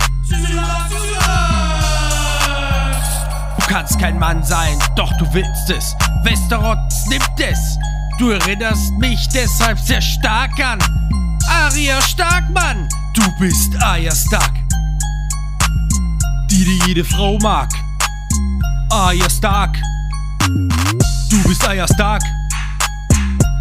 Du 3.57 3.66
kannst 3.68 3.99
kein 3.99 4.20
Mann 4.20 4.43
sein, 4.43 4.78
doch 4.95 5.11
du 5.18 5.26
willst 5.34 5.70
es. 5.70 5.95
Westeros 6.24 7.05
nimmt 7.07 7.39
es. 7.39 7.78
Du 8.20 8.30
erinnerst 8.30 8.93
mich 8.99 9.28
deshalb 9.30 9.80
sehr 9.80 10.01
stark 10.01 10.59
an. 10.59 10.80
Arya 11.47 12.01
Starkmann, 12.01 12.88
du 13.13 13.22
bist 13.39 13.76
Arya 13.82 14.13
Stark. 14.13 14.53
Die 16.49 16.63
dir 16.63 16.88
jede 16.88 17.03
Frau 17.03 17.38
mag. 17.39 17.70
Arya 18.89 19.30
Stark. 19.30 19.78
Bist 21.48 21.64
Arya 21.64 21.88
Stark. 21.88 22.24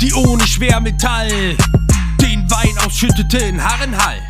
Die 0.01 0.13
ohne 0.15 0.47
Schwermetall 0.47 1.29
den 2.21 2.51
Wein 2.51 2.79
ausschüttete 2.85 3.39
in 3.39 3.63
Harrenhall. 3.63 4.21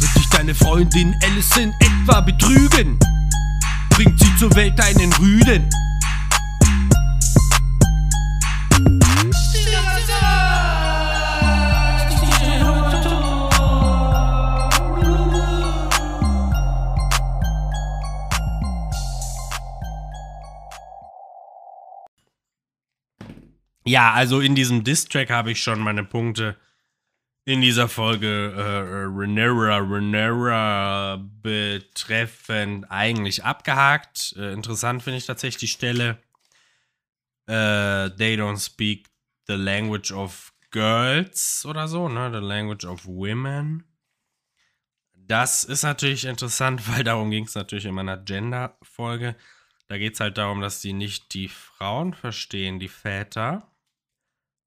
Wird 0.00 0.16
dich 0.16 0.28
deine 0.30 0.54
Freundin 0.54 1.14
Alison 1.22 1.74
etwa 1.80 2.22
betrügen? 2.22 2.98
Bringt 3.90 4.18
sie 4.18 4.36
zur 4.36 4.54
Welt 4.54 4.80
einen 4.80 5.12
Rüden? 5.14 5.68
Ja, 23.86 24.12
also 24.12 24.40
in 24.40 24.54
diesem 24.54 24.82
Diss-Track 24.82 25.30
habe 25.30 25.52
ich 25.52 25.62
schon 25.62 25.78
meine 25.78 26.04
Punkte 26.04 26.56
in 27.44 27.60
dieser 27.60 27.88
Folge 27.88 28.52
äh, 28.56 29.06
Renera, 29.16 29.78
Renera 29.78 31.24
betreffend 31.40 32.90
eigentlich 32.90 33.44
abgehakt. 33.44 34.34
Äh, 34.36 34.52
interessant 34.52 35.04
finde 35.04 35.18
ich 35.18 35.26
tatsächlich 35.26 35.60
die 35.60 35.68
Stelle. 35.68 36.18
Äh, 37.46 38.10
they 38.16 38.34
don't 38.34 38.58
speak 38.58 39.08
the 39.46 39.54
language 39.54 40.10
of 40.10 40.52
girls 40.72 41.64
oder 41.64 41.86
so, 41.86 42.08
ne? 42.08 42.28
The 42.32 42.44
language 42.44 42.84
of 42.84 43.06
women. 43.06 43.84
Das 45.14 45.62
ist 45.62 45.84
natürlich 45.84 46.24
interessant, 46.24 46.88
weil 46.92 47.04
darum 47.04 47.30
ging 47.30 47.44
es 47.44 47.54
natürlich 47.54 47.84
in 47.84 47.94
meiner 47.94 48.16
Gender-Folge. 48.16 49.36
Da 49.86 49.98
geht 49.98 50.14
es 50.14 50.20
halt 50.20 50.36
darum, 50.36 50.60
dass 50.60 50.80
die 50.80 50.92
nicht 50.92 51.32
die 51.32 51.46
Frauen 51.46 52.12
verstehen, 52.12 52.80
die 52.80 52.88
Väter, 52.88 53.70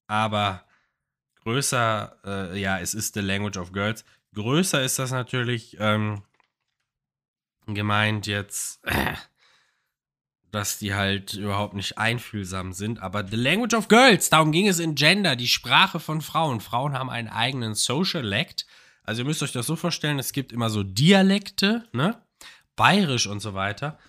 aber 0.09 0.65
größer, 1.43 2.17
äh, 2.25 2.59
ja, 2.59 2.79
es 2.79 2.93
ist 2.95 3.13
The 3.13 3.21
Language 3.21 3.57
of 3.57 3.71
Girls. 3.71 4.03
größer 4.33 4.81
ist 4.81 4.97
das 4.97 5.11
natürlich 5.11 5.77
ähm, 5.79 6.23
gemeint 7.67 8.25
jetzt, 8.25 8.83
äh, 8.85 9.13
dass 10.51 10.79
die 10.79 10.95
halt 10.95 11.35
überhaupt 11.35 11.75
nicht 11.75 11.99
einfühlsam 11.99 12.73
sind. 12.73 13.03
Aber 13.03 13.25
The 13.25 13.35
Language 13.35 13.75
of 13.75 13.87
Girls, 13.87 14.31
darum 14.31 14.51
ging 14.51 14.67
es 14.67 14.79
in 14.79 14.95
Gender, 14.95 15.35
die 15.35 15.47
Sprache 15.47 15.99
von 15.99 16.21
Frauen. 16.21 16.59
Frauen 16.59 16.97
haben 16.97 17.11
einen 17.11 17.27
eigenen 17.27 17.75
Socialect. 17.75 18.65
Also 19.03 19.21
ihr 19.21 19.25
müsst 19.25 19.43
euch 19.43 19.51
das 19.51 19.67
so 19.67 19.75
vorstellen, 19.75 20.17
es 20.17 20.33
gibt 20.33 20.51
immer 20.51 20.71
so 20.71 20.81
Dialekte, 20.81 21.87
ne? 21.91 22.19
Bayerisch 22.75 23.27
und 23.27 23.41
so 23.41 23.53
weiter. 23.53 23.99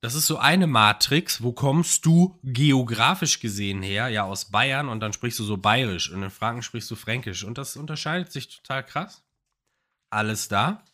Das 0.00 0.14
ist 0.14 0.26
so 0.26 0.36
eine 0.36 0.66
Matrix, 0.66 1.42
wo 1.42 1.52
kommst 1.52 2.04
du 2.04 2.38
geografisch 2.44 3.40
gesehen 3.40 3.82
her? 3.82 4.08
Ja, 4.08 4.24
aus 4.24 4.50
Bayern 4.50 4.88
und 4.88 5.00
dann 5.00 5.12
sprichst 5.12 5.38
du 5.38 5.44
so 5.44 5.56
bayerisch 5.56 6.10
und 6.10 6.22
in 6.22 6.30
Franken 6.30 6.62
sprichst 6.62 6.90
du 6.90 6.96
fränkisch. 6.96 7.44
Und 7.44 7.58
das 7.58 7.76
unterscheidet 7.76 8.30
sich 8.30 8.48
total 8.48 8.84
krass. 8.84 9.24
Alles 10.10 10.48
da. 10.48 10.84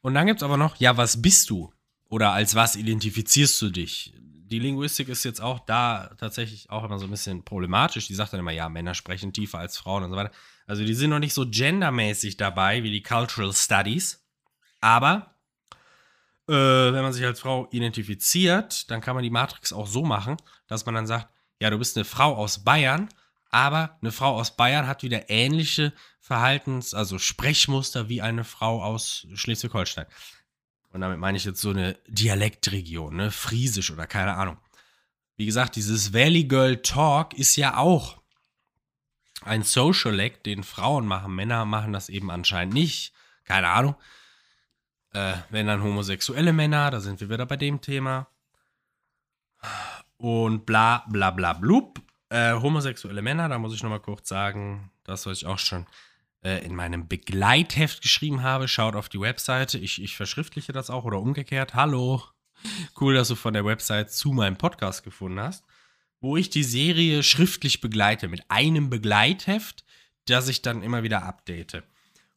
Und 0.00 0.14
dann 0.14 0.26
gibt 0.26 0.40
es 0.40 0.44
aber 0.44 0.56
noch, 0.56 0.76
ja, 0.76 0.96
was 0.96 1.20
bist 1.20 1.50
du? 1.50 1.72
Oder 2.08 2.32
als 2.32 2.54
was 2.54 2.76
identifizierst 2.76 3.60
du 3.60 3.70
dich? 3.70 4.14
Die 4.16 4.60
Linguistik 4.60 5.08
ist 5.08 5.24
jetzt 5.24 5.40
auch 5.40 5.58
da 5.58 6.14
tatsächlich 6.18 6.70
auch 6.70 6.84
immer 6.84 7.00
so 7.00 7.06
ein 7.06 7.10
bisschen 7.10 7.44
problematisch. 7.44 8.06
Die 8.06 8.14
sagt 8.14 8.32
dann 8.32 8.40
immer, 8.40 8.52
ja, 8.52 8.68
Männer 8.68 8.94
sprechen 8.94 9.32
tiefer 9.32 9.58
als 9.58 9.76
Frauen 9.76 10.04
und 10.04 10.10
so 10.10 10.16
weiter. 10.16 10.30
Also 10.68 10.84
die 10.84 10.94
sind 10.94 11.10
noch 11.10 11.18
nicht 11.18 11.34
so 11.34 11.46
gendermäßig 11.48 12.36
dabei 12.36 12.84
wie 12.84 12.92
die 12.92 13.02
Cultural 13.02 13.52
Studies. 13.52 14.24
Aber 14.80 15.35
äh, 16.48 16.52
wenn 16.52 17.02
man 17.02 17.12
sich 17.12 17.24
als 17.24 17.40
Frau 17.40 17.68
identifiziert, 17.70 18.90
dann 18.90 19.00
kann 19.00 19.14
man 19.14 19.22
die 19.22 19.30
Matrix 19.30 19.72
auch 19.72 19.86
so 19.86 20.04
machen, 20.04 20.36
dass 20.66 20.86
man 20.86 20.94
dann 20.94 21.06
sagt, 21.06 21.28
ja, 21.60 21.70
du 21.70 21.78
bist 21.78 21.96
eine 21.96 22.04
Frau 22.04 22.36
aus 22.36 22.64
Bayern, 22.64 23.08
aber 23.50 23.98
eine 24.02 24.12
Frau 24.12 24.36
aus 24.36 24.56
Bayern 24.56 24.86
hat 24.86 25.02
wieder 25.02 25.30
ähnliche 25.30 25.92
Verhaltens-, 26.20 26.94
also 26.94 27.18
Sprechmuster 27.18 28.08
wie 28.08 28.22
eine 28.22 28.44
Frau 28.44 28.82
aus 28.82 29.26
Schleswig-Holstein. 29.34 30.06
Und 30.92 31.00
damit 31.00 31.18
meine 31.18 31.36
ich 31.36 31.44
jetzt 31.44 31.60
so 31.60 31.70
eine 31.70 31.98
Dialektregion, 32.08 33.16
ne? 33.16 33.30
Friesisch 33.30 33.90
oder 33.90 34.06
keine 34.06 34.34
Ahnung. 34.34 34.58
Wie 35.36 35.46
gesagt, 35.46 35.76
dieses 35.76 36.14
Valley 36.14 36.44
Girl 36.44 36.78
Talk 36.78 37.34
ist 37.34 37.56
ja 37.56 37.76
auch 37.76 38.20
ein 39.42 39.62
Socialect, 39.62 40.46
den 40.46 40.64
Frauen 40.64 41.06
machen. 41.06 41.34
Männer 41.34 41.64
machen 41.64 41.92
das 41.92 42.08
eben 42.08 42.30
anscheinend 42.30 42.74
nicht. 42.74 43.12
Keine 43.44 43.68
Ahnung. 43.68 43.94
Äh, 45.16 45.38
wenn 45.48 45.66
dann 45.66 45.82
homosexuelle 45.82 46.52
Männer, 46.52 46.90
da 46.90 47.00
sind 47.00 47.20
wir 47.20 47.30
wieder 47.30 47.46
bei 47.46 47.56
dem 47.56 47.80
Thema. 47.80 48.26
Und 50.18 50.66
bla 50.66 51.06
bla 51.08 51.30
bla 51.30 51.54
blub. 51.54 52.02
Äh, 52.28 52.52
homosexuelle 52.52 53.22
Männer, 53.22 53.48
da 53.48 53.58
muss 53.58 53.74
ich 53.74 53.82
nochmal 53.82 54.00
kurz 54.00 54.28
sagen, 54.28 54.90
das, 55.04 55.24
was 55.24 55.38
ich 55.38 55.46
auch 55.46 55.58
schon 55.58 55.86
äh, 56.44 56.62
in 56.66 56.74
meinem 56.74 57.08
Begleitheft 57.08 58.02
geschrieben 58.02 58.42
habe. 58.42 58.68
Schaut 58.68 58.94
auf 58.94 59.08
die 59.08 59.20
Webseite. 59.20 59.78
Ich, 59.78 60.02
ich 60.02 60.16
verschriftliche 60.16 60.72
das 60.72 60.90
auch 60.90 61.04
oder 61.04 61.18
umgekehrt. 61.18 61.74
Hallo. 61.74 62.22
Cool, 63.00 63.14
dass 63.14 63.28
du 63.28 63.36
von 63.36 63.54
der 63.54 63.64
Website 63.64 64.12
zu 64.12 64.32
meinem 64.32 64.58
Podcast 64.58 65.02
gefunden 65.02 65.40
hast, 65.40 65.64
wo 66.20 66.36
ich 66.36 66.50
die 66.50 66.64
Serie 66.64 67.22
schriftlich 67.22 67.80
begleite 67.80 68.28
mit 68.28 68.42
einem 68.50 68.90
Begleitheft, 68.90 69.82
das 70.26 70.48
ich 70.48 70.60
dann 70.60 70.82
immer 70.82 71.02
wieder 71.02 71.22
update. 71.22 71.84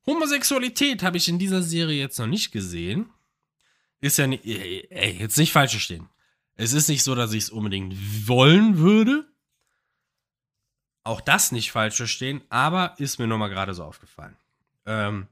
Homosexualität 0.05 1.03
habe 1.03 1.17
ich 1.17 1.27
in 1.27 1.39
dieser 1.39 1.61
Serie 1.61 1.99
jetzt 1.99 2.17
noch 2.19 2.27
nicht 2.27 2.51
gesehen. 2.51 3.09
Ist 4.01 4.17
ja 4.17 4.27
nicht, 4.27 4.45
ey, 4.45 5.17
jetzt 5.19 5.37
nicht 5.37 5.51
falsch 5.51 5.71
verstehen. 5.71 6.09
Es 6.55 6.73
ist 6.73 6.89
nicht 6.89 7.03
so, 7.03 7.15
dass 7.15 7.33
ich 7.33 7.43
es 7.43 7.49
unbedingt 7.49 7.95
wollen 8.27 8.77
würde. 8.77 9.25
Auch 11.03 11.21
das 11.21 11.51
nicht 11.51 11.71
falsch 11.71 11.95
verstehen, 11.95 12.41
aber 12.49 12.95
ist 12.97 13.19
mir 13.19 13.27
nur 13.27 13.37
mal 13.37 13.47
gerade 13.49 13.73
so 13.73 13.83
aufgefallen. 13.83 14.35
Ähm, 14.85 15.27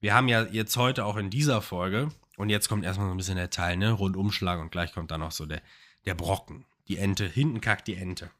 wir 0.00 0.14
haben 0.14 0.28
ja 0.28 0.44
jetzt 0.44 0.76
heute 0.76 1.04
auch 1.04 1.16
in 1.16 1.30
dieser 1.30 1.62
Folge, 1.62 2.10
und 2.36 2.50
jetzt 2.50 2.68
kommt 2.68 2.84
erstmal 2.84 3.08
so 3.08 3.14
ein 3.14 3.16
bisschen 3.16 3.36
der 3.36 3.50
Teil, 3.50 3.76
ne? 3.76 3.90
Rundumschlag 3.90 4.60
und 4.60 4.70
gleich 4.70 4.92
kommt 4.92 5.10
dann 5.10 5.20
noch 5.20 5.32
so 5.32 5.44
der, 5.44 5.60
der 6.06 6.14
Brocken. 6.14 6.64
Die 6.86 6.96
Ente, 6.96 7.26
hinten 7.26 7.60
kackt 7.60 7.88
die 7.88 7.96
Ente. 7.96 8.30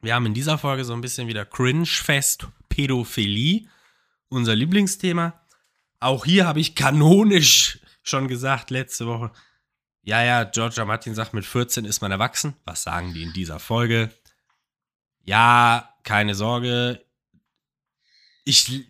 Wir 0.00 0.14
haben 0.14 0.26
in 0.26 0.34
dieser 0.34 0.56
Folge 0.56 0.84
so 0.84 0.94
ein 0.94 1.02
bisschen 1.02 1.28
wieder 1.28 1.44
Cringe-Fest, 1.44 2.48
Pädophilie, 2.70 3.66
unser 4.30 4.56
Lieblingsthema. 4.56 5.40
Auch 6.00 6.24
hier 6.24 6.46
habe 6.46 6.60
ich 6.60 6.74
kanonisch 6.74 7.80
schon 8.02 8.26
gesagt 8.26 8.70
letzte 8.70 9.06
Woche. 9.06 9.30
Ja, 10.02 10.24
ja, 10.24 10.44
Georgia 10.44 10.86
Martin 10.86 11.14
sagt, 11.14 11.34
mit 11.34 11.44
14 11.44 11.84
ist 11.84 12.00
man 12.00 12.10
erwachsen. 12.10 12.54
Was 12.64 12.82
sagen 12.82 13.12
die 13.12 13.22
in 13.22 13.34
dieser 13.34 13.58
Folge? 13.58 14.10
ja, 15.24 15.94
keine 16.02 16.34
Sorge. 16.34 17.04
Ich, 18.44 18.86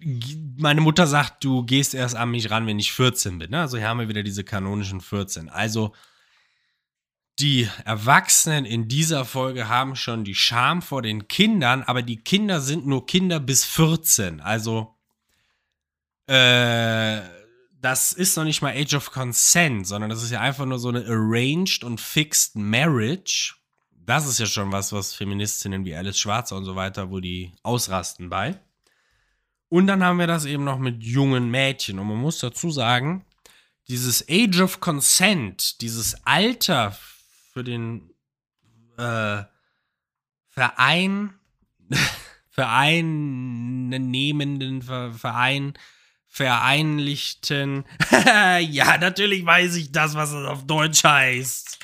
meine 0.57 0.80
Mutter 0.80 1.07
sagt, 1.07 1.45
du 1.45 1.64
gehst 1.64 1.95
erst 1.95 2.16
an 2.16 2.30
mich 2.30 2.51
ran, 2.51 2.66
wenn 2.66 2.78
ich 2.78 2.93
14 2.93 3.38
bin. 3.38 3.51
Ne? 3.51 3.61
Also 3.61 3.76
hier 3.76 3.88
haben 3.88 4.01
wir 4.01 4.09
wieder 4.09 4.22
diese 4.22 4.45
kanonischen 4.45 5.01
14. 5.01 5.49
Also 5.49 5.93
die 7.38 7.68
Erwachsenen 7.84 8.64
in 8.64 8.88
dieser 8.88 9.24
Folge 9.24 9.68
haben 9.68 9.97
schon 9.97 10.24
die 10.24 10.34
Scham 10.34 10.82
vor 10.82 11.03
den 11.03 11.26
Kindern, 11.26 11.82
aber 11.82 12.03
die 12.03 12.22
Kinder 12.22 12.61
sind 12.61 12.86
nur 12.86 13.07
Kinder 13.07 13.41
bis 13.41 13.64
14. 13.64 14.41
Also 14.41 14.97
äh, 16.30 17.20
das 17.80 18.12
ist 18.12 18.36
noch 18.36 18.44
nicht 18.44 18.62
mal 18.62 18.74
Age 18.74 18.94
of 18.94 19.10
Consent, 19.10 19.86
sondern 19.86 20.10
das 20.10 20.22
ist 20.22 20.30
ja 20.30 20.40
einfach 20.40 20.66
nur 20.66 20.78
so 20.78 20.88
eine 20.88 21.04
arranged 21.06 21.82
und 21.82 22.00
fixed 22.00 22.56
marriage 22.56 23.54
das 24.10 24.26
ist 24.26 24.40
ja 24.40 24.46
schon 24.46 24.72
was, 24.72 24.92
was 24.92 25.14
Feministinnen 25.14 25.84
wie 25.84 25.94
Alice 25.94 26.18
Schwarzer 26.18 26.56
und 26.56 26.64
so 26.64 26.74
weiter, 26.74 27.12
wo 27.12 27.20
die 27.20 27.52
ausrasten 27.62 28.28
bei. 28.28 28.58
Und 29.68 29.86
dann 29.86 30.02
haben 30.02 30.18
wir 30.18 30.26
das 30.26 30.46
eben 30.46 30.64
noch 30.64 30.80
mit 30.80 31.04
jungen 31.04 31.48
Mädchen. 31.48 32.00
Und 32.00 32.08
man 32.08 32.16
muss 32.16 32.40
dazu 32.40 32.72
sagen, 32.72 33.24
dieses 33.86 34.28
Age 34.28 34.62
of 34.62 34.80
Consent, 34.80 35.80
dieses 35.80 36.26
Alter 36.26 36.98
für 37.52 37.62
den 37.62 38.10
äh, 38.98 39.44
Verein, 40.48 41.34
Vereinnehmenden, 42.50 44.82
Verein, 44.82 45.74
Vereinlichten. 46.32 47.84
ja, 48.60 48.96
natürlich 48.98 49.44
weiß 49.44 49.74
ich 49.74 49.90
das, 49.90 50.14
was 50.14 50.30
es 50.30 50.46
auf 50.46 50.64
Deutsch 50.64 51.02
heißt. 51.02 51.80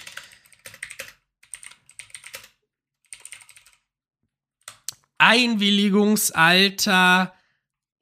Einwilligungsalter 5.18 7.34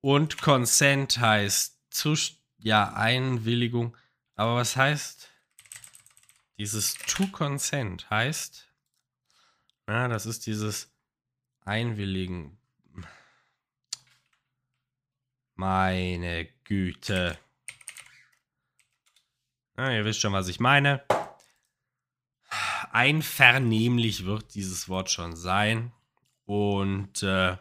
und 0.03 0.43
Consent 0.43 1.19
heißt 1.19 1.79
zu, 1.91 2.15
ja, 2.59 2.93
Einwilligung. 2.93 3.97
Aber 4.35 4.57
was 4.57 4.77
heißt 4.77 5.31
dieses 6.59 6.93
to 6.95 7.27
consent? 7.29 8.11
Heißt, 8.11 8.69
na, 9.87 10.09
das 10.09 10.27
ist 10.27 10.47
dieses 10.47 10.93
Einwilligen. 11.65 12.59
Meine 15.55 16.47
Güte. 16.65 17.39
Na, 19.77 19.95
ihr 19.95 20.05
wisst 20.05 20.21
schon, 20.21 20.33
was 20.33 20.49
ich 20.49 20.61
meine. 20.61 21.05
Einvernehmlich 22.91 24.25
wird 24.25 24.55
dieses 24.55 24.89
Wort 24.89 25.11
schon 25.11 25.37
sein. 25.37 25.93
Und 26.45 27.23
äh, 27.23 27.57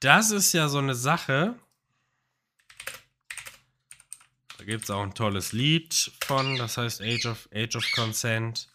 das 0.00 0.30
ist 0.30 0.52
ja 0.52 0.68
so 0.68 0.78
eine 0.78 0.94
Sache. 0.94 1.58
Da 4.58 4.64
gibt 4.64 4.84
es 4.84 4.90
auch 4.90 5.02
ein 5.02 5.14
tolles 5.14 5.52
Lied 5.52 6.12
von, 6.24 6.56
das 6.56 6.76
heißt 6.76 7.02
Age 7.02 7.26
of, 7.26 7.48
Age 7.54 7.76
of 7.76 7.84
Consent. 7.92 8.68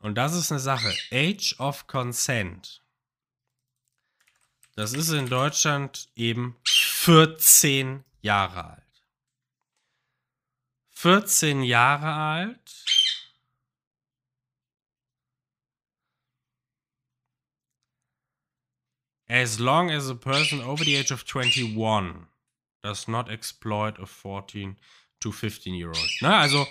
Und 0.00 0.16
das 0.16 0.34
ist 0.34 0.50
eine 0.50 0.60
Sache. 0.60 0.94
Age 1.12 1.56
of 1.58 1.86
Consent. 1.86 2.82
Das 4.76 4.92
ist 4.92 5.10
in 5.10 5.28
Deutschland 5.28 6.08
eben 6.16 6.56
14 6.64 8.04
Jahre 8.22 8.70
alt. 8.70 9.04
14 10.90 11.62
Jahre 11.62 12.12
alt 12.12 12.84
As 19.28 19.60
long 19.60 19.90
as 19.90 20.10
a 20.10 20.14
person 20.16 20.60
over 20.60 20.84
the 20.84 20.96
age 20.96 21.12
of 21.12 21.24
21 21.24 22.26
does 22.82 23.06
not 23.06 23.30
exploit 23.30 23.96
a 24.00 24.06
14 24.06 24.76
to 25.20 25.30
15 25.30 25.74
year 25.74 25.90
old. 25.90 26.10
Na, 26.20 26.40
also 26.40 26.66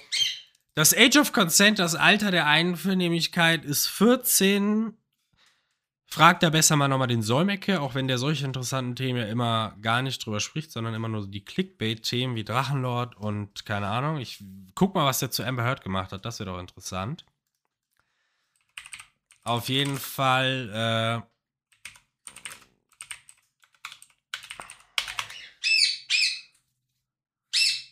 das 0.76 0.94
Age 0.94 1.18
of 1.18 1.32
Consent, 1.32 1.80
das 1.80 1.96
Alter 1.96 2.32
der 2.32 2.48
Einvernehmlichkeit 2.48 3.64
ist 3.64 3.88
14. 3.88 4.94
Fragt 6.12 6.42
da 6.42 6.50
besser 6.50 6.76
mal 6.76 6.88
nochmal 6.88 7.08
den 7.08 7.22
Solmecke, 7.22 7.80
auch 7.82 7.94
wenn 7.94 8.08
der 8.08 8.18
solche 8.18 8.44
interessanten 8.44 8.96
Themen 8.96 9.20
ja 9.20 9.28
immer 9.28 9.76
gar 9.80 10.02
nicht 10.02 10.26
drüber 10.26 10.40
spricht, 10.40 10.72
sondern 10.72 10.96
immer 10.96 11.08
nur 11.08 11.28
die 11.28 11.46
Clickbait-Themen 11.46 12.36
wie 12.36 12.44
Drachenlord 12.44 13.16
und 13.16 13.64
keine 13.64 13.88
Ahnung. 13.88 14.18
Ich 14.18 14.44
guck 14.74 14.96
mal, 14.96 15.06
was 15.06 15.20
der 15.20 15.30
zu 15.30 15.46
Amber 15.46 15.64
Heard 15.64 15.84
gemacht 15.84 16.12
hat. 16.12 16.26
Das 16.26 16.40
wäre 16.40 16.50
doch 16.50 16.60
interessant. 16.60 17.26
Auf 19.44 19.70
jeden 19.70 19.98
Fall. 19.98 21.24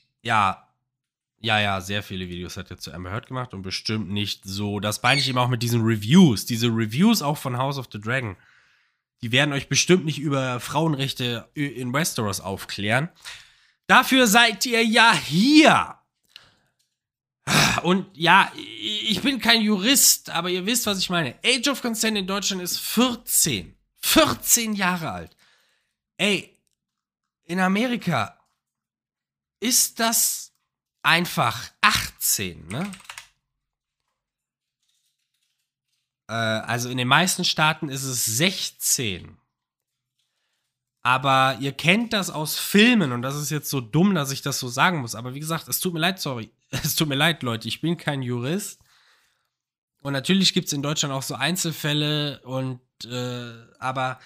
Äh 0.01 0.27
ja, 0.27 0.66
ja, 1.39 1.59
ja, 1.59 1.81
sehr 1.81 2.01
viele 2.01 2.27
Videos 2.29 2.57
hat 2.57 2.71
er 2.71 2.77
zu 2.77 2.91
Amber 2.91 3.11
Heard 3.11 3.27
gemacht 3.27 3.53
und 3.53 3.61
bestimmt 3.61 4.09
nicht 4.09 4.41
so. 4.43 4.79
Das 4.79 5.03
meine 5.03 5.19
ich 5.19 5.29
eben 5.29 5.37
auch 5.37 5.49
mit 5.49 5.61
diesen 5.61 5.83
Reviews. 5.83 6.45
Diese 6.45 6.67
Reviews 6.67 7.21
auch 7.21 7.37
von 7.37 7.57
House 7.57 7.77
of 7.77 7.87
the 7.91 8.01
Dragon. 8.01 8.35
Die 9.21 9.31
werden 9.31 9.53
euch 9.53 9.69
bestimmt 9.69 10.05
nicht 10.05 10.19
über 10.19 10.59
Frauenrechte 10.59 11.49
in 11.53 11.93
Westeros 11.93 12.39
aufklären. 12.39 13.09
Dafür 13.87 14.27
seid 14.27 14.65
ihr 14.65 14.83
ja 14.83 15.13
hier. 15.13 15.95
Und 17.83 18.05
ja, 18.17 18.51
ich 18.55 19.21
bin 19.21 19.39
kein 19.39 19.61
Jurist, 19.61 20.29
aber 20.31 20.49
ihr 20.49 20.65
wisst, 20.65 20.85
was 20.87 20.99
ich 20.99 21.09
meine. 21.09 21.35
Age 21.45 21.67
of 21.69 21.81
Consent 21.81 22.17
in 22.17 22.27
Deutschland 22.27 22.61
ist 22.61 22.79
14. 22.79 23.75
14 24.01 24.73
Jahre 24.73 25.11
alt. 25.11 25.37
Ey, 26.17 26.57
in 27.45 27.59
Amerika 27.59 28.39
ist 29.59 29.99
das 29.99 30.53
einfach 31.07 31.71
18, 31.79 32.67
ne? 32.67 32.91
Äh, 36.27 36.33
also 36.33 36.89
in 36.89 36.97
den 36.97 37.07
meisten 37.07 37.45
Staaten 37.45 37.87
ist 37.87 38.03
es 38.03 38.25
16. 38.25 39.37
Aber 41.03 41.57
ihr 41.61 41.71
kennt 41.71 42.11
das 42.11 42.29
aus 42.29 42.59
Filmen 42.59 43.13
und 43.13 43.21
das 43.21 43.37
ist 43.37 43.49
jetzt 43.49 43.69
so 43.69 43.79
dumm, 43.79 44.13
dass 44.13 44.31
ich 44.31 44.41
das 44.41 44.59
so 44.59 44.67
sagen 44.67 44.99
muss. 44.99 45.15
Aber 45.15 45.33
wie 45.33 45.39
gesagt, 45.39 45.69
es 45.69 45.79
tut 45.79 45.93
mir 45.93 45.99
leid, 45.99 46.19
sorry. 46.19 46.51
Es 46.69 46.95
tut 46.95 47.07
mir 47.07 47.15
leid, 47.15 47.43
Leute. 47.43 47.69
Ich 47.69 47.79
bin 47.79 47.95
kein 47.95 48.21
Jurist. 48.21 48.81
Und 50.01 50.11
natürlich 50.11 50.53
gibt 50.53 50.67
es 50.67 50.73
in 50.73 50.81
Deutschland 50.81 51.13
auch 51.13 51.23
so 51.23 51.35
Einzelfälle 51.35 52.41
und 52.43 52.81
äh, 53.05 53.53
aber 53.79 54.19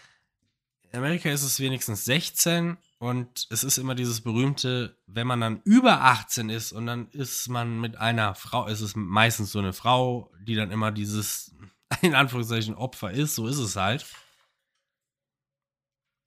in 0.90 0.98
Amerika 0.98 1.30
ist 1.30 1.44
es 1.44 1.60
wenigstens 1.60 2.06
16 2.06 2.78
und 3.02 3.48
es 3.50 3.64
ist 3.64 3.80
immer 3.80 3.96
dieses 3.96 4.22
berühmte, 4.22 4.96
wenn 5.08 5.26
man 5.26 5.42
dann 5.42 5.62
über 5.64 6.02
18 6.02 6.52
ist 6.52 6.72
und 6.72 6.86
dann 6.86 7.10
ist 7.10 7.50
man 7.50 7.82
mit 7.82 7.98
einer 7.98 8.36
Frau, 8.36 8.68
ist 8.68 8.82
es 8.82 8.96
meistens 8.96 9.52
so 9.52 9.58
eine 9.58 9.74
Frau, 9.74 10.32
die 10.40 10.54
dann 10.54 10.70
immer 10.70 10.92
dieses 10.92 11.56
in 12.04 12.14
Anführungszeichen 12.14 12.76
Opfer 12.76 13.10
ist, 13.10 13.34
so 13.34 13.48
ist 13.48 13.58
es 13.58 13.76
halt. 13.76 14.06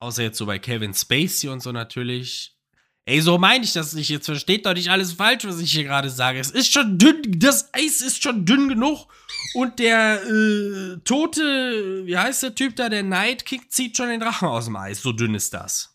Außer 0.01 0.23
jetzt 0.23 0.37
so 0.37 0.45
bei 0.45 0.59
Kevin 0.59 0.93
Spacey 0.93 1.47
und 1.47 1.61
so 1.61 1.71
natürlich. 1.71 2.57
Ey, 3.05 3.21
so 3.21 3.37
meine 3.37 3.63
ich 3.63 3.71
das 3.71 3.93
nicht. 3.93 4.09
Jetzt 4.09 4.25
versteht 4.25 4.65
doch 4.65 4.73
nicht 4.73 4.89
alles 4.89 5.13
falsch, 5.13 5.45
was 5.45 5.61
ich 5.61 5.71
hier 5.71 5.85
gerade 5.85 6.09
sage. 6.09 6.39
Es 6.39 6.51
ist 6.51 6.73
schon 6.73 6.97
dünn, 6.97 7.39
das 7.39 7.73
Eis 7.73 8.01
ist 8.01 8.21
schon 8.21 8.45
dünn 8.45 8.67
genug. 8.67 9.07
Und 9.53 9.79
der 9.79 10.21
äh, 10.23 10.97
tote, 11.05 12.05
wie 12.05 12.17
heißt 12.17 12.43
der 12.43 12.53
Typ 12.53 12.75
da, 12.75 12.89
der 12.89 13.03
Night 13.03 13.45
Kick, 13.45 13.71
zieht 13.71 13.95
schon 13.95 14.09
den 14.09 14.19
Drachen 14.19 14.49
aus 14.49 14.65
dem 14.65 14.75
Eis. 14.75 15.01
So 15.01 15.13
dünn 15.13 15.35
ist 15.35 15.53
das. 15.53 15.94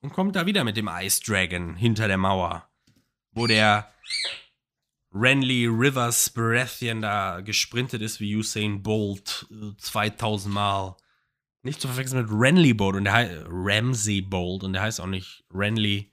Und 0.00 0.12
kommt 0.12 0.36
da 0.36 0.46
wieder 0.46 0.64
mit 0.64 0.76
dem 0.76 0.88
Ice 0.88 1.20
Dragon 1.20 1.74
hinter 1.74 2.08
der 2.08 2.18
Mauer. 2.18 2.68
Wo 3.32 3.46
der 3.46 3.92
Renly 5.12 5.66
Rivers 5.66 6.30
Baratheon 6.30 7.00
da 7.00 7.40
gesprintet 7.40 8.02
ist 8.02 8.20
wie 8.20 8.36
Usain 8.36 8.82
Bolt 8.82 9.46
2000 9.78 10.52
äh, 10.52 10.54
Mal. 10.54 10.96
Nicht 11.62 11.80
zu 11.80 11.88
verwechseln 11.88 12.22
mit 12.22 12.30
Renly 12.30 12.74
Bolt 12.74 12.96
und 12.96 13.04
der 13.04 13.12
heißt 13.14 13.46
Ramsey 13.48 14.20
Bolt 14.20 14.62
und 14.62 14.74
der 14.74 14.82
heißt 14.82 15.00
auch 15.00 15.06
nicht 15.06 15.44
Renly 15.52 16.10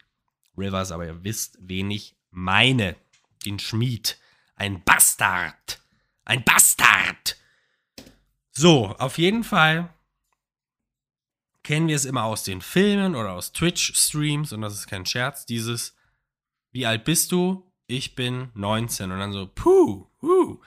Rivers, 0.58 0.92
aber 0.92 1.06
ihr 1.06 1.24
wisst, 1.24 1.58
wen 1.62 1.92
ich 1.92 2.16
meine. 2.32 2.96
Den 3.46 3.60
Schmied. 3.60 4.18
Ein 4.56 4.84
Bastard. 4.84 5.82
Ein 6.24 6.44
Bastard. 6.44 7.38
So, 8.52 8.88
auf 8.98 9.18
jeden 9.18 9.44
Fall 9.44 9.94
kennen 11.66 11.88
wir 11.88 11.96
es 11.96 12.06
immer 12.06 12.24
aus 12.24 12.44
den 12.44 12.62
Filmen 12.62 13.16
oder 13.16 13.34
aus 13.34 13.52
Twitch-Streams 13.52 14.54
und 14.54 14.62
das 14.62 14.76
ist 14.76 14.88
kein 14.88 15.06
Scherz. 15.06 15.46
Dieses, 15.46 15.96
wie 16.72 16.86
alt 16.86 17.04
bist 17.04 17.32
du? 17.32 17.70
Ich 17.88 18.16
bin 18.16 18.50
19 18.54 19.12
und 19.12 19.20
dann 19.20 19.34
so, 19.34 19.48
puh, 19.54 20.08
puh. 20.20 20.62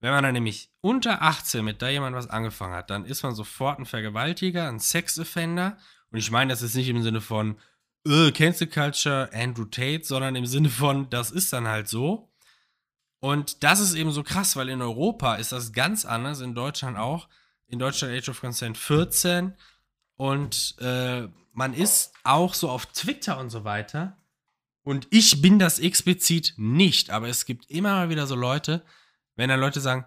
Wenn 0.00 0.10
man 0.10 0.24
dann 0.24 0.34
nämlich 0.34 0.70
unter 0.80 1.22
18 1.22 1.64
mit 1.64 1.80
da 1.80 1.88
jemand 1.88 2.16
was 2.16 2.28
angefangen 2.28 2.74
hat, 2.74 2.90
dann 2.90 3.04
ist 3.04 3.22
man 3.22 3.36
sofort 3.36 3.78
ein 3.78 3.86
Vergewaltiger, 3.86 4.68
ein 4.68 4.80
Sexoffender. 4.80 5.78
Und 6.10 6.18
ich 6.18 6.32
meine, 6.32 6.52
das 6.52 6.60
ist 6.60 6.74
nicht 6.74 6.88
im 6.88 7.02
Sinne 7.02 7.20
von 7.20 7.56
äh, 8.04 8.32
Cancel 8.32 8.66
Culture, 8.66 9.30
Andrew 9.32 9.66
Tate, 9.66 10.04
sondern 10.04 10.34
im 10.34 10.46
Sinne 10.46 10.70
von, 10.70 11.08
das 11.08 11.30
ist 11.30 11.52
dann 11.52 11.68
halt 11.68 11.88
so. 11.88 12.32
Und 13.20 13.62
das 13.62 13.78
ist 13.78 13.94
eben 13.94 14.10
so 14.10 14.24
krass, 14.24 14.56
weil 14.56 14.68
in 14.68 14.82
Europa 14.82 15.36
ist 15.36 15.52
das 15.52 15.72
ganz 15.72 16.04
anders, 16.04 16.40
in 16.40 16.56
Deutschland 16.56 16.98
auch. 16.98 17.28
In 17.68 17.78
Deutschland 17.78 18.12
Age 18.12 18.28
of 18.28 18.40
Consent 18.40 18.76
14. 18.76 19.54
Und 20.22 20.76
äh, 20.78 21.26
man 21.52 21.74
ist 21.74 22.12
auch 22.22 22.54
so 22.54 22.70
auf 22.70 22.86
Twitter 22.86 23.40
und 23.40 23.50
so 23.50 23.64
weiter. 23.64 24.16
Und 24.84 25.08
ich 25.10 25.42
bin 25.42 25.58
das 25.58 25.80
explizit 25.80 26.54
nicht, 26.58 27.10
aber 27.10 27.26
es 27.26 27.44
gibt 27.44 27.68
immer 27.68 27.90
mal 27.96 28.08
wieder 28.08 28.28
so 28.28 28.36
Leute, 28.36 28.84
wenn 29.34 29.48
dann 29.48 29.58
Leute 29.58 29.80
sagen, 29.80 30.04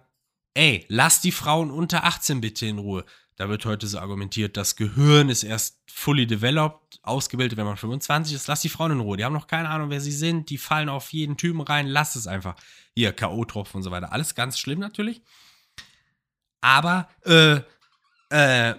ey, 0.54 0.86
lass 0.88 1.20
die 1.20 1.32
Frauen 1.32 1.70
unter 1.70 2.04
18 2.04 2.40
bitte 2.40 2.64
in 2.64 2.78
Ruhe. 2.78 3.04
Da 3.36 3.50
wird 3.50 3.66
heute 3.66 3.86
so 3.86 3.98
argumentiert, 3.98 4.56
das 4.56 4.76
Gehirn 4.76 5.28
ist 5.28 5.42
erst 5.42 5.82
fully 5.86 6.26
developed, 6.26 6.98
ausgebildet, 7.02 7.58
wenn 7.58 7.66
man 7.66 7.76
25 7.76 8.36
ist. 8.36 8.48
Lass 8.48 8.62
die 8.62 8.70
Frauen 8.70 8.92
in 8.92 9.00
Ruhe. 9.00 9.18
Die 9.18 9.24
haben 9.26 9.34
noch 9.34 9.48
keine 9.48 9.68
Ahnung, 9.68 9.90
wer 9.90 10.00
sie 10.00 10.12
sind. 10.12 10.48
Die 10.48 10.56
fallen 10.56 10.88
auf 10.88 11.12
jeden 11.12 11.36
Typen 11.36 11.60
rein. 11.60 11.88
Lass 11.88 12.16
es 12.16 12.26
einfach. 12.26 12.56
Hier, 12.94 13.12
K.O.-Tropfen 13.12 13.74
und 13.74 13.82
so 13.82 13.90
weiter. 13.90 14.12
Alles 14.12 14.34
ganz 14.34 14.58
schlimm 14.58 14.78
natürlich. 14.78 15.20
Aber, 16.62 17.06
äh, 17.26 17.60
äh, 18.30 18.76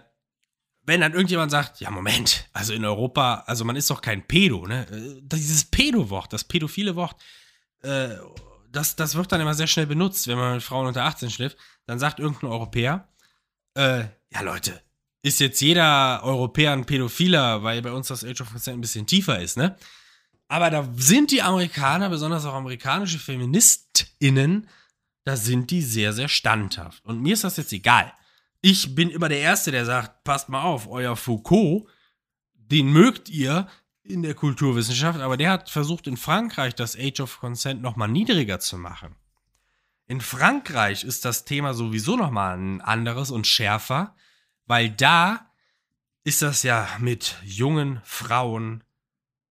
wenn 0.87 1.01
dann 1.01 1.11
irgendjemand 1.11 1.51
sagt, 1.51 1.81
ja, 1.81 1.91
Moment, 1.91 2.47
also 2.53 2.73
in 2.73 2.85
Europa, 2.85 3.43
also 3.45 3.65
man 3.65 3.75
ist 3.75 3.89
doch 3.89 4.01
kein 4.01 4.25
Pedo, 4.25 4.65
ne? 4.65 4.87
Äh, 4.89 5.21
dieses 5.21 5.65
Pedo-Wort, 5.65 6.31
das 6.31 6.45
pädophile 6.45 6.95
Wort, 6.95 7.21
äh, 7.83 8.15
das, 8.71 8.95
das 8.95 9.15
wird 9.15 9.31
dann 9.31 9.41
immer 9.41 9.53
sehr 9.53 9.67
schnell 9.67 9.85
benutzt, 9.85 10.27
wenn 10.27 10.37
man 10.37 10.55
mit 10.55 10.63
Frauen 10.63 10.87
unter 10.87 11.03
18 11.03 11.29
schläft. 11.29 11.57
Dann 11.85 11.99
sagt 11.99 12.19
irgendein 12.19 12.49
Europäer, 12.49 13.09
äh, 13.75 14.05
ja 14.31 14.41
Leute, 14.41 14.81
ist 15.23 15.41
jetzt 15.41 15.59
jeder 15.59 16.23
Europäer 16.23 16.71
ein 16.71 16.85
Pädophiler, 16.85 17.63
weil 17.63 17.81
bei 17.81 17.91
uns 17.91 18.07
das 18.07 18.23
Age 18.23 18.41
of 18.41 18.51
Consent 18.51 18.77
ein 18.77 18.81
bisschen 18.81 19.05
tiefer 19.05 19.39
ist, 19.39 19.57
ne? 19.57 19.77
Aber 20.47 20.69
da 20.69 20.87
sind 20.95 21.31
die 21.31 21.41
Amerikaner, 21.41 22.09
besonders 22.09 22.45
auch 22.45 22.53
amerikanische 22.53 23.19
FeministInnen, 23.19 24.69
da 25.25 25.35
sind 25.35 25.69
die 25.69 25.81
sehr, 25.81 26.13
sehr 26.13 26.29
standhaft. 26.29 27.03
Und 27.03 27.21
mir 27.21 27.33
ist 27.33 27.43
das 27.43 27.57
jetzt 27.57 27.73
egal. 27.73 28.13
Ich 28.61 28.95
bin 28.95 29.09
immer 29.09 29.29
der 29.29 29.39
Erste, 29.39 29.71
der 29.71 29.85
sagt, 29.85 30.23
passt 30.23 30.49
mal 30.49 30.63
auf, 30.63 30.87
euer 30.87 31.15
Foucault, 31.15 31.87
den 32.55 32.91
mögt 32.91 33.29
ihr, 33.29 33.67
in 34.07 34.23
der 34.23 34.35
Kulturwissenschaft, 34.35 35.19
aber 35.19 35.37
der 35.37 35.51
hat 35.51 35.69
versucht 35.69 36.07
in 36.07 36.17
Frankreich 36.17 36.75
das 36.75 36.97
Age 36.97 37.19
of 37.19 37.39
Consent 37.39 37.81
nochmal 37.81 38.07
niedriger 38.07 38.59
zu 38.59 38.77
machen. 38.77 39.15
In 40.07 40.21
Frankreich 40.21 41.03
ist 41.03 41.25
das 41.25 41.43
Thema 41.43 41.73
sowieso 41.73 42.15
nochmal 42.15 42.57
ein 42.57 42.81
anderes 42.81 43.29
und 43.31 43.45
schärfer, 43.45 44.15
weil 44.65 44.89
da 44.89 45.51
ist 46.23 46.41
das 46.41 46.63
ja 46.63 46.87
mit 46.99 47.35
jungen 47.43 48.01
Frauen 48.03 48.83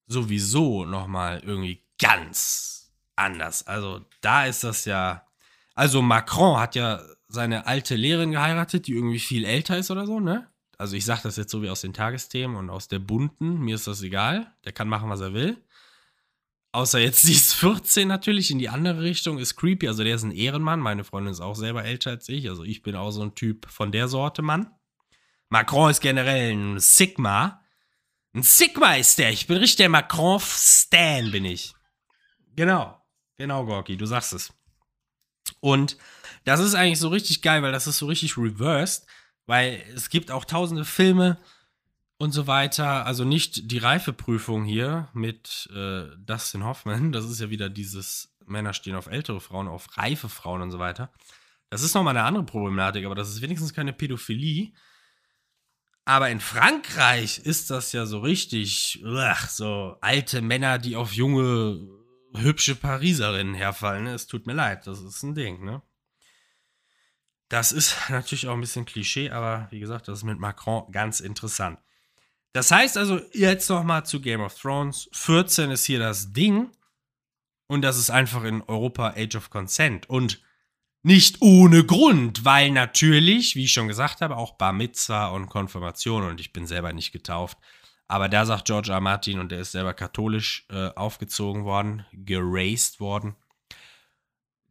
sowieso 0.06 0.84
nochmal 0.84 1.40
irgendwie 1.40 1.84
ganz 1.98 2.92
anders. 3.16 3.66
Also 3.66 4.06
da 4.20 4.46
ist 4.46 4.64
das 4.64 4.84
ja, 4.86 5.26
also 5.74 6.00
Macron 6.00 6.58
hat 6.58 6.74
ja 6.74 7.02
seine 7.28 7.66
alte 7.66 7.96
Lehrerin 7.96 8.32
geheiratet, 8.32 8.86
die 8.86 8.92
irgendwie 8.92 9.18
viel 9.18 9.44
älter 9.44 9.78
ist 9.78 9.90
oder 9.90 10.06
so, 10.06 10.20
ne? 10.20 10.48
also 10.78 10.96
ich 10.96 11.04
sage 11.04 11.22
das 11.24 11.36
jetzt 11.36 11.50
so 11.50 11.62
wie 11.62 11.70
aus 11.70 11.80
den 11.80 11.94
Tagesthemen 11.94 12.56
und 12.56 12.70
aus 12.70 12.88
der 12.88 12.98
bunten, 12.98 13.60
mir 13.60 13.74
ist 13.74 13.86
das 13.86 14.02
egal, 14.02 14.52
der 14.64 14.72
kann 14.72 14.88
machen, 14.88 15.08
was 15.08 15.20
er 15.20 15.32
will. 15.32 15.62
Außer 16.72 16.98
jetzt 16.98 17.22
sie 17.22 17.32
ist 17.32 17.54
14 17.54 18.06
natürlich, 18.06 18.50
in 18.50 18.58
die 18.58 18.68
andere 18.68 19.02
Richtung 19.02 19.38
ist 19.38 19.56
creepy, 19.56 19.88
also 19.88 20.04
der 20.04 20.14
ist 20.14 20.22
ein 20.22 20.32
Ehrenmann, 20.32 20.80
meine 20.80 21.04
Freundin 21.04 21.32
ist 21.32 21.40
auch 21.40 21.56
selber 21.56 21.84
älter 21.84 22.10
als 22.10 22.28
ich, 22.28 22.48
also 22.48 22.64
ich 22.64 22.82
bin 22.82 22.96
auch 22.96 23.10
so 23.10 23.22
ein 23.22 23.34
Typ 23.34 23.66
von 23.70 23.92
der 23.92 24.08
Sorte 24.08 24.42
Mann. 24.42 24.70
Macron 25.48 25.90
ist 25.90 26.00
generell 26.00 26.52
ein 26.52 26.80
Sigma. 26.80 27.62
Ein 28.34 28.42
Sigma 28.42 28.94
ist 28.96 29.18
der, 29.18 29.30
ich 29.30 29.46
bin 29.46 29.58
richtig 29.58 29.76
der 29.76 29.88
Macron-Stan, 29.88 31.30
bin 31.30 31.44
ich. 31.44 31.72
Genau, 32.56 33.00
genau, 33.36 33.64
Gorky, 33.64 33.96
du 33.96 34.06
sagst 34.06 34.32
es. 34.32 34.52
Und 35.60 35.96
das 36.46 36.60
ist 36.60 36.74
eigentlich 36.74 37.00
so 37.00 37.08
richtig 37.08 37.42
geil, 37.42 37.62
weil 37.62 37.72
das 37.72 37.86
ist 37.86 37.98
so 37.98 38.06
richtig 38.06 38.38
reversed. 38.38 39.06
Weil 39.46 39.82
es 39.94 40.10
gibt 40.10 40.30
auch 40.30 40.44
tausende 40.44 40.84
Filme 40.84 41.38
und 42.18 42.32
so 42.32 42.46
weiter. 42.46 43.04
Also 43.04 43.24
nicht 43.24 43.70
die 43.70 43.78
Reifeprüfung 43.78 44.64
hier 44.64 45.08
mit 45.12 45.68
äh, 45.74 46.04
Dustin 46.18 46.64
Hoffman. 46.64 47.12
Das 47.12 47.24
ist 47.24 47.40
ja 47.40 47.50
wieder 47.50 47.68
dieses 47.68 48.36
Männer 48.46 48.72
stehen 48.72 48.94
auf 48.94 49.08
ältere 49.08 49.40
Frauen, 49.40 49.66
auf 49.66 49.98
reife 49.98 50.28
Frauen 50.28 50.62
und 50.62 50.70
so 50.70 50.78
weiter. 50.78 51.12
Das 51.68 51.82
ist 51.82 51.94
nochmal 51.94 52.16
eine 52.16 52.26
andere 52.26 52.44
Problematik, 52.44 53.04
aber 53.04 53.16
das 53.16 53.28
ist 53.28 53.42
wenigstens 53.42 53.74
keine 53.74 53.92
Pädophilie. 53.92 54.72
Aber 56.04 56.30
in 56.30 56.38
Frankreich 56.38 57.40
ist 57.40 57.70
das 57.70 57.90
ja 57.90 58.06
so 58.06 58.20
richtig, 58.20 59.02
ach, 59.04 59.48
so 59.48 59.96
alte 60.00 60.42
Männer, 60.42 60.78
die 60.78 60.94
auf 60.94 61.12
junge, 61.12 61.80
hübsche 62.36 62.76
Pariserinnen 62.76 63.54
herfallen. 63.54 64.06
Es 64.06 64.28
tut 64.28 64.46
mir 64.46 64.52
leid, 64.52 64.86
das 64.86 65.00
ist 65.00 65.24
ein 65.24 65.34
Ding, 65.34 65.64
ne? 65.64 65.82
Das 67.48 67.72
ist 67.72 67.96
natürlich 68.08 68.48
auch 68.48 68.54
ein 68.54 68.60
bisschen 68.60 68.84
Klischee, 68.84 69.30
aber 69.30 69.68
wie 69.70 69.80
gesagt, 69.80 70.08
das 70.08 70.18
ist 70.18 70.24
mit 70.24 70.38
Macron 70.38 70.90
ganz 70.90 71.20
interessant. 71.20 71.78
Das 72.52 72.70
heißt 72.70 72.96
also, 72.96 73.20
jetzt 73.32 73.68
noch 73.68 73.84
mal 73.84 74.04
zu 74.04 74.20
Game 74.20 74.40
of 74.40 74.58
Thrones. 74.58 75.08
14 75.12 75.70
ist 75.70 75.84
hier 75.84 75.98
das 75.98 76.32
Ding. 76.32 76.70
Und 77.68 77.82
das 77.82 77.98
ist 77.98 78.10
einfach 78.10 78.44
in 78.44 78.62
Europa 78.62 79.14
Age 79.16 79.36
of 79.36 79.50
Consent. 79.50 80.08
Und 80.08 80.40
nicht 81.02 81.40
ohne 81.40 81.84
Grund, 81.84 82.44
weil 82.44 82.70
natürlich, 82.70 83.54
wie 83.54 83.64
ich 83.64 83.72
schon 83.72 83.88
gesagt 83.88 84.22
habe, 84.22 84.36
auch 84.36 84.54
Bar 84.54 84.72
Mitzvah 84.72 85.28
und 85.28 85.48
Konfirmation 85.48 86.24
und 86.24 86.40
ich 86.40 86.52
bin 86.52 86.66
selber 86.66 86.92
nicht 86.92 87.12
getauft. 87.12 87.58
Aber 88.08 88.28
da 88.28 88.44
sagt 88.44 88.64
George 88.64 88.90
R. 88.90 89.00
Martin 89.00 89.38
und 89.38 89.52
der 89.52 89.60
ist 89.60 89.72
selber 89.72 89.94
katholisch 89.94 90.66
äh, 90.70 90.88
aufgezogen 90.96 91.64
worden, 91.64 92.04
geraced 92.12 93.00
worden. 93.00 93.36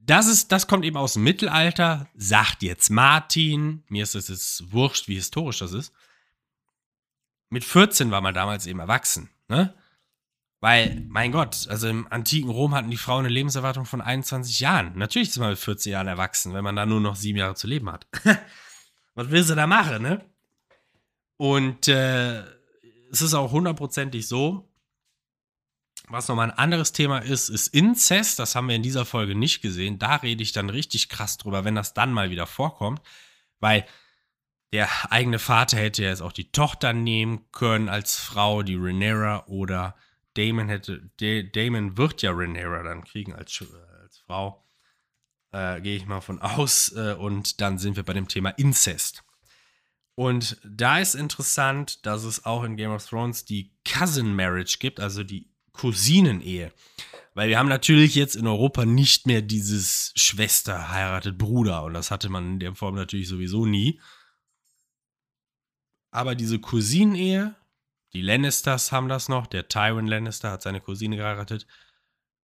Das, 0.06 0.28
ist, 0.28 0.52
das 0.52 0.68
kommt 0.68 0.86
eben 0.86 0.98
aus 0.98 1.14
dem 1.14 1.24
Mittelalter, 1.24 2.08
sagt 2.16 2.62
jetzt 2.62 2.90
Martin. 2.90 3.84
Mir 3.88 4.04
ist 4.04 4.14
es 4.14 4.28
jetzt 4.28 4.72
wurscht, 4.72 5.08
wie 5.08 5.16
historisch 5.16 5.60
das 5.60 5.74
ist. 5.74 5.92
Mit 7.50 7.64
14 7.64 8.12
war 8.12 8.22
man 8.22 8.34
damals 8.34 8.68
eben 8.68 8.80
erwachsen. 8.80 9.30
Ne? 9.48 9.74
Weil, 10.60 11.06
mein 11.10 11.32
Gott, 11.32 11.68
also 11.70 11.88
im 11.88 12.12
antiken 12.12 12.50
Rom 12.50 12.76
hatten 12.76 12.92
die 12.92 12.98
Frauen 12.98 13.26
eine 13.26 13.34
Lebenserwartung 13.34 13.86
von 13.86 14.02
21 14.02 14.60
Jahren. 14.60 14.98
Natürlich 14.98 15.30
ist 15.30 15.38
man 15.38 15.50
mit 15.50 15.60
14 15.60 15.92
Jahren 15.92 16.08
erwachsen, 16.08 16.54
wenn 16.54 16.64
man 16.64 16.76
da 16.76 16.86
nur 16.86 17.02
noch 17.02 17.16
sieben 17.16 17.40
Jahre 17.40 17.56
zu 17.56 17.68
leben 17.68 17.92
hat. 17.92 18.08
Was 19.16 19.32
will 19.32 19.44
sie 19.44 19.56
da 19.56 19.66
machen, 19.66 20.04
ne? 20.04 20.24
Und 21.38 21.88
äh, 21.88 22.42
es 23.12 23.22
ist 23.22 23.34
auch 23.34 23.52
hundertprozentig 23.52 24.28
so. 24.28 24.70
Was 26.10 26.28
nochmal 26.28 26.52
ein 26.52 26.58
anderes 26.58 26.92
Thema 26.92 27.20
ist, 27.20 27.50
ist 27.50 27.68
Inzest. 27.68 28.38
Das 28.40 28.56
haben 28.56 28.68
wir 28.68 28.76
in 28.76 28.84
dieser 28.84 29.06
Folge 29.06 29.36
nicht 29.36 29.62
gesehen. 29.62 29.98
Da 29.98 30.18
rede 30.18 30.44
ich 30.44 30.52
dann 30.52 30.70
richtig 30.70 31.10
krass 31.10 31.38
drüber, 31.38 31.66
wenn 31.66 31.76
das 31.76 31.94
dann 31.94 32.14
mal 32.14 32.30
wieder 32.30 32.46
vorkommt. 32.46 33.02
Weil 33.60 33.86
der 34.72 34.90
eigene 35.12 35.40
Vater 35.40 35.78
hätte 35.78 36.04
ja 36.04 36.10
jetzt 36.10 36.22
auch 36.22 36.32
die 36.32 36.52
Tochter 36.52 36.94
nehmen 36.94 37.52
können 37.52 37.90
als 37.90 38.18
Frau, 38.18 38.62
die 38.62 38.76
Renera 38.76 39.46
oder 39.48 39.96
Damon 40.36 40.68
hätte, 40.68 41.10
Damon 41.54 41.98
wird 41.98 42.22
ja 42.22 42.32
Rhaenyra 42.32 42.84
dann 42.84 43.04
kriegen 43.04 43.34
als, 43.34 43.62
äh, 43.62 44.02
als 44.02 44.20
Frau. 44.20 44.64
Äh, 45.52 45.82
Gehe 45.82 45.96
ich 45.96 46.06
mal 46.06 46.22
von 46.22 46.42
aus. 46.42 46.92
Äh, 46.96 47.14
und 47.14 47.62
dann 47.62 47.78
sind 47.78 47.96
wir 47.96 48.04
bei 48.04 48.14
dem 48.14 48.28
Thema 48.28 48.50
Inzest. 48.50 49.24
Und 50.14 50.58
da 50.64 51.00
ist 51.00 51.16
interessant, 51.16 52.06
dass 52.06 52.24
es 52.24 52.46
auch 52.46 52.64
in 52.64 52.78
Game 52.78 52.92
of 52.92 53.06
Thrones 53.06 53.46
die 53.46 53.72
Cousin 53.86 54.36
Marriage 54.36 54.78
gibt, 54.80 55.00
also 55.00 55.24
die 55.24 55.50
Cousinenehe. 55.76 56.72
Weil 57.34 57.50
wir 57.50 57.60
haben 57.60 57.70
natürlich 57.70 58.16
jetzt 58.16 58.36
in 58.36 58.48
Europa 58.48 58.86
nicht 58.86 59.28
mehr 59.28 59.42
dieses 59.42 60.14
Schwester 60.16 60.90
heiratet 60.90 61.38
Bruder. 61.38 61.84
Und 61.84 61.94
das 61.94 62.10
hatte 62.10 62.30
man 62.30 62.54
in 62.54 62.60
der 62.60 62.76
Form 62.76 62.96
natürlich 62.96 63.28
sowieso 63.28 63.66
nie. 63.66 64.00
Aber 66.12 66.34
diese 66.34 66.60
Cousinenehe 66.60 67.56
die 68.16 68.22
Lannisters 68.22 68.94
haben 68.94 69.10
das 69.10 69.28
noch. 69.28 69.46
Der 69.46 69.68
Tywin 69.68 70.08
Lannister 70.08 70.50
hat 70.50 70.62
seine 70.62 70.80
Cousine 70.80 71.18
geheiratet. 71.18 71.68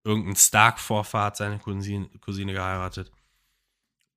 Irgendein 0.03 0.35
Stark-Vorfahr 0.35 1.27
hat 1.27 1.37
seine 1.37 1.59
Cousine, 1.59 2.09
Cousine 2.19 2.51
geheiratet. 2.51 3.09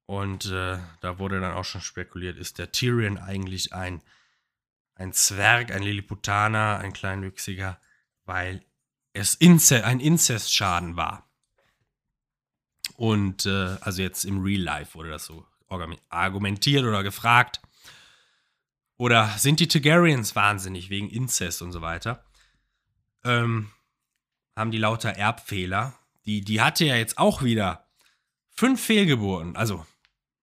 Und 0.07 0.47
äh, 0.47 0.79
da 1.01 1.19
wurde 1.21 1.41
dann 1.41 1.55
auch 1.55 1.65
schon 1.65 1.81
spekuliert, 1.81 2.39
ist 2.39 2.59
der 2.59 2.73
Tyrion 2.73 3.19
eigentlich 3.19 3.73
ein, 3.73 4.03
ein 4.97 5.13
Zwerg, 5.13 5.71
ein 5.71 5.85
Lilliputaner, 5.85 6.79
ein 6.79 6.93
Kleinwüchsiger, 6.93 7.81
weil 8.25 8.61
es 9.15 9.35
Inze 9.35 9.85
ein 9.85 10.01
Inzestschaden 10.01 10.97
war. 10.97 11.27
Und 12.97 13.47
äh, 13.47 13.77
also 13.81 14.03
jetzt 14.03 14.25
im 14.25 14.43
Real 14.43 14.61
Life 14.61 14.95
wurde 14.95 15.11
das 15.11 15.25
so 15.25 15.47
argumentiert 16.11 16.85
oder 16.85 17.03
gefragt. 17.03 17.63
Oder 18.97 19.29
sind 19.39 19.61
die 19.61 19.69
Targaryens 19.69 20.37
wahnsinnig 20.37 20.91
wegen 20.91 21.09
Inzest 21.09 21.63
und 21.63 21.73
so 21.73 21.81
weiter? 21.81 22.25
Ähm, 23.25 23.71
haben 24.55 24.71
die 24.71 24.79
lauter 24.79 25.11
Erbfehler? 25.11 25.95
Die, 26.27 26.43
die 26.43 26.61
hatte 26.61 26.85
ja 26.85 26.97
jetzt 26.97 27.19
auch 27.19 27.43
wieder 27.43 27.89
fünf 28.51 28.85
Fehlgeburten, 28.85 29.57
also 29.57 29.85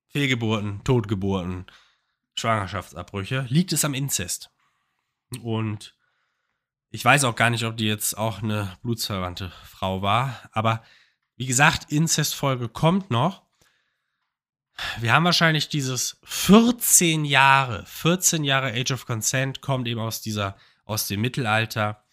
Fehlgeburten, 0.08 0.84
Totgeburten, 0.84 1.66
Schwangerschaftsabbrüche. 2.36 3.46
Liegt 3.50 3.72
es 3.72 3.86
am 3.86 3.94
Inzest? 3.94 4.50
Und 5.42 5.96
ich 6.92 7.04
weiß 7.04 7.24
auch 7.24 7.36
gar 7.36 7.50
nicht, 7.50 7.64
ob 7.66 7.78
die 7.78 7.88
jetzt 7.88 8.18
auch 8.18 8.44
eine 8.44 8.78
blutsverwandte 8.84 9.52
Frau 9.66 10.02
war. 10.02 10.40
Aber 10.52 10.84
wie 11.36 11.46
gesagt, 11.46 11.92
Inzestfolge 11.92 12.70
kommt 12.70 13.10
noch 13.10 13.44
wir 15.00 15.14
haben 15.14 15.26
wahrscheinlich 15.26 15.70
dieses 15.70 16.20
14 16.24 17.26
Jahre, 17.26 17.86
14 17.86 18.44
Jahre 18.44 18.74
Age 18.74 18.92
of 18.92 19.06
Consent 19.06 19.62
kommt 19.62 19.88
eben 19.88 20.00
aus 20.00 20.22
dieser, 20.22 20.56
aus 20.86 21.08
dem 21.08 21.22
Mittelalter. 21.22 22.04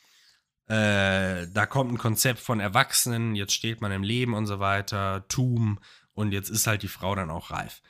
Äh, 0.66 1.46
da 1.48 1.66
kommt 1.66 1.92
ein 1.92 1.98
Konzept 1.98 2.40
von 2.40 2.60
Erwachsenen, 2.60 3.34
jetzt 3.34 3.54
steht 3.54 3.80
man 3.80 3.92
im 3.92 4.02
Leben 4.02 4.34
und 4.34 4.46
so 4.46 4.60
weiter, 4.60 5.26
Tum 5.28 5.78
und 6.12 6.32
jetzt 6.32 6.50
ist 6.50 6.66
halt 6.66 6.82
die 6.82 6.88
Frau 6.88 7.14
dann 7.14 7.30
auch 7.30 7.50
reif. 7.50 7.80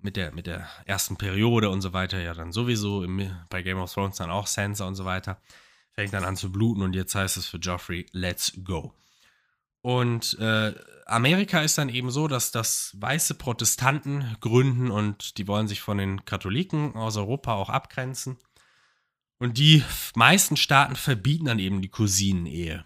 Mit 0.00 0.16
der, 0.16 0.32
mit 0.32 0.46
der 0.46 0.68
ersten 0.84 1.16
Periode 1.16 1.68
und 1.70 1.80
so 1.80 1.92
weiter, 1.92 2.20
ja 2.20 2.32
dann 2.32 2.52
sowieso 2.52 3.02
im, 3.02 3.34
bei 3.48 3.62
Game 3.62 3.78
of 3.78 3.92
Thrones 3.92 4.16
dann 4.16 4.30
auch 4.30 4.46
Sansa 4.46 4.86
und 4.86 4.94
so 4.94 5.04
weiter. 5.04 5.40
Fängt 5.96 6.12
dann 6.12 6.24
an 6.24 6.36
zu 6.36 6.52
bluten 6.52 6.82
und 6.82 6.94
jetzt 6.94 7.14
heißt 7.14 7.38
es 7.38 7.46
für 7.46 7.56
Joffrey, 7.56 8.06
let's 8.12 8.52
go. 8.62 8.94
Und 9.80 10.38
äh, 10.40 10.74
Amerika 11.06 11.60
ist 11.60 11.78
dann 11.78 11.88
eben 11.88 12.10
so, 12.10 12.28
dass 12.28 12.50
das 12.50 12.96
weiße 12.98 13.34
Protestanten 13.36 14.36
gründen 14.40 14.90
und 14.90 15.38
die 15.38 15.46
wollen 15.46 15.68
sich 15.68 15.80
von 15.80 15.98
den 15.98 16.24
Katholiken 16.24 16.96
aus 16.96 17.16
Europa 17.16 17.54
auch 17.54 17.70
abgrenzen. 17.70 18.36
Und 19.38 19.58
die 19.58 19.84
meisten 20.14 20.56
Staaten 20.56 20.96
verbieten 20.96 21.46
dann 21.46 21.58
eben 21.58 21.82
die 21.82 21.90
Cousinenehe. 21.90 22.84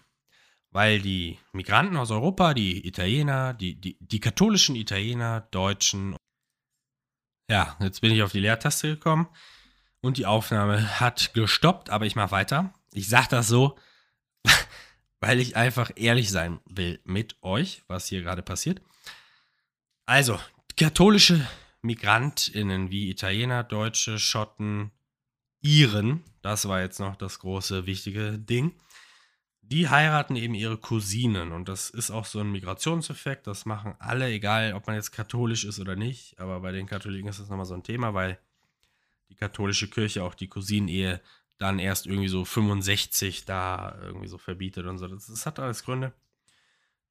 Weil 0.69 1.01
die 1.01 1.37
Migranten 1.51 1.97
aus 1.97 2.11
Europa, 2.11 2.53
die 2.53 2.87
Italiener, 2.87 3.53
die, 3.53 3.81
die, 3.81 3.97
die 3.99 4.19
katholischen 4.19 4.75
Italiener, 4.75 5.41
Deutschen. 5.51 6.15
Ja, 7.49 7.75
jetzt 7.81 7.99
bin 8.01 8.11
ich 8.11 8.23
auf 8.23 8.31
die 8.31 8.39
Leertaste 8.39 8.87
gekommen 8.87 9.27
und 10.01 10.17
die 10.17 10.25
Aufnahme 10.25 10.99
hat 10.99 11.33
gestoppt, 11.33 11.89
aber 11.89 12.05
ich 12.05 12.15
mache 12.15 12.31
weiter. 12.31 12.73
Ich 12.93 13.07
sage 13.07 13.27
das 13.29 13.47
so, 13.47 13.77
weil 15.19 15.39
ich 15.39 15.55
einfach 15.55 15.91
ehrlich 15.95 16.29
sein 16.29 16.59
will 16.65 16.99
mit 17.03 17.35
euch, 17.41 17.83
was 17.87 18.07
hier 18.07 18.21
gerade 18.21 18.41
passiert. 18.41 18.81
Also, 20.05 20.39
katholische 20.77 21.47
MigrantInnen 21.81 22.91
wie 22.91 23.09
Italiener, 23.09 23.63
Deutsche, 23.63 24.19
Schotten, 24.19 24.91
Iren, 25.61 26.23
das 26.41 26.67
war 26.67 26.81
jetzt 26.81 26.99
noch 26.99 27.15
das 27.15 27.39
große, 27.39 27.85
wichtige 27.85 28.37
Ding, 28.37 28.73
die 29.61 29.87
heiraten 29.89 30.35
eben 30.35 30.53
ihre 30.53 30.77
Cousinen. 30.77 31.51
Und 31.51 31.69
das 31.69 31.89
ist 31.89 32.11
auch 32.11 32.25
so 32.25 32.39
ein 32.39 32.51
Migrationseffekt, 32.51 33.47
das 33.47 33.65
machen 33.65 33.95
alle, 33.99 34.27
egal 34.27 34.73
ob 34.73 34.87
man 34.87 34.95
jetzt 34.95 35.11
katholisch 35.11 35.63
ist 35.63 35.79
oder 35.79 35.95
nicht, 35.95 36.39
aber 36.39 36.59
bei 36.59 36.71
den 36.71 36.87
Katholiken 36.87 37.29
ist 37.29 37.39
das 37.39 37.49
nochmal 37.49 37.65
so 37.65 37.75
ein 37.75 37.83
Thema, 37.83 38.13
weil 38.13 38.39
die 39.29 39.35
katholische 39.35 39.87
Kirche 39.87 40.23
auch 40.23 40.35
die 40.35 40.49
Cousinenehe 40.49 41.21
dann 41.61 41.79
erst 41.79 42.07
irgendwie 42.07 42.27
so 42.27 42.43
65 42.43 43.45
da 43.45 43.97
irgendwie 44.01 44.27
so 44.27 44.37
verbietet 44.37 44.85
und 44.85 44.97
so. 44.97 45.07
Das, 45.07 45.27
das 45.27 45.45
hat 45.45 45.59
alles 45.59 45.83
Gründe. 45.83 46.13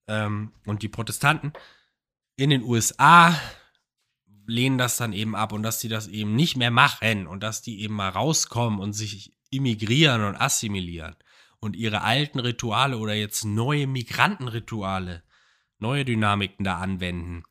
Ähm, 0.09 0.53
und 0.67 0.83
die 0.83 0.89
Protestanten 0.89 1.53
in 2.37 2.51
den 2.51 2.63
USA 2.63 3.39
lehnen 4.47 4.79
das 4.79 4.97
dann 4.97 5.13
eben 5.13 5.37
ab 5.37 5.53
und 5.53 5.63
dass 5.63 5.79
die 5.79 5.89
das 5.89 6.09
eben 6.09 6.35
nicht 6.35 6.57
mehr 6.57 6.71
machen 6.71 7.27
und 7.27 7.43
dass 7.43 7.63
die 7.63 7.83
eben 7.83 7.95
mal 7.95 8.09
rauskommen 8.09 8.81
und 8.81 8.93
sich 8.93 9.33
immigrieren 9.51 10.25
und 10.25 10.37
assimilieren 10.37 11.15
und 11.61 11.77
ihre 11.77 12.03
alten 12.03 12.41
Rituale 12.41 12.99
oder 12.99 13.15
jetzt 13.15 13.45
neue 13.45 13.87
Migrantenrituale, 13.87 15.23
neue 15.79 16.05
Dynamiken 16.05 16.65
da 16.65 16.79
anwenden, 16.79 17.45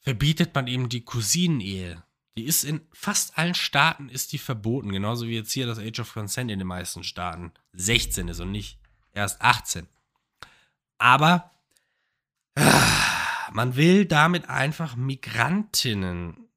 verbietet 0.00 0.54
man 0.54 0.66
eben 0.66 0.88
die 0.88 1.04
Cousinenehe. 1.04 2.02
Die 2.38 2.44
ist 2.44 2.62
in 2.62 2.82
fast 2.92 3.36
allen 3.36 3.56
Staaten 3.56 4.08
ist 4.08 4.32
die 4.32 4.38
verboten, 4.38 4.92
genauso 4.92 5.26
wie 5.26 5.34
jetzt 5.34 5.50
hier 5.50 5.66
das 5.66 5.80
Age 5.80 5.98
of 5.98 6.12
Consent 6.12 6.52
in 6.52 6.60
den 6.60 6.68
meisten 6.68 7.02
Staaten 7.02 7.50
16 7.72 8.28
ist 8.28 8.38
und 8.38 8.52
nicht 8.52 8.78
erst 9.12 9.42
18. 9.42 9.88
Aber 10.98 11.50
ah, 12.54 13.50
man 13.52 13.74
will 13.74 14.04
damit 14.04 14.48
einfach 14.48 14.94
Migrantinnen, 14.94 16.48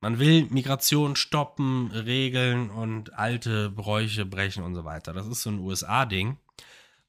man 0.00 0.18
will 0.18 0.46
Migration 0.46 1.14
stoppen, 1.14 1.90
regeln 1.90 2.70
und 2.70 3.12
alte 3.12 3.68
Bräuche 3.68 4.24
brechen 4.24 4.64
und 4.64 4.74
so 4.74 4.86
weiter. 4.86 5.12
Das 5.12 5.26
ist 5.26 5.42
so 5.42 5.50
ein 5.50 5.58
USA-Ding. 5.58 6.38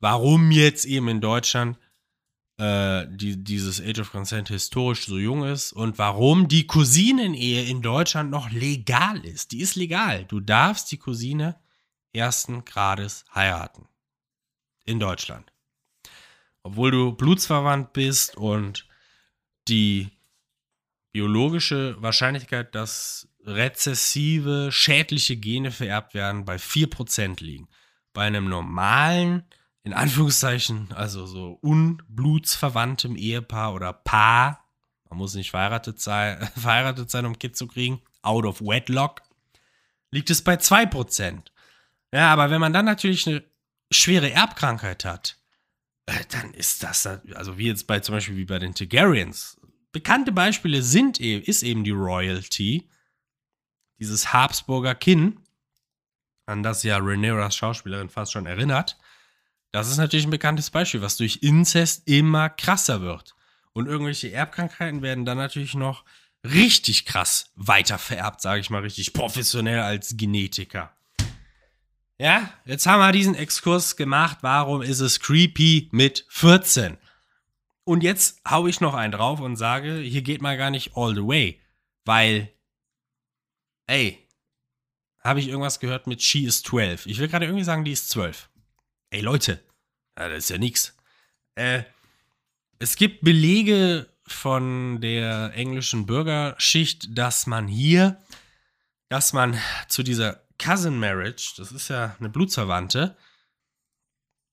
Warum 0.01 0.51
jetzt 0.51 0.83
eben 0.83 1.07
in 1.07 1.21
Deutschland 1.21 1.77
äh, 2.57 3.05
die, 3.09 3.43
dieses 3.43 3.81
Age 3.81 3.99
of 3.99 4.11
Consent 4.11 4.47
historisch 4.49 5.05
so 5.05 5.17
jung 5.17 5.43
ist 5.43 5.73
und 5.73 5.97
warum 5.97 6.47
die 6.47 6.67
Cousinenehe 6.67 7.65
in 7.65 7.81
Deutschland 7.81 8.31
noch 8.31 8.49
legal 8.51 9.25
ist. 9.25 9.51
Die 9.51 9.59
ist 9.59 9.75
legal. 9.75 10.25
Du 10.25 10.39
darfst 10.39 10.91
die 10.91 10.97
Cousine 10.97 11.59
ersten 12.13 12.63
Grades 12.63 13.25
heiraten. 13.33 13.87
In 14.85 14.99
Deutschland. 14.99 15.51
Obwohl 16.63 16.91
du 16.91 17.11
blutsverwandt 17.11 17.93
bist 17.93 18.37
und 18.37 18.87
die 19.67 20.09
biologische 21.11 21.95
Wahrscheinlichkeit, 22.01 22.75
dass 22.75 23.27
rezessive, 23.45 24.71
schädliche 24.71 25.37
Gene 25.37 25.71
vererbt 25.71 26.13
werden, 26.13 26.45
bei 26.45 26.55
4% 26.55 27.43
liegen. 27.43 27.67
Bei 28.13 28.23
einem 28.23 28.47
normalen 28.47 29.43
in 29.85 29.93
Anführungszeichen, 29.93 30.91
also 30.93 31.27
so 31.27 31.59
unblutsverwandtem 31.61 33.15
Ehepaar 33.15 33.75
oder 33.75 33.93
Paar, 33.93 34.67
man 35.09 35.19
muss 35.19 35.35
nicht 35.35 35.51
verheiratet 35.51 36.01
sein, 36.01 36.41
verheiratet 36.57 37.11
sein, 37.11 37.25
um 37.25 37.33
ein 37.33 37.39
Kind 37.39 37.55
zu 37.55 37.67
kriegen, 37.67 38.01
out 38.23 38.45
of 38.45 38.61
wedlock, 38.61 39.21
liegt 40.09 40.31
es 40.31 40.43
bei 40.43 40.55
2%. 40.55 41.43
Ja, 42.11 42.33
aber 42.33 42.49
wenn 42.49 42.59
man 42.59 42.73
dann 42.73 42.85
natürlich 42.85 43.27
eine 43.27 43.43
schwere 43.91 44.31
Erbkrankheit 44.31 45.05
hat, 45.05 45.37
äh, 46.07 46.23
dann 46.29 46.55
ist 46.55 46.81
das, 46.81 47.05
also 47.05 47.59
wie 47.59 47.67
jetzt 47.67 47.85
bei 47.85 47.99
zum 47.99 48.15
Beispiel 48.15 48.37
wie 48.37 48.45
bei 48.45 48.57
den 48.57 48.73
Targaryens. 48.73 49.61
Bekannte 49.91 50.31
Beispiele 50.31 50.81
sind 50.81 51.21
eben, 51.21 51.45
ist 51.45 51.61
eben 51.61 51.83
die 51.83 51.91
Royalty, 51.91 52.89
dieses 53.99 54.33
Habsburger 54.33 54.95
Kinn, 54.95 55.41
an 56.47 56.63
das 56.63 56.81
ja 56.81 56.97
Rhaenyras 56.97 57.55
Schauspielerin 57.55 58.09
fast 58.09 58.31
schon 58.31 58.47
erinnert. 58.47 58.97
Das 59.75 59.89
ist 59.89 59.97
natürlich 59.97 60.25
ein 60.25 60.31
bekanntes 60.31 60.69
Beispiel, 60.69 61.01
was 61.01 61.17
durch 61.17 61.39
Inzest 61.41 62.07
immer 62.07 62.47
krasser 62.47 63.01
wird. 63.01 63.35
Und 63.73 63.87
irgendwelche 63.87 64.31
Erbkrankheiten 64.31 65.01
werden 65.01 65.25
dann 65.25 65.37
natürlich 65.37 65.73
noch 65.73 66.05
richtig 66.45 67.05
krass 67.05 67.51
weitervererbt, 67.55 68.39
sage 68.39 68.61
ich 68.61 68.69
mal 68.69 68.83
richtig 68.83 69.11
professionell 69.11 69.81
als 69.81 70.15
Genetiker. 70.15 70.95
Ja, 72.17 72.53
jetzt 72.63 72.85
haben 72.85 73.01
wir 73.01 73.11
diesen 73.11 73.35
Exkurs 73.35 73.97
gemacht. 73.97 74.37
Warum 74.39 74.81
ist 74.81 75.01
es 75.01 75.19
creepy 75.19 75.89
mit 75.91 76.25
14? 76.29 76.97
Und 77.83 78.01
jetzt 78.01 78.39
hau 78.49 78.67
ich 78.67 78.79
noch 78.79 78.93
einen 78.93 79.11
drauf 79.11 79.41
und 79.41 79.57
sage, 79.57 79.97
hier 79.97 80.21
geht 80.21 80.41
mal 80.41 80.55
gar 80.55 80.69
nicht 80.69 80.95
all 80.95 81.13
the 81.13 81.27
way. 81.27 81.59
Weil, 82.05 82.49
ey, 83.87 84.25
habe 85.19 85.41
ich 85.41 85.49
irgendwas 85.49 85.81
gehört 85.81 86.07
mit 86.07 86.23
She 86.23 86.45
is 86.45 86.63
12. 86.63 87.07
Ich 87.07 87.19
will 87.19 87.27
gerade 87.27 87.43
irgendwie 87.43 87.65
sagen, 87.65 87.83
die 87.83 87.91
ist 87.91 88.09
12. 88.11 88.47
Ey, 89.15 89.21
Leute, 89.21 89.63
das 90.15 90.39
ist 90.39 90.49
ja 90.49 90.57
nix. 90.57 90.93
Äh, 91.55 91.83
es 92.79 92.97
gibt 92.97 93.23
Belege 93.23 94.09
von 94.27 94.99
der 94.99 95.53
englischen 95.55 96.05
Bürgerschicht, 96.05 97.17
dass 97.17 97.47
man 97.47 97.69
hier, 97.69 98.21
dass 99.07 99.31
man 99.31 99.57
zu 99.87 100.03
dieser 100.03 100.41
Cousin 100.61 100.99
Marriage, 100.99 101.53
das 101.55 101.71
ist 101.71 101.87
ja 101.87 102.17
eine 102.19 102.27
Blutsverwandte, 102.27 103.15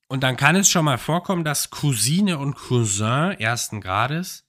und 0.06 0.22
dann 0.22 0.36
kann 0.36 0.54
es 0.54 0.70
schon 0.70 0.84
mal 0.84 0.98
vorkommen, 0.98 1.42
dass 1.42 1.70
Cousine 1.70 2.38
und 2.38 2.54
Cousin 2.54 3.32
ersten 3.32 3.80
Grades 3.80 4.46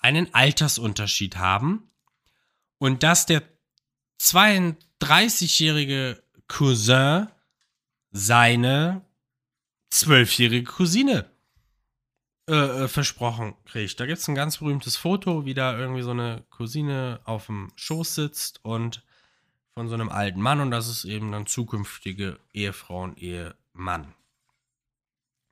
einen 0.00 0.34
Altersunterschied 0.34 1.36
haben 1.36 1.92
und 2.78 3.04
dass 3.04 3.24
der 3.24 3.44
32-jährige 4.20 6.20
Cousin 6.48 7.28
seine 8.10 9.02
zwölfjährige 9.94 10.64
Cousine 10.64 11.30
äh, 12.48 12.54
äh, 12.84 12.88
versprochen 12.88 13.54
kriegt. 13.64 13.98
Da 14.00 14.06
gibt 14.06 14.18
es 14.18 14.28
ein 14.28 14.34
ganz 14.34 14.58
berühmtes 14.58 14.96
Foto, 14.96 15.44
wie 15.44 15.54
da 15.54 15.78
irgendwie 15.78 16.02
so 16.02 16.10
eine 16.10 16.44
Cousine 16.50 17.20
auf 17.24 17.46
dem 17.46 17.70
Schoß 17.76 18.14
sitzt 18.14 18.64
und 18.64 19.02
von 19.74 19.88
so 19.88 19.94
einem 19.94 20.08
alten 20.08 20.40
Mann 20.40 20.60
und 20.60 20.70
das 20.70 20.88
ist 20.88 21.04
eben 21.04 21.32
dann 21.32 21.46
zukünftige 21.46 22.38
Ehefrau 22.52 23.04
und 23.04 23.18
Ehemann. 23.18 24.14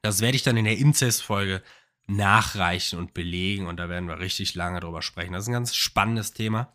Das 0.03 0.20
werde 0.20 0.36
ich 0.36 0.43
dann 0.43 0.57
in 0.57 0.64
der 0.64 0.78
Inzest-Folge 0.78 1.62
nachreichen 2.07 2.99
und 2.99 3.14
belegen 3.14 3.66
und 3.68 3.76
da 3.76 3.88
werden 3.88 4.09
wir 4.09 4.18
richtig 4.18 4.55
lange 4.55 4.80
drüber 4.80 5.03
sprechen. 5.03 5.32
Das 5.32 5.45
ist 5.45 5.49
ein 5.49 5.55
ganz 5.55 5.74
spannendes 5.74 6.32
Thema. 6.32 6.72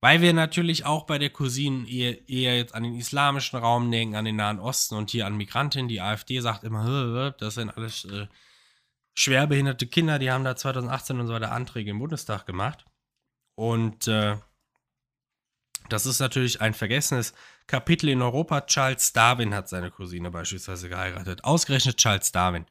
Weil 0.00 0.20
wir 0.20 0.32
natürlich 0.32 0.84
auch 0.84 1.04
bei 1.06 1.18
der 1.18 1.30
Cousinen 1.30 1.86
eher, 1.86 2.28
eher, 2.28 2.56
jetzt 2.56 2.74
an 2.74 2.82
den 2.82 2.96
islamischen 2.96 3.58
Raum 3.58 3.90
denken, 3.90 4.14
an 4.14 4.26
den 4.26 4.36
Nahen 4.36 4.60
Osten 4.60 4.94
und 4.94 5.10
hier 5.10 5.26
an 5.26 5.36
Migrantinnen. 5.36 5.88
Die 5.88 6.00
AfD 6.00 6.40
sagt 6.40 6.64
immer, 6.64 7.32
das 7.38 7.54
sind 7.54 7.70
alles 7.70 8.04
äh, 8.04 8.26
schwerbehinderte 9.14 9.86
Kinder, 9.86 10.18
die 10.18 10.30
haben 10.30 10.44
da 10.44 10.54
2018 10.54 11.18
und 11.18 11.26
so 11.26 11.32
weiter 11.32 11.52
Anträge 11.52 11.90
im 11.90 11.98
Bundestag 11.98 12.46
gemacht. 12.46 12.84
Und 13.54 14.06
äh, 14.06 14.36
das 15.88 16.04
ist 16.04 16.20
natürlich 16.20 16.60
ein 16.60 16.74
vergessenes 16.74 17.32
Kapitel 17.66 18.08
in 18.10 18.22
Europa. 18.22 18.62
Charles 18.62 19.12
Darwin 19.12 19.54
hat 19.54 19.68
seine 19.68 19.90
Cousine 19.90 20.30
beispielsweise 20.30 20.88
geheiratet. 20.88 21.44
Ausgerechnet 21.44 21.96
Charles 21.96 22.32
Darwin. 22.32 22.66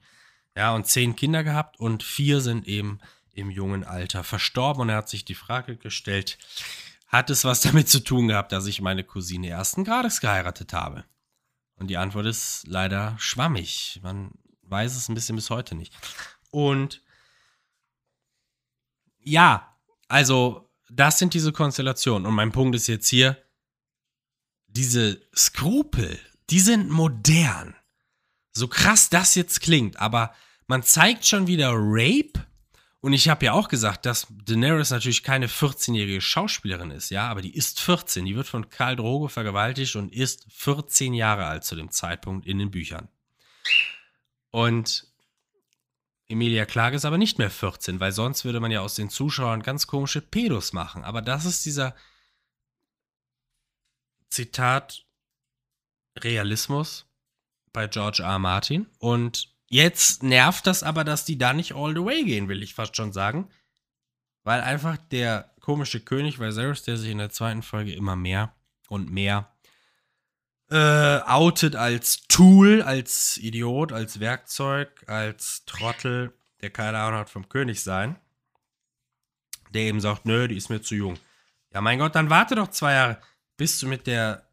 Ja, 0.55 0.73
und 0.73 0.87
zehn 0.87 1.15
Kinder 1.15 1.43
gehabt 1.43 1.79
und 1.79 2.03
vier 2.03 2.39
sind 2.39 2.67
eben 2.67 2.99
im 3.33 3.49
jungen 3.49 3.83
Alter 3.83 4.23
verstorben. 4.23 4.83
Und 4.83 4.89
er 4.89 4.97
hat 4.97 5.09
sich 5.09 5.25
die 5.25 5.35
Frage 5.35 5.75
gestellt, 5.75 6.37
hat 7.15 7.29
es 7.29 7.45
was 7.45 7.61
damit 7.61 7.89
zu 7.89 7.99
tun 7.99 8.27
gehabt, 8.27 8.51
dass 8.51 8.67
ich 8.67 8.81
meine 8.81 9.03
Cousine 9.03 9.49
ersten 9.49 9.83
Grades 9.83 10.21
geheiratet 10.21 10.73
habe? 10.73 11.05
Und 11.77 11.87
die 11.87 11.97
Antwort 11.97 12.25
ist 12.25 12.65
leider 12.67 13.15
schwammig. 13.17 13.99
Man 14.01 14.31
weiß 14.63 14.95
es 14.95 15.09
ein 15.09 15.15
bisschen 15.15 15.35
bis 15.35 15.49
heute 15.49 15.75
nicht. 15.75 15.93
Und 16.51 17.03
ja, 19.19 19.75
also 20.07 20.69
das 20.89 21.19
sind 21.19 21.33
diese 21.33 21.51
Konstellationen. 21.51 22.25
Und 22.25 22.33
mein 22.33 22.51
Punkt 22.51 22.75
ist 22.75 22.87
jetzt 22.87 23.09
hier, 23.09 23.37
diese 24.67 25.21
Skrupel, 25.35 26.19
die 26.49 26.59
sind 26.59 26.89
modern. 26.89 27.75
So 28.51 28.67
krass 28.67 29.09
das 29.09 29.35
jetzt 29.35 29.61
klingt, 29.61 29.99
aber 29.99 30.33
man 30.67 30.83
zeigt 30.83 31.25
schon 31.25 31.47
wieder 31.47 31.71
Rape. 31.73 32.45
Und 33.05 33.13
ich 33.13 33.29
habe 33.29 33.45
ja 33.45 33.53
auch 33.53 33.67
gesagt, 33.67 34.07
dass 34.07 34.25
Daenerys 34.31 34.89
natürlich 34.89 35.21
keine 35.21 35.45
14-jährige 35.45 36.21
Schauspielerin 36.21 36.89
ist, 36.89 37.11
ja, 37.11 37.29
aber 37.29 37.43
die 37.43 37.55
ist 37.55 37.79
14. 37.79 38.25
Die 38.25 38.35
wird 38.35 38.47
von 38.47 38.71
Karl 38.71 38.95
Drogo 38.95 39.27
vergewaltigt 39.27 39.95
und 39.95 40.11
ist 40.11 40.47
14 40.51 41.13
Jahre 41.13 41.45
alt 41.45 41.63
zu 41.63 41.75
dem 41.75 41.91
Zeitpunkt 41.91 42.47
in 42.47 42.57
den 42.57 42.71
Büchern. 42.71 43.07
Und 44.49 45.05
Emilia 46.29 46.65
Klage 46.65 46.95
ist 46.95 47.05
aber 47.05 47.19
nicht 47.19 47.37
mehr 47.37 47.51
14, 47.51 47.99
weil 47.99 48.11
sonst 48.11 48.43
würde 48.43 48.59
man 48.59 48.71
ja 48.71 48.81
aus 48.81 48.95
den 48.95 49.11
Zuschauern 49.11 49.61
ganz 49.61 49.85
komische 49.85 50.21
Pedos 50.21 50.73
machen. 50.73 51.03
Aber 51.03 51.21
das 51.21 51.45
ist 51.45 51.63
dieser 51.63 51.95
Zitat 54.29 55.05
Realismus 56.17 57.05
bei 57.71 57.85
George. 57.85 58.23
R. 58.23 58.39
Martin. 58.39 58.87
Und 58.97 59.54
jetzt 59.67 60.23
nervt 60.23 60.67
das 60.67 60.83
aber, 60.83 61.03
dass 61.03 61.25
die 61.25 61.37
da 61.37 61.53
nicht 61.53 61.73
all 61.73 61.93
the 61.93 62.03
way 62.03 62.23
gehen, 62.23 62.47
will 62.47 62.63
ich 62.63 62.73
fast 62.73 62.95
schon 62.95 63.13
sagen. 63.13 63.49
Weil 64.43 64.61
einfach 64.61 64.97
der 64.97 65.51
komische 65.59 65.99
König 65.99 66.39
Viserys, 66.39 66.83
der 66.83 66.97
sich 66.97 67.09
in 67.09 67.17
der 67.17 67.31
zweiten 67.31 67.63
Folge 67.63 67.93
immer 67.93 68.15
mehr 68.15 68.53
und 68.87 69.11
mehr 69.11 69.51
äh, 70.69 71.19
outet 71.25 71.75
als 71.75 72.27
Tool, 72.27 72.81
als 72.81 73.37
Idiot, 73.37 73.91
als 73.91 74.19
Werkzeug, 74.19 75.03
als 75.07 75.65
Trottel, 75.65 76.33
der 76.61 76.69
keine 76.69 76.99
Ahnung 76.99 77.19
hat 77.19 77.29
vom 77.29 77.49
König 77.49 77.81
sein. 77.81 78.17
Der 79.69 79.83
eben 79.83 79.99
sagt, 79.99 80.25
nö, 80.25 80.47
die 80.47 80.57
ist 80.57 80.69
mir 80.69 80.81
zu 80.81 80.95
jung. 80.95 81.17
Ja, 81.73 81.81
mein 81.81 81.99
Gott, 81.99 82.15
dann 82.15 82.29
warte 82.29 82.55
doch 82.55 82.69
zwei 82.69 82.93
Jahre, 82.93 83.19
bis 83.57 83.79
du 83.79 83.87
mit 83.87 84.07
der 84.07 84.47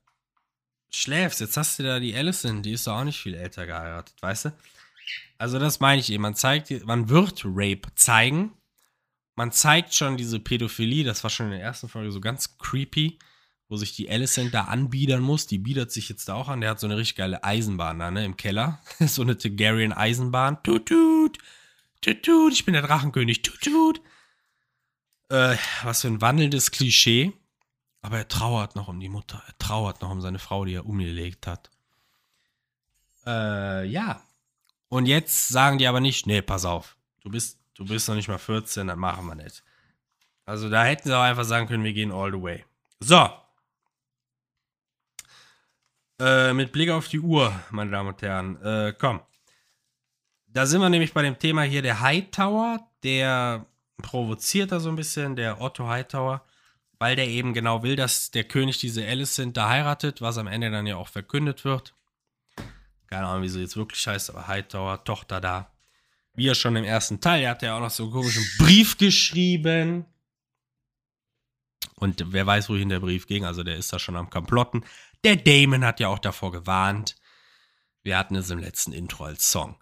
schläfst. 0.91 1.41
Jetzt 1.41 1.57
hast 1.57 1.79
du 1.79 1.83
da 1.83 2.01
die 2.01 2.15
Allison, 2.15 2.63
die 2.63 2.73
ist 2.73 2.87
doch 2.87 2.97
auch 2.97 3.05
nicht 3.05 3.21
viel 3.21 3.35
älter 3.35 3.67
geheiratet, 3.67 4.15
weißt 4.21 4.47
du? 4.47 4.53
Also 5.43 5.59
das 5.59 5.81
meine 5.81 6.01
ich 6.01 6.11
eben. 6.11 6.23
Man 6.23 6.35
zeigt, 6.35 6.87
man 6.87 7.09
wird 7.09 7.43
Rape 7.45 7.93
zeigen. 7.95 8.53
Man 9.35 9.51
zeigt 9.51 9.95
schon 9.95 10.17
diese 10.17 10.39
Pädophilie, 10.39 11.05
das 11.05 11.23
war 11.25 11.31
schon 11.31 11.47
in 11.47 11.53
der 11.53 11.63
ersten 11.63 11.89
Folge 11.89 12.13
so 12.13 12.21
ganz 12.21 12.59
creepy 12.59 13.19
wo 13.73 13.77
sich 13.77 13.97
die 13.97 14.11
Alicent 14.11 14.53
da 14.53 14.65
anbiedern 14.65 15.23
muss. 15.23 15.47
Die 15.47 15.57
biedert 15.57 15.91
sich 15.91 16.11
jetzt 16.11 16.29
da 16.29 16.35
auch 16.35 16.49
an. 16.49 16.61
Der 16.61 16.69
hat 16.69 16.79
so 16.79 16.87
eine 16.87 16.99
richtig 16.99 17.17
geile 17.17 17.43
Eisenbahn 17.43 17.99
da, 18.01 18.11
ne, 18.11 18.23
im 18.23 18.37
Keller. 18.37 18.81
so 19.01 19.23
eine 19.23 19.39
Targaryen 19.39 19.95
Eisenbahn. 19.95 20.63
Tut, 20.63 20.91
tut, 20.91 21.39
tut, 22.03 22.23
tut. 22.23 22.53
Ich 22.53 22.67
bin 22.67 22.75
der 22.75 22.83
Drachenkönig. 22.83 23.41
Tut, 23.41 23.63
tut. 23.63 24.03
Äh, 25.31 25.57
was 25.85 26.03
für 26.03 26.09
ein 26.09 26.21
wandelndes 26.21 26.71
Klischee. 26.71 27.33
Aber 28.03 28.19
er 28.19 28.29
trauert 28.29 28.77
noch 28.77 28.89
um 28.89 29.01
die 29.01 29.09
Mutter. 29.09 29.43
Er 29.47 29.57
trauert 29.57 30.03
noch 30.03 30.11
um 30.11 30.21
seine 30.21 30.39
Frau, 30.39 30.67
die 30.67 30.75
er 30.75 30.85
umgelegt 30.85 31.47
hat. 31.47 31.71
Äh, 33.25 33.87
ja. 33.87 34.23
Und 34.93 35.07
jetzt 35.07 35.49
sagen 35.49 35.79
die 35.79 35.87
aber 35.87 36.01
nicht, 36.01 36.27
nee, 36.27 36.43
pass 36.43 36.67
auf. 36.67 36.97
Du 37.23 37.31
bist, 37.31 37.59
du 37.75 37.87
bist 37.87 38.09
noch 38.09 38.15
nicht 38.15 38.29
mal 38.29 38.37
14, 38.37 38.89
dann 38.89 38.99
machen 38.99 39.25
wir 39.27 39.35
nicht. 39.35 39.65
Also 40.45 40.69
da 40.69 40.85
hätten 40.85 41.09
sie 41.09 41.17
auch 41.17 41.23
einfach 41.23 41.45
sagen 41.45 41.67
können, 41.67 41.83
wir 41.83 41.95
gehen 41.95 42.13
all 42.13 42.31
the 42.31 42.43
way. 42.43 42.65
So, 43.01 43.31
äh, 46.21 46.53
mit 46.53 46.73
Blick 46.73 46.91
auf 46.91 47.09
die 47.09 47.21
Uhr, 47.21 47.59
meine 47.71 47.91
Damen 47.91 48.11
und 48.11 48.21
Herren. 48.21 48.61
Äh, 48.63 48.93
komm. 48.99 49.21
Da 50.47 50.67
sind 50.67 50.83
wir 50.83 50.91
nämlich 50.91 51.15
bei 51.15 51.23
dem 51.23 51.39
Thema 51.39 51.63
hier 51.63 51.81
der 51.81 52.01
Hightower. 52.01 52.87
Der 53.03 53.65
provoziert 53.97 54.73
da 54.73 54.79
so 54.79 54.91
ein 54.91 54.97
bisschen, 54.97 55.37
der 55.37 55.63
Otto 55.63 55.89
Hightower, 55.89 56.45
weil 56.99 57.17
der 57.17 57.29
eben 57.29 57.55
genau 57.55 57.83
will, 57.83 57.97
dass 57.97 58.31
der 58.31 58.45
König 58.45 58.77
diese 58.77 59.07
Alicent 59.07 59.57
da 59.57 59.71
heiratet, 59.71 60.21
was 60.21 60.37
am 60.37 60.49
Ende 60.49 60.71
dann 60.71 60.87
ja 60.87 60.97
auch 60.97 61.09
verkündet 61.09 61.65
wird. 61.65 61.95
Keine 63.13 63.27
Ahnung, 63.27 63.43
wie 63.43 63.49
sie 63.51 63.61
jetzt 63.61 63.77
wirklich 63.77 64.07
heißt, 64.07 64.31
aber 64.31 64.49
Hightower, 64.49 65.05
Tochter 65.05 65.39
da. 65.39 65.71
Wie 66.33 66.49
er 66.49 66.55
schon 66.55 66.77
im 66.77 66.85
ersten 66.85 67.21
Teil, 67.21 67.43
er 67.43 67.51
hat 67.51 67.61
ja 67.61 67.77
auch 67.77 67.81
noch 67.81 67.91
so 67.91 68.05
einen 68.05 68.13
komischen 68.13 68.47
Brief 68.57 68.97
geschrieben. 68.97 70.07
Und 71.97 72.33
wer 72.33 72.47
weiß, 72.47 72.71
wohin 72.71 72.89
der 72.89 73.01
Brief 73.01 73.27
ging, 73.27 73.45
also 73.45 73.65
der 73.65 73.77
ist 73.77 73.93
da 73.93 73.99
schon 73.99 74.17
am 74.17 74.31
Komplotten. 74.31 74.83
Der 75.25 75.37
Damon 75.37 75.85
hat 75.85 76.01
ja 76.01 76.09
auch 76.09 76.21
davor 76.21 76.53
gewarnt. 76.53 77.17
Wir 78.03 78.17
hatten 78.17 78.35
es 78.35 78.49
im 78.49 78.61
letzten 78.61 78.93
Intro 78.93 79.25
als 79.25 79.51
Song. 79.51 79.79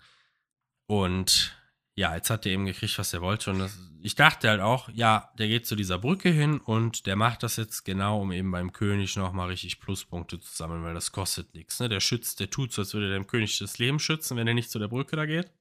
Und 0.86 1.56
ja, 2.00 2.14
jetzt 2.14 2.30
hat 2.30 2.46
er 2.46 2.52
eben 2.52 2.64
gekriegt, 2.64 2.98
was 2.98 3.12
er 3.12 3.20
wollte. 3.20 3.50
Und 3.50 3.58
das, 3.58 3.78
ich 4.00 4.14
dachte 4.14 4.48
halt 4.48 4.62
auch, 4.62 4.88
ja, 4.88 5.30
der 5.38 5.48
geht 5.48 5.66
zu 5.66 5.76
dieser 5.76 5.98
Brücke 5.98 6.30
hin 6.30 6.58
und 6.58 7.04
der 7.04 7.14
macht 7.14 7.42
das 7.42 7.56
jetzt 7.56 7.84
genau, 7.84 8.22
um 8.22 8.32
eben 8.32 8.50
beim 8.50 8.72
König 8.72 9.16
nochmal 9.16 9.48
richtig 9.48 9.80
Pluspunkte 9.80 10.40
zu 10.40 10.50
sammeln, 10.50 10.82
weil 10.82 10.94
das 10.94 11.12
kostet 11.12 11.52
nichts. 11.52 11.78
Ne? 11.78 11.90
Der 11.90 12.00
schützt, 12.00 12.40
der 12.40 12.48
tut 12.48 12.72
so, 12.72 12.80
als 12.80 12.94
würde 12.94 13.08
er 13.08 13.12
dem 13.12 13.26
König 13.26 13.58
das 13.58 13.76
Leben 13.76 13.98
schützen, 13.98 14.38
wenn 14.38 14.48
er 14.48 14.54
nicht 14.54 14.70
zu 14.70 14.78
der 14.78 14.88
Brücke 14.88 15.14
da 15.14 15.26
geht. 15.26 15.52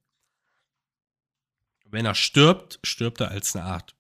Wenn 1.84 2.06
er 2.06 2.16
stirbt, 2.16 2.80
stirbt 2.84 3.20
er 3.20 3.32
als 3.32 3.54
eine 3.54 3.66
Art 3.66 3.98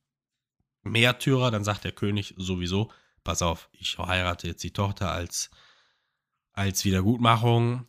Märtyrer, 0.83 1.51
dann 1.51 1.65
sagt 1.65 1.83
der 1.83 1.91
König 1.91 2.35
sowieso, 2.37 2.89
pass 3.25 3.41
auf, 3.41 3.67
ich 3.73 3.97
heirate 3.97 4.47
jetzt 4.47 4.63
die 4.63 4.71
Tochter 4.71 5.11
als, 5.11 5.51
als 6.53 6.85
Wiedergutmachung 6.85 7.85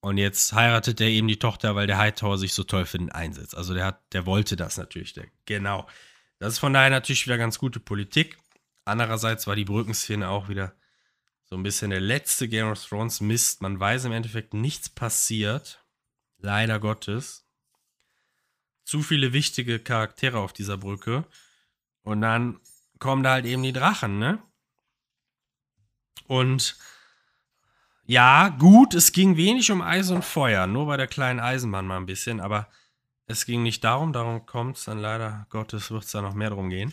und 0.00 0.16
jetzt 0.16 0.52
heiratet 0.54 1.00
er 1.00 1.08
eben 1.08 1.28
die 1.28 1.38
Tochter, 1.38 1.74
weil 1.74 1.86
der 1.86 1.98
Hightower 1.98 2.38
sich 2.38 2.54
so 2.54 2.64
toll 2.64 2.86
für 2.86 2.98
den 2.98 3.12
einsetzt. 3.12 3.54
Also 3.54 3.74
der 3.74 3.84
hat, 3.84 4.00
der 4.12 4.24
wollte 4.24 4.56
das 4.56 4.78
natürlich. 4.78 5.12
Der, 5.12 5.26
genau. 5.44 5.86
Das 6.38 6.54
ist 6.54 6.58
von 6.58 6.72
daher 6.72 6.90
natürlich 6.90 7.26
wieder 7.26 7.36
ganz 7.36 7.58
gute 7.58 7.80
Politik. 7.80 8.38
Andererseits 8.86 9.46
war 9.46 9.56
die 9.56 9.66
Brückenszene 9.66 10.28
auch 10.28 10.48
wieder 10.48 10.74
so 11.44 11.56
ein 11.56 11.62
bisschen 11.62 11.90
der 11.90 12.00
letzte 12.00 12.48
Game 12.48 12.70
of 12.70 12.82
Thrones 12.82 13.20
Mist. 13.20 13.60
Man 13.60 13.78
weiß 13.78 14.06
im 14.06 14.12
Endeffekt 14.12 14.54
nichts 14.54 14.88
passiert. 14.88 15.84
Leider 16.38 16.80
Gottes. 16.80 17.46
Zu 18.84 19.02
viele 19.02 19.34
wichtige 19.34 19.80
Charaktere 19.80 20.38
auf 20.38 20.54
dieser 20.54 20.78
Brücke. 20.78 21.26
Und 22.02 22.22
dann 22.22 22.58
kommen 22.98 23.22
da 23.22 23.32
halt 23.32 23.44
eben 23.44 23.62
die 23.62 23.74
Drachen, 23.74 24.18
ne? 24.18 24.42
Und 26.26 26.78
ja, 28.10 28.48
gut, 28.48 28.94
es 28.94 29.12
ging 29.12 29.36
wenig 29.36 29.70
um 29.70 29.82
Eis 29.82 30.10
und 30.10 30.24
Feuer, 30.24 30.66
nur 30.66 30.86
bei 30.86 30.96
der 30.96 31.06
kleinen 31.06 31.38
Eisenbahn 31.38 31.86
mal 31.86 31.96
ein 31.96 32.06
bisschen, 32.06 32.40
aber 32.40 32.66
es 33.26 33.46
ging 33.46 33.62
nicht 33.62 33.84
darum, 33.84 34.12
darum 34.12 34.46
kommt 34.46 34.78
es 34.78 34.84
dann 34.86 34.98
leider 34.98 35.46
Gottes, 35.48 35.92
wird 35.92 36.02
es 36.02 36.10
da 36.10 36.20
noch 36.20 36.34
mehr 36.34 36.50
drum 36.50 36.70
gehen. 36.70 36.92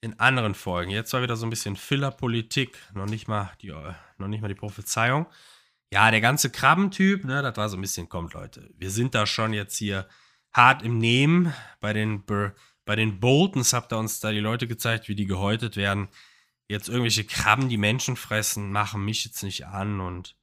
In 0.00 0.18
anderen 0.18 0.56
Folgen. 0.56 0.90
Jetzt 0.90 1.12
war 1.12 1.22
wieder 1.22 1.36
so 1.36 1.46
ein 1.46 1.50
bisschen 1.50 1.76
Filler-Politik, 1.76 2.76
noch, 2.94 3.06
nicht 3.06 3.28
mal 3.28 3.52
die, 3.62 3.72
noch 4.16 4.26
nicht 4.26 4.40
mal 4.40 4.48
die 4.48 4.56
Prophezeiung. 4.56 5.26
Ja, 5.92 6.10
der 6.10 6.20
ganze 6.20 6.50
Krabbentyp, 6.50 7.24
ne, 7.24 7.40
das 7.40 7.56
war 7.56 7.68
so 7.68 7.76
ein 7.76 7.80
bisschen, 7.80 8.08
kommt 8.08 8.34
Leute, 8.34 8.68
wir 8.76 8.90
sind 8.90 9.14
da 9.14 9.24
schon 9.24 9.52
jetzt 9.52 9.76
hier 9.76 10.08
hart 10.52 10.82
im 10.82 10.98
Nehmen. 10.98 11.54
Bei 11.78 11.92
den, 11.92 12.24
bei 12.26 12.96
den 12.96 13.20
Boltons 13.20 13.72
habt 13.72 13.92
ihr 13.92 13.98
uns 13.98 14.18
da 14.18 14.32
die 14.32 14.40
Leute 14.40 14.66
gezeigt, 14.66 15.06
wie 15.06 15.14
die 15.14 15.26
gehäutet 15.26 15.76
werden 15.76 16.08
jetzt 16.68 16.88
irgendwelche 16.88 17.24
Krabben, 17.24 17.68
die 17.68 17.78
Menschen 17.78 18.16
fressen, 18.16 18.70
machen 18.70 19.04
mich 19.04 19.24
jetzt 19.24 19.42
nicht 19.42 19.66
an 19.66 20.00
und 20.00 20.36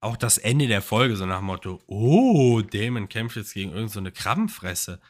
auch 0.00 0.16
das 0.16 0.36
Ende 0.36 0.66
der 0.66 0.82
Folge 0.82 1.16
so 1.16 1.26
nach 1.26 1.38
dem 1.38 1.46
Motto, 1.46 1.80
oh, 1.86 2.60
Damon 2.60 3.08
kämpft 3.08 3.36
jetzt 3.36 3.54
gegen 3.54 3.70
irgendeine 3.70 4.10
so 4.10 4.22
Krabbenfresse. 4.22 5.00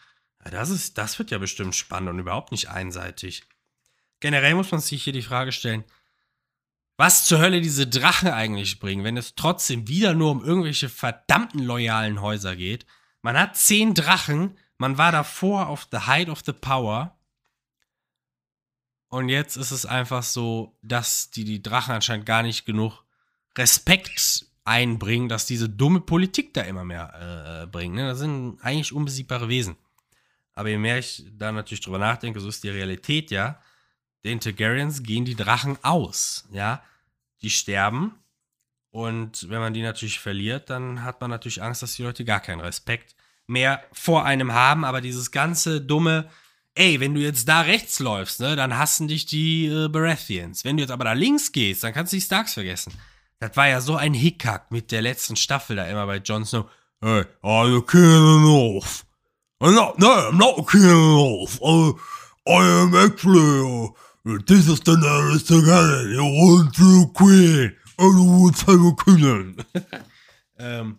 Ja, 0.44 0.50
das, 0.50 0.68
ist, 0.68 0.98
das 0.98 1.18
wird 1.18 1.30
ja 1.30 1.38
bestimmt 1.38 1.74
spannend 1.74 2.10
und 2.10 2.18
überhaupt 2.18 2.52
nicht 2.52 2.68
einseitig. 2.68 3.44
Generell 4.20 4.54
muss 4.54 4.70
man 4.70 4.80
sich 4.80 5.02
hier 5.02 5.14
die 5.14 5.22
Frage 5.22 5.50
stellen, 5.50 5.84
was 6.98 7.24
zur 7.24 7.40
Hölle 7.40 7.62
diese 7.62 7.86
Drachen 7.86 8.28
eigentlich 8.28 8.80
bringen, 8.80 9.02
wenn 9.02 9.16
es 9.16 9.34
trotzdem 9.34 9.88
wieder 9.88 10.14
nur 10.14 10.30
um 10.30 10.44
irgendwelche 10.44 10.88
verdammten 10.88 11.60
loyalen 11.60 12.20
Häuser 12.20 12.54
geht. 12.54 12.84
Man 13.22 13.38
hat 13.38 13.56
zehn 13.56 13.94
Drachen, 13.94 14.58
man 14.76 14.98
war 14.98 15.10
davor 15.10 15.68
auf 15.68 15.88
the 15.90 15.98
height 16.00 16.28
of 16.28 16.42
the 16.44 16.52
power 16.52 17.16
und 19.12 19.28
jetzt 19.28 19.58
ist 19.58 19.72
es 19.72 19.84
einfach 19.84 20.22
so, 20.22 20.74
dass 20.80 21.30
die, 21.30 21.44
die 21.44 21.62
Drachen 21.62 21.94
anscheinend 21.94 22.24
gar 22.24 22.42
nicht 22.42 22.64
genug 22.64 23.04
Respekt 23.58 24.46
einbringen, 24.64 25.28
dass 25.28 25.44
diese 25.44 25.68
dumme 25.68 26.00
Politik 26.00 26.54
da 26.54 26.62
immer 26.62 26.82
mehr 26.82 27.60
äh, 27.62 27.66
bringen. 27.66 27.94
Ne? 27.94 28.06
Das 28.06 28.20
sind 28.20 28.58
eigentlich 28.62 28.94
unbesiegbare 28.94 29.50
Wesen. 29.50 29.76
Aber 30.54 30.70
je 30.70 30.78
mehr 30.78 30.98
ich 30.98 31.26
da 31.36 31.52
natürlich 31.52 31.82
drüber 31.82 31.98
nachdenke, 31.98 32.40
so 32.40 32.48
ist 32.48 32.64
die 32.64 32.70
Realität 32.70 33.30
ja. 33.30 33.60
Den 34.24 34.40
Targaryens 34.40 35.02
gehen 35.02 35.26
die 35.26 35.36
Drachen 35.36 35.76
aus, 35.84 36.48
ja. 36.50 36.82
Die 37.42 37.50
sterben. 37.50 38.14
Und 38.92 39.50
wenn 39.50 39.60
man 39.60 39.74
die 39.74 39.82
natürlich 39.82 40.20
verliert, 40.20 40.70
dann 40.70 41.04
hat 41.04 41.20
man 41.20 41.28
natürlich 41.28 41.62
Angst, 41.62 41.82
dass 41.82 41.96
die 41.96 42.02
Leute 42.02 42.24
gar 42.24 42.40
keinen 42.40 42.60
Respekt 42.60 43.14
mehr 43.46 43.84
vor 43.92 44.24
einem 44.24 44.54
haben. 44.54 44.86
Aber 44.86 45.02
dieses 45.02 45.32
ganze 45.32 45.82
dumme, 45.82 46.30
ey, 46.74 47.00
wenn 47.00 47.14
du 47.14 47.20
jetzt 47.20 47.48
da 47.48 47.60
rechts 47.60 47.98
läufst, 47.98 48.40
ne, 48.40 48.56
dann 48.56 48.76
hassen 48.76 49.08
dich 49.08 49.26
die 49.26 49.66
äh, 49.66 49.88
Baratheons. 49.88 50.64
Wenn 50.64 50.76
du 50.76 50.82
jetzt 50.82 50.90
aber 50.90 51.04
da 51.04 51.12
links 51.12 51.52
gehst, 51.52 51.84
dann 51.84 51.92
kannst 51.92 52.12
du 52.12 52.16
die 52.16 52.22
Starks 52.22 52.54
vergessen. 52.54 52.92
Das 53.40 53.56
war 53.56 53.68
ja 53.68 53.80
so 53.80 53.96
ein 53.96 54.14
Hickhack 54.14 54.70
mit 54.70 54.92
der 54.92 55.02
letzten 55.02 55.36
Staffel 55.36 55.76
da 55.76 55.86
immer 55.86 56.06
bei 56.06 56.18
Jon 56.18 56.44
Snow. 56.44 56.68
Hey, 57.00 57.24
are 57.42 57.68
you 57.68 57.82
killing 57.82 58.44
off? 58.44 59.04
I'm 59.60 59.74
not, 59.74 59.98
no, 59.98 60.08
I'm 60.08 60.38
not 60.38 60.68
killing 60.68 61.16
off. 61.16 61.60
I, 61.62 61.92
I 62.46 62.82
am 62.82 62.94
actually, 62.94 63.90
uh, 64.24 64.38
this 64.46 64.68
is 64.68 64.80
the 64.80 64.92
Daenerys 64.92 65.44
Targaryen. 65.44 66.14
You 66.14 66.24
want 66.24 66.74
to 66.76 67.12
queen. 67.12 67.76
I 67.98 68.04
want 68.04 68.56
to 68.58 68.96
killing. 69.04 69.56
ähm, 70.58 70.98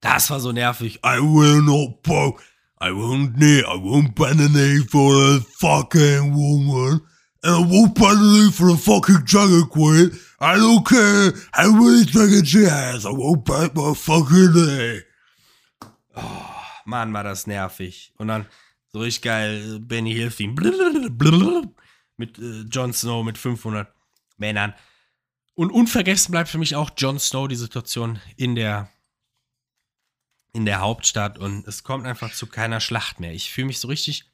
das 0.00 0.30
war 0.30 0.40
so 0.40 0.52
nervig. 0.52 1.00
I 1.02 1.18
will 1.20 1.62
not 1.62 2.02
bow. 2.02 2.38
I 2.82 2.90
won't 2.90 3.36
kneel, 3.36 3.64
I 3.68 3.76
won't 3.76 4.16
bend 4.16 4.40
the 4.40 4.48
knee 4.48 4.84
for 4.90 5.14
a 5.14 5.38
fucking 5.38 6.34
woman. 6.34 7.00
And 7.44 7.54
I 7.54 7.60
won't 7.60 7.94
bend 7.94 8.18
the 8.18 8.26
knee 8.32 8.50
for 8.50 8.70
a 8.70 8.76
fucking 8.76 9.22
Dragon 9.24 9.66
Queen. 9.68 10.10
I 10.40 10.56
don't 10.56 10.84
care 10.84 11.32
how 11.52 11.70
many 11.70 12.04
dragons 12.04 12.48
she 12.48 12.64
has. 12.64 13.06
I 13.06 13.10
won't 13.10 13.44
bend 13.44 13.76
my 13.76 13.94
fucking 13.94 14.52
knee. 14.52 15.00
Oh, 16.16 16.56
Mann, 16.84 17.12
war 17.12 17.22
das 17.22 17.46
nervig. 17.46 18.14
Und 18.18 18.26
dann 18.26 18.46
so 18.88 18.98
richtig 18.98 19.22
geil, 19.22 19.78
Benny 19.78 20.14
Hill 20.14 20.32
Theme. 20.32 20.56
Mit 22.16 22.38
äh, 22.40 22.62
Jon 22.62 22.92
Snow 22.92 23.24
mit 23.24 23.38
500 23.38 23.94
Männern. 24.38 24.74
Und 25.54 25.70
unvergessen 25.70 26.32
bleibt 26.32 26.48
für 26.48 26.58
mich 26.58 26.74
auch 26.74 26.90
Jon 26.96 27.20
Snow, 27.20 27.46
die 27.46 27.54
Situation 27.54 28.18
in 28.36 28.56
der 28.56 28.88
in 30.52 30.64
der 30.64 30.80
Hauptstadt 30.80 31.38
und 31.38 31.66
es 31.66 31.82
kommt 31.82 32.06
einfach 32.06 32.32
zu 32.34 32.46
keiner 32.46 32.80
Schlacht 32.80 33.20
mehr. 33.20 33.32
Ich 33.32 33.50
fühle 33.50 33.68
mich 33.68 33.78
so 33.78 33.88
richtig, 33.88 34.24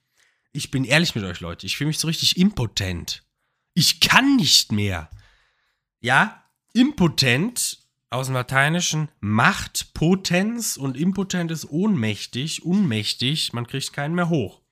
ich 0.53 0.71
bin 0.71 0.85
ehrlich 0.85 1.15
mit 1.15 1.25
euch 1.25 1.41
Leute, 1.41 1.67
ich 1.67 1.77
fühle 1.77 1.89
mich 1.89 1.99
so 1.99 2.09
richtig 2.09 2.37
impotent. 2.37 3.23
Ich 3.75 4.01
kann 4.01 4.37
nicht 4.37 4.73
mehr. 4.73 5.11
Ja, 6.01 6.45
impotent 6.73 7.79
aus 8.11 8.27
dem 8.27 8.35
Lateinischen 8.35 9.11
Macht, 9.21 9.95
Potenz 9.95 10.77
und 10.77 10.97
impotent 10.97 11.51
ist 11.51 11.71
ohnmächtig, 11.71 12.65
unmächtig, 12.65 13.53
man 13.53 13.67
kriegt 13.67 13.93
keinen 13.93 14.15
mehr 14.15 14.29
hoch. 14.29 14.63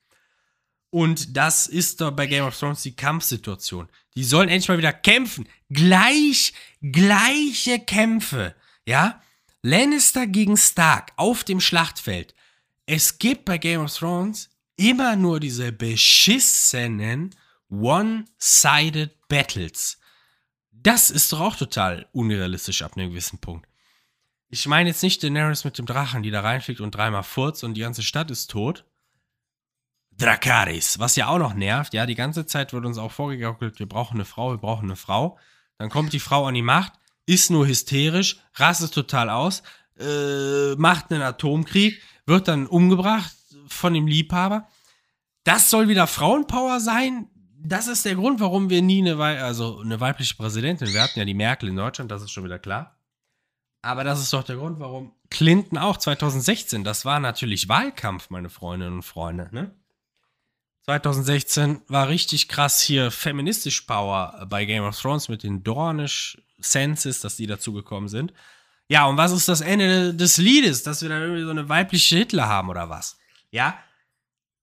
Und 0.89 1.37
das 1.37 1.67
ist 1.67 2.01
doch 2.01 2.11
bei 2.11 2.27
Game 2.27 2.45
of 2.45 2.57
Thrones 2.57 2.81
die 2.81 2.95
Kampfsituation. 2.95 3.89
Die 4.15 4.23
sollen 4.23 4.49
endlich 4.49 4.69
mal 4.69 4.77
wieder 4.77 4.93
kämpfen. 4.93 5.47
Gleich, 5.69 6.53
gleiche 6.81 7.79
Kämpfe. 7.79 8.55
Ja? 8.85 9.21
Lannister 9.67 10.27
gegen 10.27 10.55
Stark 10.55 11.11
auf 11.17 11.43
dem 11.43 11.59
Schlachtfeld. 11.59 12.33
Es 12.85 13.19
gibt 13.19 13.43
bei 13.43 13.57
Game 13.57 13.81
of 13.81 13.93
Thrones 13.93 14.49
immer 14.77 15.17
nur 15.17 15.41
diese 15.41 15.73
beschissenen 15.73 17.35
One-Sided 17.69 19.27
Battles. 19.27 19.99
Das 20.71 21.11
ist 21.11 21.33
doch 21.33 21.41
auch 21.41 21.55
total 21.57 22.07
unrealistisch 22.13 22.81
ab 22.81 22.95
einem 22.95 23.09
gewissen 23.09 23.39
Punkt. 23.39 23.67
Ich 24.47 24.67
meine 24.67 24.87
jetzt 24.87 25.03
nicht 25.03 25.21
Daenerys 25.21 25.65
mit 25.65 25.77
dem 25.77 25.85
Drachen, 25.85 26.23
die 26.23 26.31
da 26.31 26.39
reinfliegt 26.39 26.79
und 26.79 26.91
dreimal 26.91 27.23
furzt 27.23 27.65
und 27.65 27.73
die 27.73 27.81
ganze 27.81 28.03
Stadt 28.03 28.31
ist 28.31 28.49
tot. 28.49 28.85
Dracarys, 30.11 30.97
was 30.99 31.17
ja 31.17 31.27
auch 31.27 31.39
noch 31.39 31.53
nervt, 31.53 31.93
ja, 31.93 32.05
die 32.05 32.15
ganze 32.15 32.45
Zeit 32.45 32.71
wird 32.71 32.85
uns 32.85 32.97
auch 32.97 33.11
vorgegaukelt, 33.11 33.79
wir 33.79 33.89
brauchen 33.89 34.15
eine 34.15 34.25
Frau, 34.25 34.51
wir 34.51 34.59
brauchen 34.59 34.85
eine 34.85 34.95
Frau. 34.95 35.37
Dann 35.77 35.89
kommt 35.89 36.13
die 36.13 36.21
Frau 36.21 36.45
an 36.45 36.53
die 36.53 36.61
Macht, 36.61 36.93
ist 37.27 37.51
nur 37.51 37.67
hysterisch, 37.67 38.37
rastet 38.55 38.93
total 38.93 39.29
aus, 39.29 39.61
äh, 39.99 40.73
macht 40.75 41.11
einen 41.11 41.21
Atomkrieg, 41.21 42.01
wird 42.25 42.47
dann 42.47 42.65
umgebracht 42.65 43.31
von 43.67 43.93
dem 43.93 44.07
Liebhaber. 44.07 44.67
Das 45.43 45.69
soll 45.69 45.87
wieder 45.89 46.07
Frauenpower 46.07 46.79
sein. 46.79 47.29
Das 47.59 47.87
ist 47.87 48.05
der 48.05 48.15
Grund, 48.15 48.39
warum 48.39 48.69
wir 48.69 48.81
nie 48.81 49.01
eine, 49.01 49.17
Wei 49.17 49.41
also 49.41 49.79
eine 49.79 49.99
weibliche 49.99 50.35
Präsidentin, 50.35 50.93
wir 50.93 51.01
hatten 51.01 51.19
ja 51.19 51.25
die 51.25 51.33
Merkel 51.33 51.69
in 51.69 51.75
Deutschland, 51.75 52.09
das 52.09 52.23
ist 52.23 52.31
schon 52.31 52.45
wieder 52.45 52.59
klar. 52.59 52.97
Aber 53.81 54.03
das 54.03 54.21
ist 54.21 54.33
doch 54.33 54.43
der 54.43 54.55
Grund, 54.55 54.79
warum 54.79 55.13
Clinton 55.29 55.77
auch 55.77 55.97
2016, 55.97 56.83
das 56.83 57.05
war 57.05 57.19
natürlich 57.19 57.67
Wahlkampf, 57.67 58.29
meine 58.29 58.49
Freundinnen 58.49 58.95
und 58.95 59.03
Freunde, 59.03 59.49
ne? 59.51 59.75
2016 60.83 61.81
war 61.89 62.07
richtig 62.07 62.47
krass 62.47 62.79
hier 62.79 63.11
feministisch 63.11 63.81
Power 63.81 64.45
bei 64.49 64.63
Game 64.63 64.85
of 64.85 64.97
Thrones 64.97 65.27
mit 65.27 65.43
den 65.43 65.61
Dornish 65.61 66.37
Senses, 66.57 67.21
dass 67.21 67.35
die 67.35 67.47
dazugekommen 67.47 68.09
sind. 68.09 68.33
Ja, 68.89 69.05
und 69.05 69.17
was 69.17 69.31
ist 69.31 69.47
das 69.47 69.61
Ende 69.61 70.13
des 70.13 70.37
Liedes? 70.37 70.83
Dass 70.83 71.01
wir 71.01 71.09
dann 71.09 71.21
irgendwie 71.21 71.43
so 71.43 71.49
eine 71.49 71.69
weibliche 71.69 72.17
Hitler 72.17 72.47
haben 72.47 72.69
oder 72.69 72.89
was? 72.89 73.17
Ja, 73.51 73.77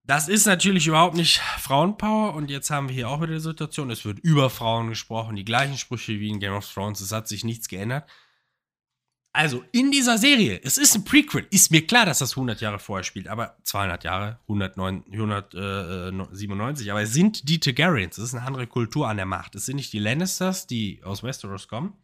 das 0.07 0.29
ist 0.29 0.47
natürlich 0.47 0.87
überhaupt 0.87 1.17
nicht 1.17 1.41
Frauenpower 1.59 2.35
und 2.35 2.51
jetzt 2.51 2.71
haben 2.71 2.89
wir 2.89 2.95
hier 2.95 3.09
auch 3.09 3.23
wieder 3.23 3.33
die 3.33 3.41
Situation, 3.41 3.91
es 3.91 4.05
wird 4.05 4.19
über 4.19 4.51
Frauen 4.51 4.91
gesprochen, 4.91 5.35
die 5.35 5.47
gleichen 5.47 5.79
Sprüche 5.79 6.21
wie 6.21 6.29
in 6.29 6.41
Game 6.41 6.53
of 6.53 6.71
Thrones, 6.71 7.01
es 7.01 7.11
hat 7.11 7.27
sich 7.27 7.43
nichts 7.43 7.69
geändert. 7.69 8.09
Also 9.37 9.65
in 9.73 9.91
dieser 9.91 10.17
Serie, 10.17 10.61
es 10.63 10.79
ist 10.79 10.95
ein 10.95 11.05
Prequel, 11.05 11.45
ist 11.51 11.73
mir 11.73 11.85
klar, 11.85 12.07
dass 12.07 12.21
das 12.21 12.31
100 12.35 12.61
Jahre 12.61 12.79
vorher 12.79 13.03
spielt, 13.03 13.27
aber 13.27 13.57
200 13.65 14.05
Jahre, 14.05 14.39
109, 14.47 15.07
197, 15.11 16.93
aber 16.93 17.03
es 17.03 17.13
sind 17.13 17.49
die 17.49 17.59
Targaryens, 17.59 18.17
es 18.17 18.29
ist 18.29 18.35
eine 18.35 18.47
andere 18.47 18.69
Kultur 18.69 19.09
an 19.09 19.17
der 19.17 19.27
Macht. 19.27 19.57
Es 19.57 19.67
sind 19.67 19.75
nicht 19.75 19.93
die 19.93 19.99
Lannisters, 19.99 20.69
die 20.69 21.03
aus 21.03 21.25
Westeros 21.25 21.67
kommen, 21.67 21.95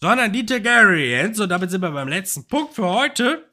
sondern 0.00 0.32
die 0.32 0.46
Targaryens. 0.46 1.38
Und 1.40 1.50
damit 1.50 1.70
sind 1.70 1.82
wir 1.82 1.90
beim 1.90 2.08
letzten 2.08 2.46
Punkt 2.46 2.72
für 2.72 2.86
heute, 2.86 3.50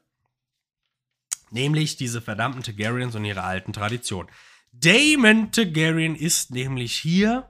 nämlich 1.52 1.98
diese 1.98 2.22
verdammten 2.22 2.64
Targaryens 2.64 3.16
und 3.16 3.26
ihre 3.26 3.44
alten 3.44 3.74
Traditionen. 3.74 4.32
Daemon 4.72 5.52
Targaryen 5.52 6.16
ist 6.16 6.52
nämlich 6.52 6.96
hier 6.96 7.50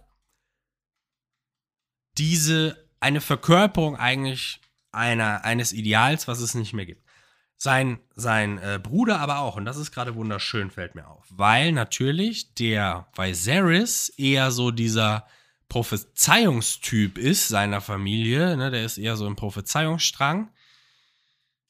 diese, 2.18 2.90
eine 3.00 3.22
Verkörperung 3.22 3.98
eigentlich 3.98 4.60
einer, 4.94 5.44
eines 5.44 5.74
Ideals, 5.74 6.28
was 6.28 6.40
es 6.40 6.56
nicht 6.56 6.74
mehr 6.74 6.86
gibt. 6.86 7.04
Sein, 7.58 8.00
sein 8.16 8.58
äh, 8.58 8.80
Bruder 8.82 9.20
aber 9.20 9.40
auch, 9.40 9.56
und 9.56 9.66
das 9.66 9.78
ist 9.78 9.92
gerade 9.92 10.16
wunderschön, 10.16 10.70
fällt 10.70 10.96
mir 10.96 11.08
auf, 11.08 11.26
weil 11.30 11.72
natürlich 11.72 12.54
der 12.56 13.08
Viserys 13.16 14.10
eher 14.10 14.52
so 14.52 14.72
dieser 14.72 15.26
Prophezeiungstyp 15.70 17.18
ist 17.18 17.48
seiner 17.48 17.82
Familie, 17.82 18.58
ne, 18.58 18.70
der 18.70 18.84
ist 18.84 18.98
eher 18.98 19.16
so 19.16 19.26
im 19.26 19.36
Prophezeiungsstrang. 19.36 20.50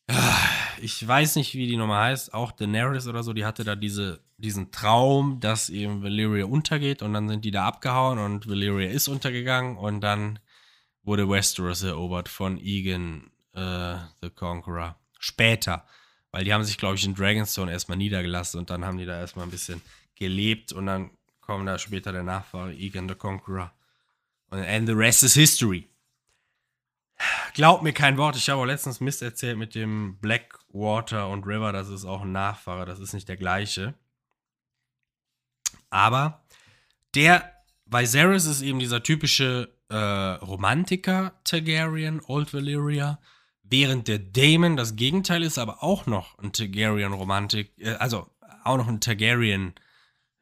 Ah, 0.07 0.36
ich 0.82 1.07
weiß 1.07 1.38
nicht, 1.38 1.53
wie 1.53 1.67
die 1.67 1.78
Nummer 1.78 1.99
heißt, 2.01 2.34
auch 2.34 2.51
Daenerys 2.51 3.07
oder 3.07 3.24
so, 3.24 3.32
die 3.32 3.45
hatte 3.45 3.63
da 3.63 3.76
diese, 3.76 4.19
diesen 4.38 4.71
Traum, 4.71 5.39
dass 5.39 5.69
eben 5.69 6.03
Valyria 6.03 6.45
untergeht 6.45 7.01
und 7.01 7.13
dann 7.13 7.30
sind 7.30 7.45
die 7.45 7.51
da 7.51 7.65
abgehauen 7.65 8.19
und 8.19 8.49
Valyria 8.49 8.89
ist 8.89 9.07
untergegangen 9.07 9.78
und 9.78 10.01
dann 10.01 10.39
wurde 11.03 11.29
Westeros 11.29 11.83
erobert 11.83 12.29
von 12.29 12.57
Egan 12.57 13.31
äh, 13.53 13.97
the 14.21 14.29
Conqueror. 14.29 14.95
Später. 15.19 15.85
Weil 16.31 16.43
die 16.43 16.53
haben 16.53 16.63
sich, 16.63 16.77
glaube 16.77 16.95
ich, 16.95 17.05
in 17.05 17.13
Dragonstone 17.13 17.71
erstmal 17.71 17.97
niedergelassen 17.97 18.59
und 18.59 18.69
dann 18.69 18.83
haben 18.83 18.97
die 18.97 19.05
da 19.05 19.19
erstmal 19.19 19.45
ein 19.45 19.51
bisschen 19.51 19.81
gelebt 20.15 20.73
und 20.73 20.87
dann 20.87 21.11
kommt 21.41 21.67
da 21.67 21.77
später 21.77 22.11
der 22.11 22.23
Nachfahre 22.23 22.73
Egan 22.73 23.07
the 23.07 23.15
Conqueror. 23.15 23.71
Und 24.49 24.59
and 24.59 24.87
the 24.87 24.93
rest 24.93 25.23
is 25.23 25.33
history. 25.33 25.87
Glaub 27.53 27.83
mir 27.83 27.93
kein 27.93 28.17
Wort, 28.17 28.35
ich 28.35 28.49
habe 28.49 28.61
auch 28.61 28.65
letztens 28.65 28.99
Mist 28.99 29.21
erzählt 29.21 29.57
mit 29.57 29.75
dem 29.75 30.17
Blackwater 30.19 31.29
und 31.29 31.45
River, 31.45 31.71
das 31.71 31.89
ist 31.89 32.05
auch 32.05 32.21
ein 32.21 32.31
Nachfahre, 32.31 32.85
das 32.85 32.99
ist 32.99 33.13
nicht 33.13 33.29
der 33.29 33.37
gleiche. 33.37 33.93
Aber 35.89 36.43
der 37.13 37.53
Viserys 37.85 38.45
ist 38.45 38.61
eben 38.61 38.79
dieser 38.79 39.03
typische 39.03 39.72
äh, 39.93 40.43
Romantiker 40.43 41.33
Targaryen, 41.43 42.19
Old 42.25 42.51
Valyria, 42.53 43.19
während 43.61 44.07
der 44.07 44.17
Daemon 44.17 44.75
das 44.75 44.95
Gegenteil 44.95 45.43
ist, 45.43 45.59
aber 45.59 45.83
auch 45.83 46.07
noch 46.07 46.39
ein 46.39 46.51
Targaryen-Romantik, 46.51 47.71
äh, 47.77 47.93
also 47.93 48.27
auch 48.63 48.77
noch 48.77 48.87
ein 48.87 49.01
Targaryen 49.01 49.75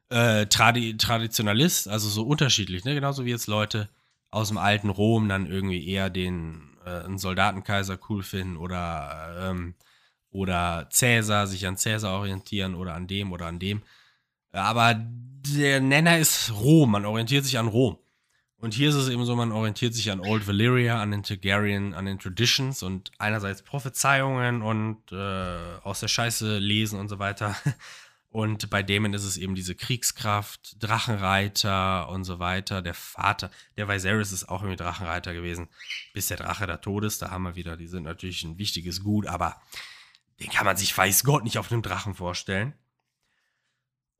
äh, 0.10 0.45
Tradi 0.45 0.95
Traditionalist, 0.95 1.89
also 1.89 2.08
so 2.08 2.24
unterschiedlich, 2.24 2.86
ne? 2.86 2.95
genauso 2.95 3.26
wie 3.26 3.32
jetzt 3.32 3.47
Leute 3.47 3.89
aus 4.30 4.47
dem 4.47 4.58
alten 4.58 4.89
Rom 4.89 5.28
dann 5.28 5.45
irgendwie 5.45 5.86
eher 5.86 6.10
den 6.10 6.78
äh, 6.86 7.04
einen 7.04 7.18
Soldatenkaiser 7.18 7.99
cool 8.10 8.24
finden 8.24 8.56
oder 8.56 9.49
ähm, 9.49 9.76
oder 10.30 10.88
Cäsar 10.89 11.45
sich 11.45 11.68
an 11.68 11.76
Cäsar 11.76 12.14
orientieren 12.14 12.74
oder 12.76 12.93
an 12.93 13.08
dem 13.08 13.34
oder 13.34 13.47
an 13.47 13.60
dem. 13.60 13.82
Aber 14.54 14.95
der 14.95 15.82
Nenner 15.82 16.18
ist 16.20 16.54
Rom, 16.54 16.91
man 16.91 17.06
orientiert 17.06 17.43
sich 17.43 17.58
an 17.58 17.68
Rom. 17.68 17.97
Und 18.62 18.76
hier 18.76 18.89
ist 18.89 18.95
es 18.95 19.09
eben 19.09 19.26
so, 19.26 19.36
man 19.36 19.51
orientiert 19.51 19.95
sich 19.95 20.12
an 20.12 20.20
Old 20.20 20.47
Valyria, 20.47 21.01
an 21.01 21.09
den 21.09 21.24
Targaryen, 21.24 21.95
an 21.95 22.05
den 22.05 22.20
Traditions 22.20 22.84
und 22.84 23.12
einerseits 23.18 23.64
Prophezeiungen 23.64 24.62
und 24.62 25.12
äh, 25.12 25.80
aus 25.84 25.99
der 25.99 26.07
Scheiße 26.07 26.59
lesen 26.59 26.99
und 26.99 27.09
so 27.09 27.20
weiter. 27.20 27.55
Und 28.34 28.70
bei 28.70 28.82
Damon 28.82 29.14
ist 29.14 29.26
es 29.26 29.36
eben 29.36 29.55
diese 29.55 29.76
Kriegskraft, 29.76 30.82
Drachenreiter 30.82 32.07
und 32.07 32.24
so 32.24 32.39
weiter. 32.39 32.82
Der 32.82 32.93
Vater, 32.93 33.51
der 33.76 33.89
Viserys 33.89 34.32
ist 34.32 34.47
auch 34.47 34.62
irgendwie 34.62 34.82
Drachenreiter 34.82 35.34
gewesen, 35.34 35.68
bis 36.14 36.28
der 36.28 36.38
Drache 36.38 36.66
da 36.66 36.78
tot 36.78 37.03
ist. 37.03 37.22
Da 37.22 37.30
haben 37.30 37.43
wir 37.43 37.57
wieder, 37.57 37.76
die 37.76 37.88
sind 37.88 38.03
natürlich 38.03 38.45
ein 38.45 38.57
wichtiges 38.57 39.03
Gut, 39.03 39.28
aber 39.28 39.62
den 40.39 40.49
kann 40.49 40.66
man 40.66 40.78
sich, 40.78 40.97
weiß 40.97 41.26
Gott, 41.26 41.43
nicht 41.43 41.57
auf 41.57 41.74
einem 41.74 41.82
Drachen 41.82 42.16
vorstellen. 42.16 42.74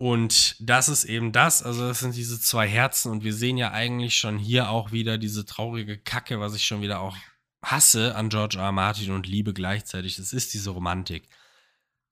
Und 0.02 0.56
das 0.60 0.90
ist 0.90 1.04
eben 1.04 1.32
das, 1.32 1.62
also 1.62 1.88
das 1.88 2.00
sind 2.00 2.16
diese 2.16 2.42
zwei 2.42 2.68
Herzen 2.68 3.12
und 3.12 3.24
wir 3.24 3.36
sehen 3.36 3.56
ja 3.56 3.70
eigentlich 3.70 4.18
schon 4.18 4.40
hier 4.40 4.72
auch 4.72 4.92
wieder 4.92 5.20
diese 5.20 5.46
traurige 5.46 5.96
Kacke, 5.96 6.40
was 6.40 6.56
ich 6.56 6.66
schon 6.66 6.82
wieder 6.82 7.02
auch 7.02 7.16
hasse 7.64 8.16
an 8.16 8.30
George 8.30 8.58
R. 8.58 8.64
R. 8.64 8.72
Martin 8.72 9.12
und 9.12 9.28
liebe 9.28 9.54
gleichzeitig. 9.54 10.16
Das 10.16 10.34
ist 10.34 10.56
diese 10.56 10.72
Romantik. 10.72 11.30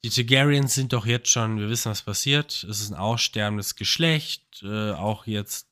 Die 0.04 0.12
Targaryens 0.12 0.76
sind 0.76 0.94
doch 0.94 1.08
jetzt 1.08 1.32
schon, 1.32 1.58
wir 1.58 1.68
wissen, 1.68 1.90
was 1.90 2.04
passiert. 2.04 2.64
Es 2.70 2.80
ist 2.80 2.92
ein 2.92 2.96
aussterbendes 2.96 3.76
Geschlecht. 3.76 4.62
Äh, 4.62 4.92
auch 4.92 5.26
jetzt, 5.26 5.68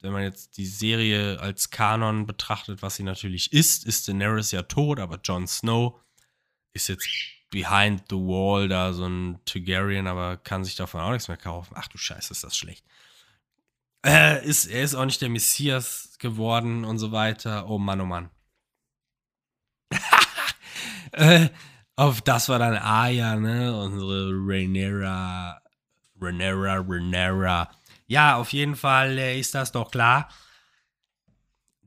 wenn 0.00 0.10
man 0.10 0.24
jetzt 0.24 0.56
die 0.56 0.66
Serie 0.66 1.38
als 1.38 1.70
Kanon 1.70 2.26
betrachtet, 2.26 2.82
was 2.82 2.96
sie 2.96 3.04
natürlich 3.04 3.52
ist, 3.52 3.86
ist 3.86 4.08
Daenerys 4.08 4.50
ja 4.50 4.62
tot, 4.62 4.98
aber 4.98 5.20
Jon 5.22 5.46
Snow 5.46 6.00
ist 6.72 6.88
jetzt 6.88 7.06
behind 7.52 8.02
the 8.08 8.16
wall 8.16 8.66
da 8.66 8.92
so 8.92 9.06
ein 9.06 9.38
Targaryen, 9.44 10.08
aber 10.08 10.38
kann 10.38 10.64
sich 10.64 10.74
davon 10.74 11.00
auch 11.00 11.12
nichts 11.12 11.28
mehr 11.28 11.36
kaufen. 11.36 11.74
Ach 11.76 11.86
du 11.86 11.98
Scheiße, 11.98 12.32
ist 12.32 12.42
das 12.42 12.56
schlecht. 12.56 12.84
Äh, 14.04 14.44
ist, 14.44 14.66
er 14.66 14.82
ist 14.82 14.96
auch 14.96 15.04
nicht 15.04 15.20
der 15.20 15.28
Messias 15.28 16.16
geworden 16.18 16.84
und 16.84 16.98
so 16.98 17.12
weiter. 17.12 17.68
Oh 17.68 17.78
Mann, 17.78 18.00
oh 18.00 18.06
Mann. 18.06 18.30
äh, 21.12 21.48
auf 21.94 22.22
das 22.22 22.48
war 22.48 22.58
dann 22.58 22.76
Aya, 22.76 23.36
ne? 23.36 23.76
Unsere 23.76 24.30
Rhaenyra, 24.32 25.60
Rhaenyra, 26.20 26.84
Rhaenyra. 26.88 27.70
Ja, 28.06 28.36
auf 28.36 28.52
jeden 28.52 28.74
Fall 28.74 29.18
äh, 29.18 29.38
ist 29.38 29.54
das 29.54 29.70
doch 29.70 29.90
klar 29.90 30.28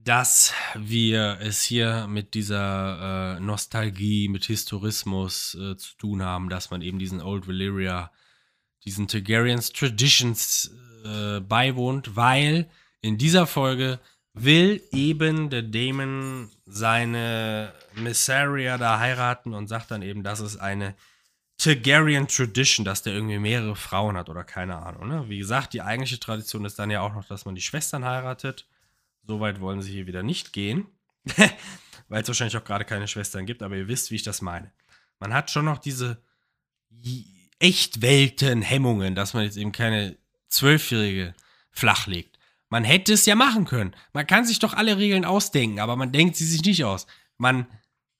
dass 0.05 0.53
wir 0.75 1.39
es 1.41 1.63
hier 1.63 2.05
mit 2.07 2.35
dieser 2.35 3.37
äh, 3.37 3.39
Nostalgie, 3.39 4.29
mit 4.29 4.45
Historismus 4.45 5.55
äh, 5.55 5.75
zu 5.77 5.97
tun 5.97 6.21
haben, 6.21 6.47
dass 6.47 6.69
man 6.69 6.83
eben 6.83 6.99
diesen 6.99 7.21
Old 7.21 7.47
Valyria, 7.47 8.11
diesen 8.85 9.07
Targaryens 9.07 9.73
Traditions 9.73 10.71
äh, 11.03 11.39
beiwohnt, 11.39 12.15
weil 12.15 12.69
in 13.01 13.17
dieser 13.17 13.47
Folge 13.47 13.99
will 14.33 14.83
eben 14.91 15.49
der 15.49 15.63
Damon 15.63 16.51
seine 16.67 17.73
Missaria 17.95 18.77
da 18.77 18.99
heiraten 18.99 19.55
und 19.55 19.67
sagt 19.67 19.89
dann 19.89 20.03
eben, 20.03 20.21
das 20.21 20.39
ist 20.39 20.57
eine 20.57 20.93
Targaryen 21.57 22.27
Tradition, 22.27 22.85
dass 22.85 23.01
der 23.01 23.13
irgendwie 23.13 23.39
mehrere 23.39 23.75
Frauen 23.75 24.17
hat 24.17 24.29
oder 24.29 24.43
keine 24.43 24.75
Ahnung. 24.77 25.07
Ne? 25.07 25.29
Wie 25.29 25.39
gesagt, 25.39 25.73
die 25.73 25.81
eigentliche 25.81 26.19
Tradition 26.19 26.63
ist 26.65 26.77
dann 26.77 26.91
ja 26.91 27.01
auch 27.01 27.13
noch, 27.13 27.25
dass 27.25 27.45
man 27.45 27.55
die 27.55 27.61
Schwestern 27.61 28.05
heiratet. 28.05 28.67
So 29.27 29.39
weit 29.39 29.59
wollen 29.59 29.81
sie 29.81 29.91
hier 29.91 30.07
wieder 30.07 30.23
nicht 30.23 30.53
gehen, 30.53 30.85
weil 32.07 32.21
es 32.21 32.27
wahrscheinlich 32.27 32.57
auch 32.57 32.63
gerade 32.63 32.85
keine 32.85 33.07
Schwestern 33.07 33.45
gibt, 33.45 33.63
aber 33.63 33.75
ihr 33.75 33.87
wisst, 33.87 34.11
wie 34.11 34.15
ich 34.15 34.23
das 34.23 34.41
meine. 34.41 34.71
Man 35.19 35.33
hat 35.33 35.49
schon 35.49 35.65
noch 35.65 35.79
diese 35.79 36.21
Echtwelten-Hemmungen, 37.59 39.15
dass 39.15 39.33
man 39.33 39.43
jetzt 39.43 39.57
eben 39.57 39.71
keine 39.71 40.17
Zwölfjährige 40.47 41.33
flachlegt. 41.71 42.37
Man 42.69 42.83
hätte 42.83 43.13
es 43.13 43.25
ja 43.25 43.35
machen 43.35 43.65
können. 43.65 43.95
Man 44.13 44.27
kann 44.27 44.45
sich 44.45 44.59
doch 44.59 44.73
alle 44.73 44.97
Regeln 44.97 45.25
ausdenken, 45.25 45.79
aber 45.79 45.95
man 45.95 46.11
denkt 46.11 46.35
sie 46.35 46.45
sich 46.45 46.63
nicht 46.63 46.83
aus. 46.83 47.07
Man 47.37 47.67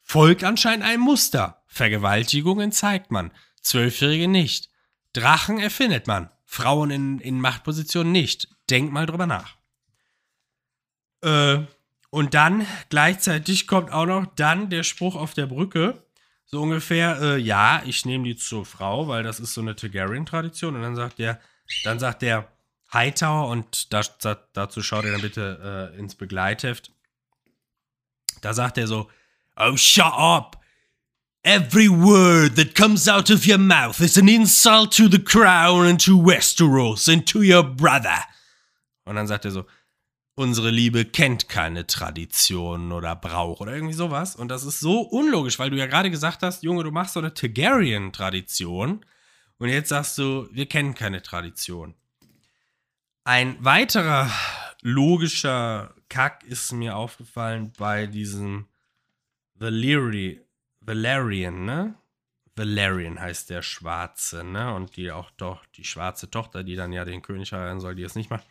folgt 0.02 0.44
anscheinend 0.44 0.86
einem 0.86 1.02
Muster. 1.02 1.64
Vergewaltigungen 1.68 2.72
zeigt 2.72 3.11
man. 3.11 3.32
Zwölfjährige 3.61 4.27
nicht. 4.27 4.69
Drachen 5.14 5.60
erfindet 5.60 6.07
man. 6.07 6.30
Frauen 6.45 6.91
in, 6.91 7.19
in 7.19 7.41
Machtpositionen 7.41 8.11
nicht. 8.11 8.49
Denkt 8.69 8.94
mal 8.94 9.06
drüber 9.06 9.26
nach. 9.26 9.57
Äh, 11.26 11.65
und 12.11 12.34
dann 12.34 12.65
gleichzeitig 12.89 13.68
kommt 13.68 13.91
auch 13.91 14.06
noch 14.06 14.26
dann 14.35 14.69
der 14.69 14.84
Spruch 14.84 15.15
auf 15.15 15.34
der 15.34 15.47
Brücke. 15.47 16.02
So 16.45 16.61
ungefähr, 16.61 17.19
äh, 17.22 17.38
ja, 17.38 17.81
ich 17.85 18.06
nehme 18.06 18.23
die 18.23 18.35
zur 18.35 18.65
Frau, 18.65 19.07
weil 19.07 19.23
das 19.23 19.39
ist 19.39 19.53
so 19.53 19.61
eine 19.61 19.76
Targaryen-Tradition. 19.76 20.76
Und 20.76 20.81
dann 20.81 20.95
sagt 20.95 21.19
der, 21.19 21.41
dann 21.84 21.99
sagt 21.99 22.22
der 22.22 22.47
Hightower, 22.93 23.49
und 23.49 23.91
da, 23.91 24.02
dazu 24.53 24.81
schaut 24.81 25.06
ihr 25.06 25.11
dann 25.11 25.22
bitte 25.22 25.91
äh, 25.93 25.99
ins 25.99 26.15
Begleitheft. 26.15 26.91
Da 28.41 28.53
sagt 28.53 28.77
er 28.77 28.88
so, 28.88 29.10
Oh, 29.57 29.76
shut 29.76 30.14
up! 30.14 30.61
Every 31.43 31.88
word 31.88 32.56
that 32.56 32.76
comes 32.76 33.07
out 33.07 33.30
of 33.30 33.47
your 33.47 33.57
mouth 33.57 33.99
is 33.99 34.18
an 34.18 34.27
insult 34.27 34.91
to 34.97 35.07
the 35.07 35.23
crown 35.23 35.85
and 35.85 36.03
to 36.03 36.18
Westeros 36.18 37.07
and 37.07 37.26
to 37.27 37.41
your 37.41 37.64
brother. 37.64 38.23
Und 39.06 39.15
dann 39.15 39.27
sagt 39.27 39.45
er 39.45 39.52
so, 39.52 39.65
unsere 40.36 40.70
Liebe 40.70 41.06
kennt 41.06 41.49
keine 41.49 41.88
Tradition 41.88 42.91
oder 42.91 43.16
Brauch 43.16 43.62
oder 43.62 43.74
irgendwie 43.74 43.94
sowas. 43.94 44.36
Und 44.36 44.49
das 44.49 44.64
ist 44.64 44.80
so 44.80 45.02
unlogisch, 45.02 45.57
weil 45.57 45.70
du 45.70 45.78
ja 45.78 45.88
gerade 45.88 46.12
gesagt 46.12 46.44
hast, 46.44 46.64
Junge, 46.64 46.84
du 46.84 46.91
machst 46.91 47.14
so 47.14 47.20
eine 47.20 47.34
Targaryen-Tradition. 47.34 49.06
Und 49.57 49.70
jetzt 49.70 49.90
sagst 49.90 50.18
du, 50.18 50.48
wir 50.52 50.68
kennen 50.68 50.94
keine 50.94 51.22
Tradition. 51.22 51.95
Ein 53.24 53.57
weiterer 53.64 54.30
logischer 54.82 55.95
Kack 56.10 56.44
ist 56.44 56.74
mir 56.74 56.95
aufgefallen 56.95 57.72
bei 57.78 58.06
diesem 58.06 58.68
Valyri, 59.56 60.41
Valerian, 60.82 61.66
ne? 61.66 61.95
Valerian 62.57 63.20
heißt 63.20 63.49
der 63.49 63.62
Schwarze, 63.62 64.44
ne? 64.44 64.74
Und 64.74 64.98
die 64.98 65.12
auch 65.12 65.32
doch, 65.32 65.66
die 65.78 65.86
schwarze 65.86 66.30
Tochter, 66.30 66.64
die 66.64 66.76
dann 66.76 66.94
ja 66.94 67.06
den 67.06 67.22
König 67.22 67.52
heiraten 67.52 67.80
soll, 67.80 67.95
die 67.95 68.03
es 68.03 68.16
nicht 68.16 68.30
macht. 68.30 68.45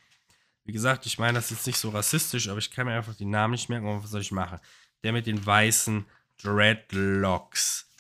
Wie 0.65 0.73
gesagt, 0.73 1.07
ich 1.07 1.19
meine 1.19 1.35
das 1.35 1.51
jetzt 1.51 1.67
nicht 1.67 1.79
so 1.79 1.91
rassistisch, 1.91 2.49
aber 2.49 2.59
ich 2.59 2.71
kann 2.71 2.87
mir 2.87 2.95
einfach 2.95 3.15
die 3.15 3.27
Namen 3.27 3.53
nicht 3.53 3.69
merken. 3.69 3.87
Und 3.87 4.03
was 4.03 4.11
soll 4.11 4.23
ich 4.23 4.33
machen? 4.33 4.59
Der 5.03 5.13
mit 5.13 5.27
den 5.27 5.45
weißen 5.45 6.07
Dreadlocks. 6.43 7.91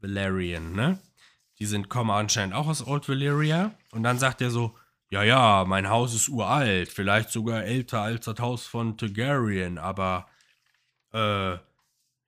Valerian, 0.00 0.72
ne? 0.72 1.00
Die 1.58 1.66
sind, 1.66 1.88
kommen 1.88 2.10
anscheinend 2.10 2.54
auch 2.54 2.68
aus 2.68 2.86
Old 2.86 3.08
Valyria. 3.08 3.74
Und 3.90 4.02
dann 4.02 4.18
sagt 4.18 4.40
er 4.40 4.50
so, 4.50 4.76
ja, 5.10 5.22
ja, 5.22 5.64
mein 5.66 5.88
Haus 5.88 6.14
ist 6.14 6.28
uralt, 6.28 6.88
vielleicht 6.88 7.30
sogar 7.30 7.62
älter 7.64 8.00
als 8.00 8.24
das 8.24 8.38
Haus 8.40 8.66
von 8.66 8.96
Targaryen, 8.98 9.78
aber 9.78 10.26
äh, 11.12 11.56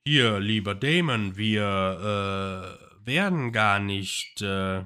hier, 0.05 0.39
lieber 0.39 0.77
Damon, 0.77 1.36
wir 1.36 2.78
äh, 3.02 3.06
werden 3.06 3.51
gar 3.51 3.81
nicht, 3.81 4.40
äh, 4.40 4.85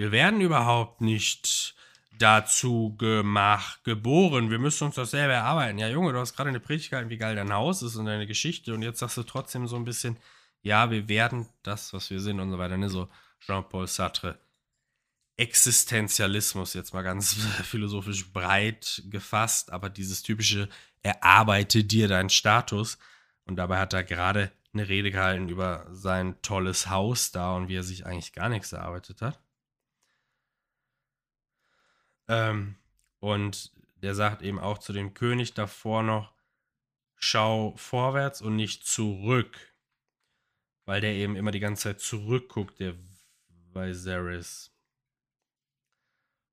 wir 0.00 0.12
werden 0.12 0.40
überhaupt 0.40 1.02
nicht 1.02 1.74
dazu 2.18 2.96
gemacht, 2.96 3.84
geboren. 3.84 4.48
Wir 4.48 4.58
müssen 4.58 4.84
uns 4.84 4.94
das 4.94 5.10
selber 5.10 5.34
erarbeiten. 5.34 5.76
Ja, 5.76 5.88
Junge, 5.88 6.14
du 6.14 6.18
hast 6.18 6.34
gerade 6.34 6.48
eine 6.48 6.58
Predigt 6.58 6.88
gehalten, 6.88 7.10
wie 7.10 7.18
geil 7.18 7.36
dein 7.36 7.52
Haus 7.52 7.82
ist 7.82 7.96
und 7.96 8.06
deine 8.06 8.26
Geschichte. 8.26 8.72
Und 8.72 8.80
jetzt 8.80 9.00
sagst 9.00 9.18
du 9.18 9.24
trotzdem 9.24 9.66
so 9.66 9.76
ein 9.76 9.84
bisschen, 9.84 10.16
ja, 10.62 10.90
wir 10.90 11.06
werden 11.10 11.50
das, 11.62 11.92
was 11.92 12.08
wir 12.08 12.18
sind 12.18 12.40
und 12.40 12.50
so 12.50 12.56
weiter. 12.56 12.78
Ne? 12.78 12.88
So 12.88 13.10
Jean-Paul 13.40 13.86
Sartre. 13.88 14.38
Existenzialismus, 15.36 16.72
jetzt 16.72 16.94
mal 16.94 17.02
ganz 17.02 17.34
philosophisch 17.64 18.32
breit 18.32 19.02
gefasst, 19.10 19.70
aber 19.70 19.90
dieses 19.90 20.22
typische, 20.22 20.70
erarbeite 21.02 21.84
dir 21.84 22.08
deinen 22.08 22.30
Status. 22.30 22.96
Und 23.44 23.56
dabei 23.56 23.78
hat 23.78 23.92
er 23.92 24.02
gerade 24.02 24.50
eine 24.72 24.88
Rede 24.88 25.10
gehalten 25.10 25.50
über 25.50 25.86
sein 25.90 26.40
tolles 26.40 26.88
Haus 26.88 27.32
da 27.32 27.54
und 27.54 27.68
wie 27.68 27.76
er 27.76 27.82
sich 27.82 28.06
eigentlich 28.06 28.32
gar 28.32 28.48
nichts 28.48 28.72
erarbeitet 28.72 29.20
hat. 29.20 29.38
Ähm, 32.30 32.76
und 33.18 33.72
der 33.96 34.14
sagt 34.14 34.42
eben 34.42 34.60
auch 34.60 34.78
zu 34.78 34.92
dem 34.92 35.14
König 35.14 35.52
davor 35.52 36.04
noch, 36.04 36.32
schau 37.16 37.74
vorwärts 37.76 38.40
und 38.40 38.56
nicht 38.56 38.86
zurück. 38.86 39.58
Weil 40.86 41.00
der 41.00 41.12
eben 41.12 41.36
immer 41.36 41.50
die 41.50 41.60
ganze 41.60 41.82
Zeit 41.82 42.00
zurückguckt, 42.00 42.78
der 42.78 42.94
Viserys. 43.74 44.72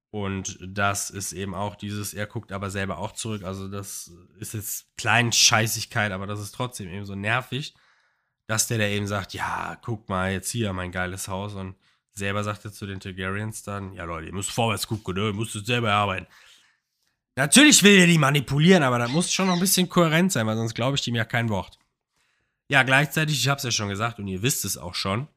Und 0.10 0.58
das 0.62 1.10
ist 1.12 1.34
eben 1.34 1.54
auch 1.54 1.76
dieses, 1.76 2.14
er 2.14 2.26
guckt 2.26 2.52
aber 2.52 2.72
selber 2.72 2.98
auch 2.98 3.12
zurück. 3.12 3.44
Also 3.44 3.68
das 3.68 4.12
ist 4.40 4.54
jetzt 4.54 4.98
Kleinscheißigkeit, 4.98 6.12
aber 6.12 6.26
das 6.26 6.40
ist 6.40 6.54
trotzdem 6.56 6.90
eben 6.90 7.06
so 7.06 7.14
nervig, 7.14 7.76
dass 8.48 8.68
der 8.68 8.80
da 8.80 8.86
eben 8.86 9.06
sagt, 9.06 9.34
ja, 9.34 9.78
guck 9.84 10.10
mal 10.10 10.32
jetzt 10.32 10.50
hier 10.50 10.74
mein 10.74 10.92
geiles 10.92 11.28
Haus 11.28 11.54
und 11.54 11.76
selber 12.18 12.44
sagt 12.44 12.66
er 12.66 12.72
zu 12.72 12.86
den 12.86 13.00
Targaryens 13.00 13.64
dann, 13.64 13.94
ja 13.94 14.04
Leute, 14.04 14.28
ihr 14.28 14.34
müsst 14.34 14.52
vorwärts 14.52 14.88
gucken, 14.88 15.16
ne? 15.16 15.28
ihr 15.28 15.34
müsst 15.34 15.56
es 15.56 15.66
selber 15.66 15.94
arbeiten. 15.94 16.28
Natürlich 17.36 17.84
will 17.84 18.00
er 18.00 18.08
die 18.08 18.18
manipulieren, 18.18 18.84
aber 18.84 18.98
da 18.98 19.08
muss 19.08 19.32
schon 19.32 19.48
noch 19.48 19.54
ein 19.54 19.60
bisschen 19.60 19.90
kohärent 19.90 20.32
sein, 20.32 20.48
weil 20.48 20.58
sonst 20.58 20.74
glaube 20.74 20.98
ich 20.98 21.08
ihm 21.08 21.16
ja 21.16 21.26
kein 21.26 21.50
Wort. 21.50 21.78
Ja, 22.70 22.84
gleichzeitig, 22.84 23.40
ich 23.40 23.48
habe 23.48 23.58
es 23.58 23.64
ja 23.64 23.72
schon 23.72 23.90
gesagt 23.90 24.20
und 24.20 24.28
ihr 24.28 24.42
wisst 24.42 24.66
es 24.66 24.78
auch 24.78 24.96
schon, 24.96 25.28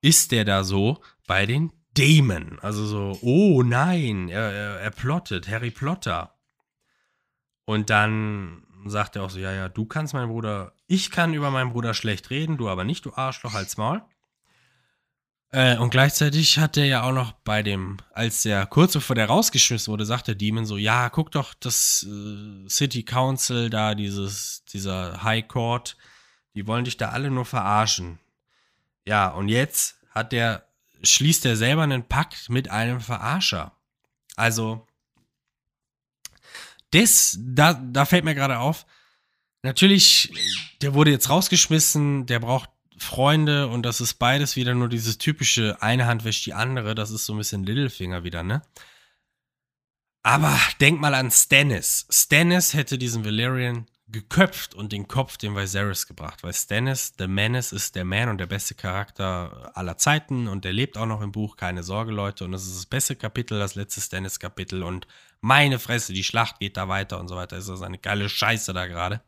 ist 0.00 0.32
der 0.32 0.44
da 0.44 0.64
so 0.64 1.00
bei 1.26 1.46
den 1.46 1.72
Damon. 1.94 2.58
Also 2.60 2.86
so, 2.86 3.18
oh 3.22 3.62
nein, 3.62 4.28
er, 4.28 4.50
er, 4.50 4.80
er 4.80 4.90
plottet, 4.90 5.48
Harry 5.48 5.70
Plotter. 5.70 6.34
Und 7.64 7.90
dann 7.90 8.66
sagt 8.86 9.16
er 9.16 9.22
auch 9.22 9.30
so, 9.30 9.38
ja, 9.38 9.52
ja, 9.52 9.68
du 9.68 9.84
kannst 9.84 10.14
mein 10.14 10.28
Bruder, 10.28 10.72
ich 10.86 11.10
kann 11.10 11.34
über 11.34 11.50
meinen 11.50 11.72
Bruder 11.72 11.94
schlecht 11.94 12.30
reden, 12.30 12.56
du 12.56 12.68
aber 12.68 12.84
nicht, 12.84 13.04
du 13.04 13.12
Arschloch, 13.14 13.54
als 13.54 13.76
Maul. 13.76 14.02
Äh, 15.52 15.76
und 15.78 15.90
gleichzeitig 15.90 16.58
hat 16.58 16.76
er 16.76 16.84
ja 16.84 17.02
auch 17.02 17.12
noch 17.12 17.32
bei 17.32 17.62
dem, 17.62 17.98
als 18.12 18.42
der 18.42 18.66
kurz 18.66 18.92
bevor 18.92 19.16
der 19.16 19.26
rausgeschmissen 19.26 19.90
wurde, 19.90 20.06
sagt 20.06 20.28
der 20.28 20.36
Demon 20.36 20.64
so, 20.64 20.76
ja, 20.76 21.08
guck 21.08 21.32
doch, 21.32 21.54
das 21.54 22.06
äh, 22.08 22.68
City 22.68 23.02
Council 23.02 23.68
da, 23.68 23.94
dieses, 23.94 24.64
dieser 24.66 25.24
High 25.24 25.48
Court, 25.48 25.96
die 26.54 26.66
wollen 26.66 26.84
dich 26.84 26.96
da 26.96 27.08
alle 27.10 27.30
nur 27.30 27.44
verarschen. 27.44 28.20
Ja, 29.04 29.28
und 29.28 29.48
jetzt 29.48 29.96
hat 30.10 30.32
der 30.32 30.66
schließt 31.02 31.46
er 31.46 31.56
selber 31.56 31.82
einen 31.82 32.06
Pakt 32.06 32.48
mit 32.50 32.70
einem 32.70 33.00
Verarscher. 33.00 33.72
Also, 34.36 34.86
das, 36.90 37.38
da, 37.40 37.74
da 37.74 38.04
fällt 38.04 38.24
mir 38.24 38.34
gerade 38.34 38.58
auf, 38.58 38.86
natürlich, 39.62 40.32
der 40.82 40.94
wurde 40.94 41.10
jetzt 41.10 41.30
rausgeschmissen, 41.30 42.26
der 42.26 42.40
braucht 42.40 42.70
Freunde 43.02 43.68
und 43.68 43.82
das 43.82 44.00
ist 44.00 44.14
beides 44.14 44.56
wieder 44.56 44.74
nur 44.74 44.88
dieses 44.88 45.18
typische, 45.18 45.80
eine 45.80 46.06
Hand 46.06 46.24
wäscht 46.24 46.46
die 46.46 46.54
andere, 46.54 46.94
das 46.94 47.10
ist 47.10 47.26
so 47.26 47.34
ein 47.34 47.38
bisschen 47.38 47.64
Littlefinger 47.64 48.24
wieder, 48.24 48.42
ne? 48.42 48.62
Aber 50.22 50.58
denk 50.80 51.00
mal 51.00 51.14
an 51.14 51.30
Stannis. 51.30 52.06
Stannis 52.10 52.74
hätte 52.74 52.98
diesen 52.98 53.24
Valerian 53.24 53.86
geköpft 54.06 54.74
und 54.74 54.92
den 54.92 55.08
Kopf 55.08 55.38
dem 55.38 55.56
Viserys 55.56 56.06
gebracht, 56.06 56.42
weil 56.42 56.52
Stannis, 56.52 57.14
The 57.16 57.26
Menace, 57.26 57.72
ist 57.72 57.94
der 57.94 58.04
Man 58.04 58.28
und 58.28 58.38
der 58.38 58.46
beste 58.46 58.74
Charakter 58.74 59.70
aller 59.74 59.96
Zeiten 59.96 60.46
und 60.48 60.64
der 60.64 60.72
lebt 60.72 60.98
auch 60.98 61.06
noch 61.06 61.22
im 61.22 61.32
Buch, 61.32 61.56
keine 61.56 61.82
Sorge, 61.82 62.12
Leute. 62.12 62.44
Und 62.44 62.52
das 62.52 62.66
ist 62.66 62.76
das 62.76 62.86
beste 62.86 63.16
Kapitel, 63.16 63.58
das 63.58 63.76
letzte 63.76 64.00
Stannis-Kapitel 64.00 64.82
und 64.82 65.06
meine 65.40 65.78
Fresse, 65.78 66.12
die 66.12 66.24
Schlacht 66.24 66.58
geht 66.58 66.76
da 66.76 66.88
weiter 66.88 67.18
und 67.18 67.28
so 67.28 67.36
weiter. 67.36 67.56
Ist 67.56 67.68
das 67.68 67.82
eine 67.82 67.98
geile 67.98 68.28
Scheiße 68.28 68.74
da 68.74 68.86
gerade. 68.86 69.22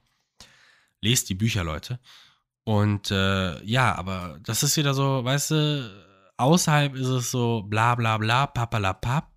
Lest 1.01 1.29
die 1.31 1.35
Bücher, 1.35 1.65
Leute. 1.65 2.01
Und 2.65 3.11
äh, 3.11 3.63
ja, 3.65 3.95
aber 3.95 4.39
das 4.43 4.63
ist 4.63 4.77
wieder 4.77 4.95
so, 4.95 5.25
weißt 5.25 5.51
du, 5.51 6.33
außerhalb 6.37 6.95
ist 6.95 7.09
es 7.09 7.31
so 7.31 7.63
bla 7.63 7.95
bla 7.95 8.19
bla, 8.19 8.47
papalapap 8.47 9.33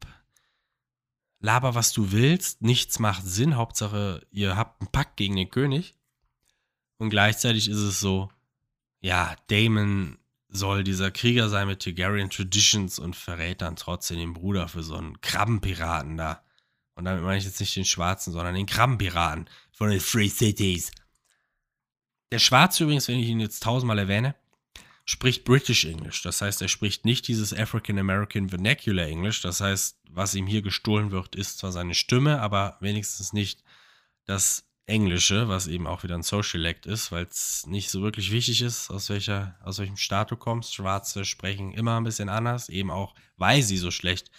laber, 1.46 1.76
was 1.76 1.94
du 1.94 2.12
willst, 2.12 2.62
nichts 2.62 3.00
macht 3.00 3.24
Sinn, 3.26 3.56
Hauptsache, 3.56 4.26
ihr 4.32 4.58
habt 4.58 4.82
einen 4.82 4.92
Pakt 4.92 5.16
gegen 5.16 5.36
den 5.36 5.50
König. 5.50 5.96
Und 6.98 7.10
gleichzeitig 7.10 7.70
ist 7.70 7.78
es 7.78 8.00
so, 8.00 8.30
ja, 9.02 9.36
Damon 9.48 10.18
soll 10.50 10.84
dieser 10.84 11.12
Krieger 11.12 11.50
sein 11.50 11.68
mit 11.68 11.84
Targaryen 11.84 12.30
Traditions 12.30 13.00
und 13.00 13.16
verrät 13.16 13.62
dann 13.62 13.76
trotzdem 13.76 14.18
den 14.18 14.34
Bruder 14.34 14.68
für 14.68 14.84
so 14.84 14.96
einen 14.96 15.22
Krabbenpiraten 15.22 16.18
da. 16.18 16.42
Und 16.96 17.06
damit 17.06 17.24
meine 17.24 17.38
ich 17.38 17.44
jetzt 17.44 17.60
nicht 17.60 17.76
den 17.76 17.86
Schwarzen, 17.86 18.32
sondern 18.32 18.56
den 18.56 18.66
Krabbenpiraten 18.66 19.50
von 19.72 19.90
den 19.90 20.00
Free 20.00 20.30
Cities. 20.30 20.92
Der 22.32 22.40
Schwarze 22.40 22.84
übrigens, 22.84 23.08
wenn 23.08 23.20
ich 23.20 23.28
ihn 23.28 23.40
jetzt 23.40 23.64
tausendmal 23.64 24.00
erwähne, 24.00 24.36
spricht 25.06 25.46
British 25.46 25.86
English. 25.86 26.24
Das 26.24 26.42
heißt, 26.42 26.62
er 26.62 26.68
spricht 26.68 27.06
nicht 27.06 27.28
dieses 27.28 27.54
African 27.54 28.00
American 28.00 28.50
Vernacular 28.50 29.06
English. 29.06 29.42
Das 29.42 29.62
heißt, 29.62 30.00
was 30.10 30.34
ihm 30.34 30.48
hier 30.48 30.62
gestohlen 30.62 31.12
wird, 31.12 31.36
ist 31.36 31.60
zwar 31.60 31.72
seine 31.72 31.94
Stimme, 31.94 32.42
aber 32.42 32.78
wenigstens 32.82 33.32
nicht 33.32 33.64
das 34.26 34.66
Englische, 34.88 35.48
was 35.48 35.68
eben 35.68 35.88
auch 35.88 36.04
wieder 36.04 36.16
ein 36.16 36.24
Socialect 36.24 36.86
ist, 36.86 37.12
weil 37.12 37.26
es 37.26 37.66
nicht 37.66 37.90
so 37.90 38.02
wirklich 38.02 38.32
wichtig 38.32 38.62
ist, 38.62 38.90
aus, 38.92 39.10
welcher, 39.10 39.58
aus 39.64 39.80
welchem 39.80 39.98
Staat 39.98 40.32
du 40.32 40.36
kommst. 40.36 40.76
Schwarze 40.76 41.26
sprechen 41.26 41.74
immer 41.74 41.98
ein 41.98 42.04
bisschen 42.04 42.30
anders, 42.30 42.70
eben 42.70 42.92
auch, 42.92 43.16
weil 43.38 43.62
sie 43.64 43.78
so 43.78 43.92
schlecht 43.92 44.30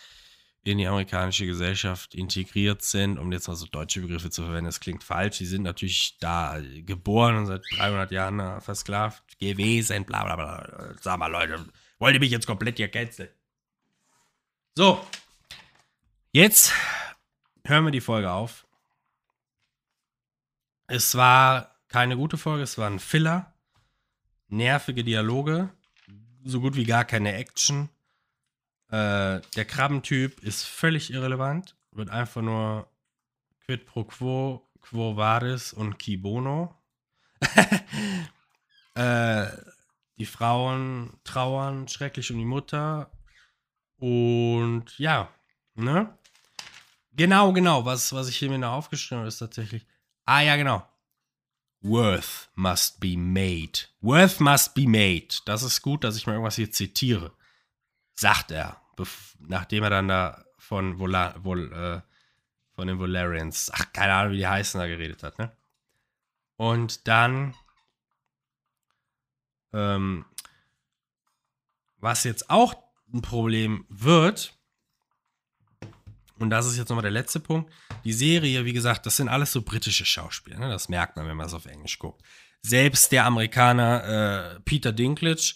in 0.67 0.79
die 0.79 0.87
amerikanische 0.87 1.47
Gesellschaft 1.47 2.15
integriert 2.15 2.83
sind, 2.83 3.19
um 3.19 3.31
jetzt 3.33 3.49
mal 3.49 3.55
so 3.55 3.67
deutsche 3.67 4.01
Begriffe 4.01 4.31
zu 4.31 4.43
verwenden, 4.43 4.67
das 4.67 4.81
klingt 4.81 5.05
falsch. 5.05 5.37
Sie 5.37 5.47
sind 5.47 5.63
natürlich 5.63 6.19
da 6.19 6.61
geboren 6.85 7.37
und 7.37 7.47
seit 7.47 7.63
300 7.77 8.11
Jahren 8.11 8.61
versklavt 8.61 9.39
gewesen, 9.39 10.05
bla 10.05 10.25
bla 10.25 10.37
bla. 10.37 10.95
Sag 11.01 11.19
mal, 11.19 11.29
Leute, 11.29 11.65
wollt 11.99 12.15
ihr 12.15 12.21
mich 12.21 12.31
jetzt 12.31 12.47
komplett 12.47 12.77
hier 12.77 12.89
canceln? 12.89 13.31
So, 14.75 15.05
jetzt 16.33 16.73
hören 17.65 17.85
wir 17.85 17.93
die 17.93 18.01
Folge 18.01 18.31
auf. 18.31 18.67
Es 20.87 21.15
war 21.15 21.77
keine 21.89 22.17
gute 22.17 22.39
Folge, 22.39 22.63
es 22.63 22.77
war 22.77 22.89
ein 22.89 22.99
Filler. 22.99 23.55
Nervige 24.49 25.03
Dialoge, 25.03 25.71
so 26.45 26.61
gut 26.61 26.77
wie 26.77 26.85
gar 26.85 27.05
keine 27.05 27.35
Action 27.35 27.89
äh, 28.89 29.41
der 29.57 29.65
Krabbentyp 29.65 30.41
ist 30.41 30.65
völlig 30.65 31.13
irrelevant. 31.13 31.77
Wird 31.93 32.11
einfach 32.11 32.43
nur 32.43 32.89
quid 33.65 33.87
pro 33.87 34.05
quo, 34.05 34.69
quo 34.81 35.17
vadis 35.17 35.73
und 35.73 35.99
qui 35.99 36.17
bono. 36.17 36.75
äh, 38.95 39.47
die 40.19 40.27
Frauen 40.27 41.13
trauern 41.25 41.89
schrecklich 41.89 42.31
um 42.31 42.39
die 42.39 42.45
Mutter. 42.45 43.11
Und 43.99 44.97
ja, 44.99 45.31
ne? 45.75 46.17
Genau, 47.13 47.53
genau. 47.53 47.85
Was, 47.85 48.13
was 48.13 48.29
ich 48.29 48.37
hier 48.37 48.51
mir 48.51 48.59
noch 48.59 48.73
aufgeschrieben 48.73 49.19
habe, 49.19 49.29
ist 49.29 49.39
tatsächlich. 49.39 49.87
Ah, 50.27 50.43
ja, 50.43 50.57
genau. 50.57 50.87
Worth 51.81 52.51
must 52.55 53.01
be 53.01 53.17
made. 53.17 53.87
Worth 54.01 54.41
must 54.41 54.75
be 54.75 54.87
made. 54.87 55.29
Das 55.45 55.63
ist 55.63 55.83
gut, 55.83 56.05
dass 56.05 56.17
ich 56.17 56.27
mal 56.27 56.35
irgendwas 56.35 56.57
hier 56.57 56.71
zitiere 56.71 57.33
sagt 58.17 58.51
er, 58.51 58.81
nachdem 59.39 59.85
er 59.85 59.91
dann 59.91 60.09
da 60.09 60.45
von, 60.59 60.99
Vola, 60.99 61.35
Vol, 61.39 61.73
äh, 61.73 62.01
von 62.75 62.89
den 62.89 62.99
Valerians, 62.99 63.71
ach, 63.73 63.93
keine 63.93 64.15
Ahnung, 64.15 64.33
wie 64.33 64.39
die 64.39 64.47
heißen, 64.47 64.81
da 64.81 64.87
geredet 64.87 65.23
hat, 65.23 65.39
ne? 65.39 65.53
Und 66.57 67.07
dann 67.07 67.55
Ähm, 69.77 70.25
was 71.99 72.25
jetzt 72.25 72.51
auch 72.51 72.75
ein 73.13 73.21
Problem 73.21 73.85
wird, 73.89 74.55
und 76.39 76.51
das 76.51 76.67
ist 76.67 76.77
jetzt 76.77 76.89
nochmal 76.89 77.03
der 77.03 77.11
letzte 77.11 77.41
Punkt, 77.41 77.73
die 78.05 78.13
Serie, 78.13 78.65
wie 78.65 78.73
gesagt, 78.73 79.07
das 79.07 79.17
sind 79.17 79.29
alles 79.29 79.53
so 79.53 79.63
britische 79.63 80.05
Schauspieler, 80.05 80.59
ne? 80.59 80.69
das 80.69 80.89
merkt 80.89 81.17
man, 81.17 81.27
wenn 81.27 81.37
man 81.37 81.47
es 81.47 81.55
auf 81.55 81.67
Englisch 81.67 81.99
guckt. 81.99 82.23
Selbst 82.63 83.13
der 83.13 83.27
Amerikaner 83.27 84.55
äh, 84.57 84.61
Peter 84.61 84.93
Dinklage, 84.93 85.55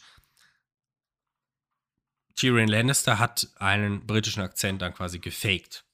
Tyrion 2.41 2.69
Lannister 2.69 3.19
hat 3.19 3.49
einen 3.57 4.07
britischen 4.07 4.43
Akzent 4.43 4.81
dann 4.81 4.95
quasi 4.95 5.19
gefaked. 5.19 5.85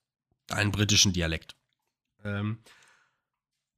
Einen 0.48 0.70
britischen 0.70 1.12
Dialekt. 1.12 1.56
Ähm, 2.24 2.60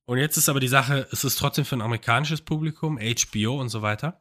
und 0.04 0.18
jetzt 0.18 0.36
ist 0.36 0.50
aber 0.50 0.60
die 0.60 0.68
Sache, 0.68 1.08
es 1.10 1.24
ist 1.24 1.38
trotzdem 1.38 1.64
für 1.64 1.76
ein 1.76 1.82
amerikanisches 1.82 2.42
Publikum, 2.42 2.98
HBO 2.98 3.58
und 3.58 3.70
so 3.70 3.80
weiter. 3.80 4.20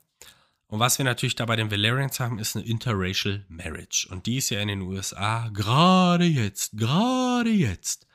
Und 0.67 0.79
was 0.79 0.97
wir 0.97 1.03
natürlich 1.03 1.35
da 1.35 1.45
bei 1.45 1.57
den 1.57 1.71
Valerians 1.71 2.21
haben, 2.21 2.39
ist 2.39 2.55
eine 2.55 2.65
Interracial 2.65 3.45
Marriage. 3.49 4.07
Und 4.09 4.25
die 4.27 4.37
ist 4.37 4.49
ja 4.49 4.61
in 4.61 4.69
den 4.69 4.81
USA 4.81 5.49
gerade 5.49 6.23
jetzt, 6.23 6.77
gerade 6.77 7.49
jetzt, 7.49 8.07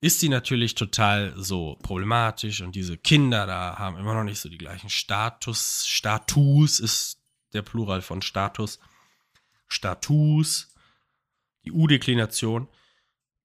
ist 0.00 0.22
die 0.22 0.28
natürlich 0.28 0.76
total 0.76 1.34
so 1.36 1.80
problematisch. 1.82 2.60
Und 2.60 2.76
diese 2.76 2.96
Kinder 2.96 3.44
da 3.48 3.76
haben 3.76 3.96
immer 3.96 4.14
noch 4.14 4.24
nicht 4.24 4.38
so 4.38 4.48
die 4.48 4.58
gleichen 4.58 4.88
Status. 4.88 5.84
Status 5.84 6.78
ist 6.78 7.18
der 7.52 7.62
Plural 7.62 8.02
von 8.02 8.22
Status. 8.22 8.78
Status, 9.68 10.74
die 11.64 11.72
U-Deklination. 11.72 12.68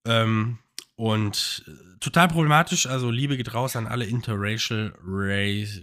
Ähm, 0.04 0.58
und 0.96 1.64
äh, 1.66 1.98
total 2.00 2.28
problematisch, 2.28 2.86
also 2.86 3.10
Liebe 3.10 3.36
geht 3.36 3.54
raus 3.54 3.76
an 3.76 3.86
alle 3.86 4.04
interracial, 4.04 4.94
race, 5.02 5.80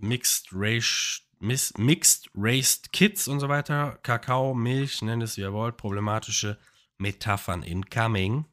mixed 0.00 0.48
race, 0.52 1.22
mixed 1.40 2.30
raced 2.34 2.92
Kids 2.92 3.28
und 3.28 3.40
so 3.40 3.48
weiter. 3.48 3.98
Kakao, 4.02 4.54
Milch, 4.54 5.02
nennt 5.02 5.22
es 5.22 5.36
wie 5.36 5.42
ihr 5.42 5.52
wollt, 5.52 5.76
problematische 5.76 6.58
Metaphern 6.98 7.62
incoming. 7.62 8.46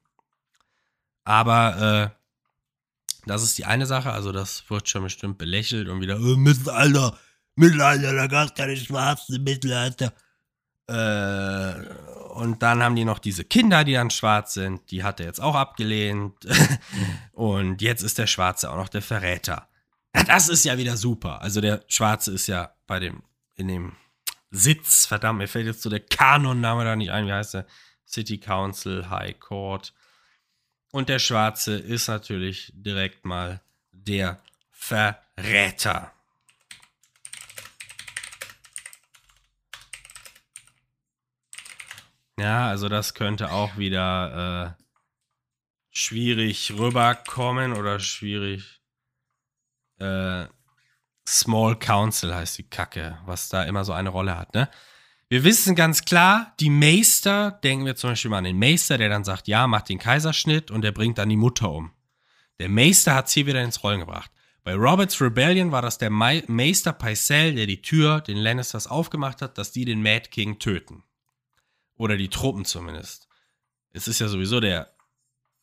Aber 1.24 2.12
äh, 2.12 2.22
das 3.28 3.44
ist 3.44 3.58
die 3.58 3.66
eine 3.66 3.86
Sache, 3.86 4.12
also 4.12 4.32
das 4.32 4.68
wird 4.70 4.90
schon 4.90 5.04
bestimmt 5.04 5.38
belächelt 5.38 5.88
und 5.88 6.02
wieder, 6.02 6.16
äh, 6.16 6.36
Mittelalter, 6.36 7.18
Mittelalter, 7.56 8.14
da 8.14 8.28
gab 8.28 8.48
es 8.48 8.54
keine 8.56 8.76
Schwarzen, 8.76 9.44
Mittelalter. 9.44 10.14
Äh, 10.88 11.74
und 12.34 12.64
dann 12.64 12.82
haben 12.82 12.96
die 12.96 13.06
noch 13.06 13.20
diese 13.20 13.44
Kinder, 13.44 13.84
die 13.84 13.94
dann 13.94 14.10
schwarz 14.10 14.54
sind. 14.54 14.90
Die 14.92 15.04
hat 15.04 15.20
er 15.20 15.26
jetzt 15.28 15.42
auch 15.42 15.56
abgelehnt. 15.56 16.36
und 17.34 17.82
jetzt 17.82 18.04
ist 18.04 18.18
der 18.18 18.28
Schwarze 18.28 18.72
auch 18.72 18.78
noch 18.78 18.90
der 18.90 19.02
Verräter. 19.02 19.68
Ja, 20.16 20.24
das 20.24 20.50
ist 20.50 20.66
ja 20.66 20.78
wieder 20.78 20.98
super. 20.98 21.42
Also 21.42 21.62
der 21.62 21.84
Schwarze 21.88 22.32
ist 22.32 22.48
ja 22.48 22.74
bei 22.88 23.00
dem, 23.00 23.24
in 23.56 23.68
dem 23.68 23.96
Sitz, 24.50 25.06
verdammt, 25.06 25.40
mir 25.40 25.48
fällt 25.48 25.68
jetzt 25.68 25.82
so 25.82 25.90
der 25.90 26.02
Kanonname 26.02 26.84
da 26.84 26.96
nicht 26.96 27.12
ein, 27.12 27.26
wie 27.26 27.34
heißt 27.34 27.54
der? 27.54 27.66
City 28.06 28.38
Council, 28.38 29.10
High 29.10 29.40
Court. 29.40 29.94
Und 30.92 31.08
der 31.08 31.20
Schwarze 31.20 31.76
ist 31.76 32.08
natürlich 32.10 32.72
direkt 32.76 33.24
mal 33.24 33.62
der 33.92 34.42
Verräter. 34.72 36.12
Ja, 42.42 42.70
also 42.70 42.90
das 42.90 43.14
könnte 43.14 43.52
auch 43.52 43.78
wieder 43.78 44.76
äh, 44.80 44.84
schwierig 45.92 46.74
rüberkommen 46.76 47.74
oder 47.74 48.00
schwierig. 48.00 48.82
Äh, 50.00 50.46
Small 51.28 51.78
Council 51.78 52.34
heißt 52.34 52.58
die 52.58 52.68
Kacke, 52.68 53.20
was 53.28 53.50
da 53.50 53.64
immer 53.66 53.86
so 53.86 53.94
eine 53.94 54.10
Rolle 54.10 54.40
hat, 54.40 54.56
ne? 54.56 54.70
Wir 55.30 55.44
wissen 55.44 55.76
ganz 55.76 56.04
klar, 56.04 56.56
die 56.60 56.72
Meister, 56.72 57.52
denken 57.64 57.86
wir 57.86 57.96
zum 57.96 58.10
Beispiel 58.10 58.32
mal 58.32 58.40
an 58.40 58.46
den 58.46 58.58
Meister, 58.58 58.98
der 58.98 59.10
dann 59.10 59.24
sagt, 59.24 59.48
ja, 59.48 59.68
macht 59.68 59.90
den 59.90 60.00
Kaiserschnitt 60.00 60.72
und 60.72 60.82
der 60.82 60.92
bringt 60.92 61.20
dann 61.20 61.30
die 61.30 61.38
Mutter 61.38 61.70
um. 61.72 61.92
Der 62.58 62.70
Meister 62.70 63.14
hat 63.14 63.28
es 63.28 63.34
hier 63.34 63.46
wieder 63.46 63.64
ins 63.64 63.84
Rollen 63.84 64.00
gebracht. 64.00 64.32
Bei 64.64 64.74
Roberts 64.74 65.22
Rebellion 65.22 65.72
war 65.72 65.84
das 65.84 66.00
der 66.00 66.10
Meister 66.10 66.92
Pycelle, 66.92 67.54
der 67.54 67.68
die 67.68 67.84
Tür 67.84 68.20
den 68.20 68.38
Lannisters 68.38 68.88
aufgemacht 68.88 69.44
hat, 69.44 69.60
dass 69.60 69.72
die 69.72 69.86
den 69.86 70.02
Mad 70.02 70.30
King 70.32 70.58
töten. 70.58 71.04
Oder 72.02 72.18
die 72.18 72.30
Truppen 72.30 72.66
zumindest. 72.66 73.28
Es 73.94 74.08
ist 74.08 74.18
ja 74.18 74.28
sowieso 74.28 74.60
der 74.60 74.92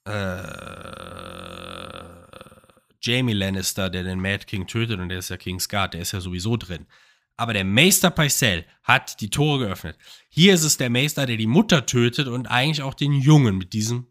äh, 0.04 0.12
Jamie 3.02 3.32
Lannister, 3.32 3.90
der 3.90 4.04
den 4.04 4.20
Mad 4.20 4.44
King 4.44 4.68
tötet 4.68 5.00
und 5.00 5.08
der 5.08 5.18
ist 5.18 5.30
ja 5.30 5.36
King's 5.36 5.68
Guard, 5.68 5.94
der 5.94 6.02
ist 6.02 6.12
ja 6.12 6.20
sowieso 6.20 6.56
drin. 6.56 6.86
Aber 7.36 7.54
der 7.54 7.64
Meister 7.64 8.12
Pycelle 8.12 8.64
hat 8.84 9.20
die 9.20 9.30
Tore 9.30 9.66
geöffnet. 9.66 9.98
Hier 10.28 10.54
ist 10.54 10.62
es 10.62 10.76
der 10.76 10.90
Meister, 10.90 11.26
der 11.26 11.38
die 11.38 11.48
Mutter 11.48 11.86
tötet 11.86 12.28
und 12.28 12.46
eigentlich 12.46 12.82
auch 12.82 12.94
den 12.94 13.14
Jungen 13.14 13.58
mit 13.58 13.72
diesem 13.72 14.06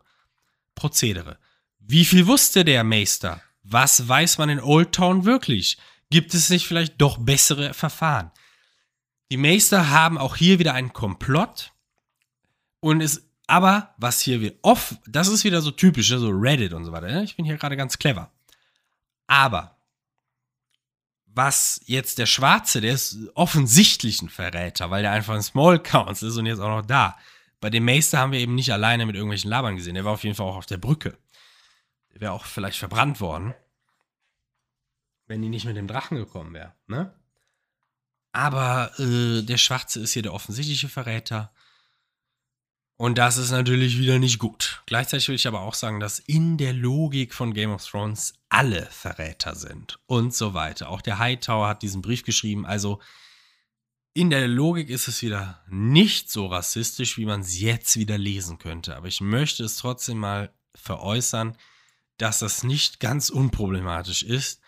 Prozedere. 0.76 1.40
Wie 1.80 2.04
viel 2.04 2.28
wusste 2.28 2.66
der 2.66 2.84
Meister? 2.84 3.42
Was 3.64 4.06
weiß 4.06 4.38
man 4.38 4.50
in 4.50 4.60
Old 4.60 4.92
Town 4.92 5.24
wirklich? 5.24 5.78
Gibt 6.10 6.34
es 6.34 6.50
nicht 6.50 6.68
vielleicht 6.68 7.00
doch 7.00 7.20
bessere 7.20 7.74
Verfahren? 7.74 8.32
Die 9.32 9.38
Meister 9.38 9.92
haben 9.92 10.18
auch 10.18 10.36
hier 10.36 10.60
wieder 10.60 10.74
einen 10.74 10.92
Komplott, 10.92 11.72
und 12.88 13.02
es, 13.02 13.30
aber 13.48 13.94
was 13.98 14.22
hier 14.22 14.40
wird 14.40 14.60
off, 14.62 14.96
das 15.06 15.28
ist 15.28 15.44
wieder 15.44 15.62
so 15.62 15.72
typisch, 15.72 16.10
ne, 16.10 16.20
so 16.20 16.30
Reddit 16.30 16.72
und 16.72 16.86
so 16.86 16.94
weiter. 16.94 17.08
Ne? 17.08 17.24
Ich 17.26 17.36
bin 17.36 17.44
hier 17.44 17.58
gerade 17.58 17.76
ganz 17.76 17.98
clever. 18.00 18.32
Aber 19.28 19.76
was 21.26 21.82
jetzt 21.84 22.18
der 22.18 22.28
Schwarze, 22.28 22.80
der 22.80 22.94
ist 22.94 23.18
offensichtlich 23.36 24.22
ein 24.22 24.30
Verräter, 24.30 24.90
weil 24.90 25.02
der 25.02 25.12
einfach 25.12 25.36
ein 25.36 25.44
Small 25.44 25.80
Council 25.84 26.30
ist 26.30 26.38
und 26.38 26.46
jetzt 26.46 26.62
auch 26.62 26.70
noch 26.70 26.86
da. 26.86 27.18
Bei 27.60 27.70
dem 27.70 27.84
Meister 27.84 28.20
haben 28.20 28.32
wir 28.32 28.40
eben 28.40 28.56
nicht 28.56 28.72
alleine 28.72 29.06
mit 29.06 29.16
irgendwelchen 29.16 29.50
Labern 29.50 29.76
gesehen. 29.76 29.96
Der 29.96 30.06
war 30.06 30.14
auf 30.14 30.24
jeden 30.24 30.38
Fall 30.38 30.46
auch 30.46 30.56
auf 30.56 30.66
der 30.66 30.78
Brücke. 30.78 31.18
Der 32.14 32.22
wäre 32.22 32.32
auch 32.32 32.46
vielleicht 32.46 32.80
verbrannt 32.80 33.20
worden, 33.20 33.54
wenn 35.26 35.42
die 35.42 35.50
nicht 35.50 35.66
mit 35.66 35.76
dem 35.76 35.88
Drachen 35.88 36.16
gekommen 36.16 36.54
wäre. 36.54 36.74
Ne? 36.88 37.14
Aber 38.32 38.98
äh, 38.98 39.42
der 39.42 39.58
Schwarze 39.58 40.00
ist 40.00 40.14
hier 40.14 40.24
der 40.24 40.34
offensichtliche 40.34 40.88
Verräter. 40.88 41.52
Und 42.98 43.20
das 43.20 43.38
ist 43.38 43.52
natürlich 43.52 44.00
wieder 44.00 44.18
nicht 44.18 44.40
gut. 44.40 44.82
Gleichzeitig 44.88 45.28
will 45.28 45.36
ich 45.36 45.48
aber 45.48 45.62
auch 45.62 45.76
sagen, 45.76 46.00
dass 46.00 46.18
in 46.18 46.58
der 46.58 46.74
Logik 46.74 47.34
von 47.34 47.54
Game 47.54 47.72
of 47.72 47.86
Thrones 47.86 48.34
alle 48.50 48.88
Verräter 48.88 49.56
sind 49.56 50.00
und 50.08 50.34
so 50.34 50.56
weiter. 50.56 50.90
Auch 50.90 51.02
der 51.02 51.20
Hightower 51.20 51.68
hat 51.68 51.84
diesen 51.84 52.02
Brief 52.02 52.24
geschrieben. 52.24 52.66
Also 52.66 53.00
in 54.14 54.32
der 54.32 54.48
Logik 54.48 54.90
ist 54.90 55.08
es 55.08 55.22
wieder 55.22 55.64
nicht 55.70 56.32
so 56.32 56.48
rassistisch, 56.48 57.20
wie 57.20 57.26
man 57.26 57.42
es 57.42 57.60
jetzt 57.60 57.98
wieder 57.98 58.18
lesen 58.18 58.58
könnte. 58.58 58.96
Aber 58.96 59.08
ich 59.08 59.22
möchte 59.22 59.64
es 59.64 59.78
trotzdem 59.78 60.18
mal 60.18 60.52
veräußern, 60.74 61.56
dass 62.18 62.40
das 62.40 62.64
nicht 62.64 63.00
ganz 63.00 63.30
unproblematisch 63.30 64.24
ist, 64.24 64.60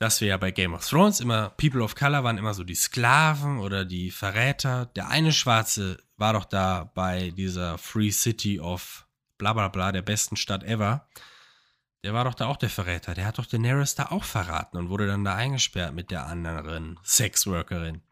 dass 0.00 0.20
wir 0.20 0.26
ja 0.26 0.38
bei 0.38 0.50
Game 0.50 0.74
of 0.74 0.84
Thrones 0.84 1.20
immer, 1.20 1.50
People 1.50 1.84
of 1.84 1.94
Color 1.94 2.24
waren 2.24 2.36
immer 2.36 2.52
so 2.52 2.64
die 2.64 2.74
Sklaven 2.74 3.60
oder 3.60 3.84
die 3.84 4.10
Verräter. 4.10 4.86
Der 4.86 5.08
eine 5.08 5.32
Schwarze 5.32 6.03
war 6.16 6.32
doch 6.32 6.44
da 6.44 6.90
bei 6.94 7.30
dieser 7.30 7.78
Free 7.78 8.10
City 8.10 8.60
of 8.60 9.06
bla 9.38 9.52
bla 9.52 9.68
bla, 9.68 9.92
der 9.92 10.02
besten 10.02 10.36
Stadt 10.36 10.62
ever. 10.62 11.08
Der 12.02 12.14
war 12.14 12.24
doch 12.24 12.34
da 12.34 12.46
auch 12.46 12.56
der 12.56 12.70
Verräter. 12.70 13.14
Der 13.14 13.26
hat 13.26 13.38
doch 13.38 13.46
Daenerys 13.46 13.94
da 13.94 14.06
auch 14.06 14.24
verraten 14.24 14.76
und 14.76 14.90
wurde 14.90 15.06
dann 15.06 15.24
da 15.24 15.34
eingesperrt 15.34 15.94
mit 15.94 16.10
der 16.10 16.26
anderen 16.26 17.00
Sexworkerin. 17.02 18.02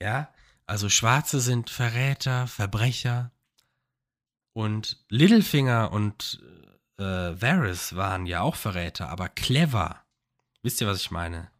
Ja, 0.00 0.32
also 0.66 0.88
Schwarze 0.88 1.40
sind 1.40 1.70
Verräter, 1.70 2.46
Verbrecher. 2.46 3.30
Und 4.52 5.04
Littlefinger 5.08 5.92
und 5.92 6.40
äh, 6.98 7.02
Varys 7.02 7.96
waren 7.96 8.26
ja 8.26 8.40
auch 8.40 8.56
Verräter, 8.56 9.08
aber 9.08 9.28
clever. 9.28 10.04
Wisst 10.62 10.80
ihr, 10.80 10.86
was 10.86 11.00
ich 11.00 11.10
meine? 11.10 11.50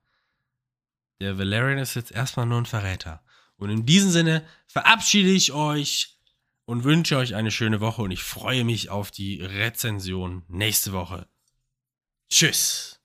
Der 1.21 1.39
Valerian 1.39 1.79
ist 1.79 1.95
jetzt 1.95 2.13
erstmal 2.13 2.47
nur 2.47 2.61
ein 2.61 2.67
Verräter. 2.67 3.23
Und 3.57 3.71
in 3.71 3.87
diesem 3.87 4.11
Sinne 4.11 4.45
verabschiede 4.67 5.31
ich 5.31 5.53
euch 5.53 6.19
und 6.65 6.85
wünsche 6.85 7.17
euch 7.17 7.35
eine 7.35 7.51
schöne 7.51 7.81
Woche 7.81 8.03
und 8.03 8.11
ich 8.11 8.23
freue 8.23 8.65
mich 8.65 8.91
auf 8.91 9.11
die 9.11 9.41
Rezension 9.43 10.43
nächste 10.49 10.93
Woche. 10.93 11.29
Tschüss. 12.31 13.01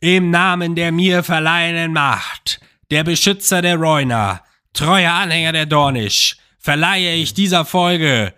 Im 0.00 0.30
Namen 0.30 0.74
der 0.74 0.92
mir 0.92 1.22
verleihenen 1.22 1.92
Macht, 1.92 2.60
der 2.90 3.04
Beschützer 3.04 3.62
der 3.62 3.76
Reuner, 3.76 4.44
treuer 4.72 5.12
Anhänger 5.12 5.52
der 5.52 5.66
Dornish, 5.66 6.36
verleihe 6.58 7.14
ich 7.14 7.34
dieser 7.34 7.64
Folge 7.64 8.34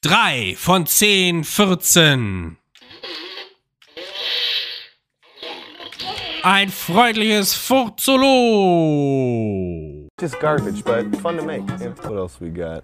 drei 0.00 0.54
von 0.56 0.86
zehn 0.86 1.44
14. 1.44 2.58
Ein 6.46 6.68
freundliches 6.68 7.54
Furzolo! 7.54 8.20
Just 10.20 10.38
garbage, 10.40 10.84
but 10.84 11.16
fun 11.22 11.38
to 11.38 11.42
make. 11.42 11.62
What 12.02 12.18
else 12.18 12.38
we 12.38 12.50
got? 12.50 12.82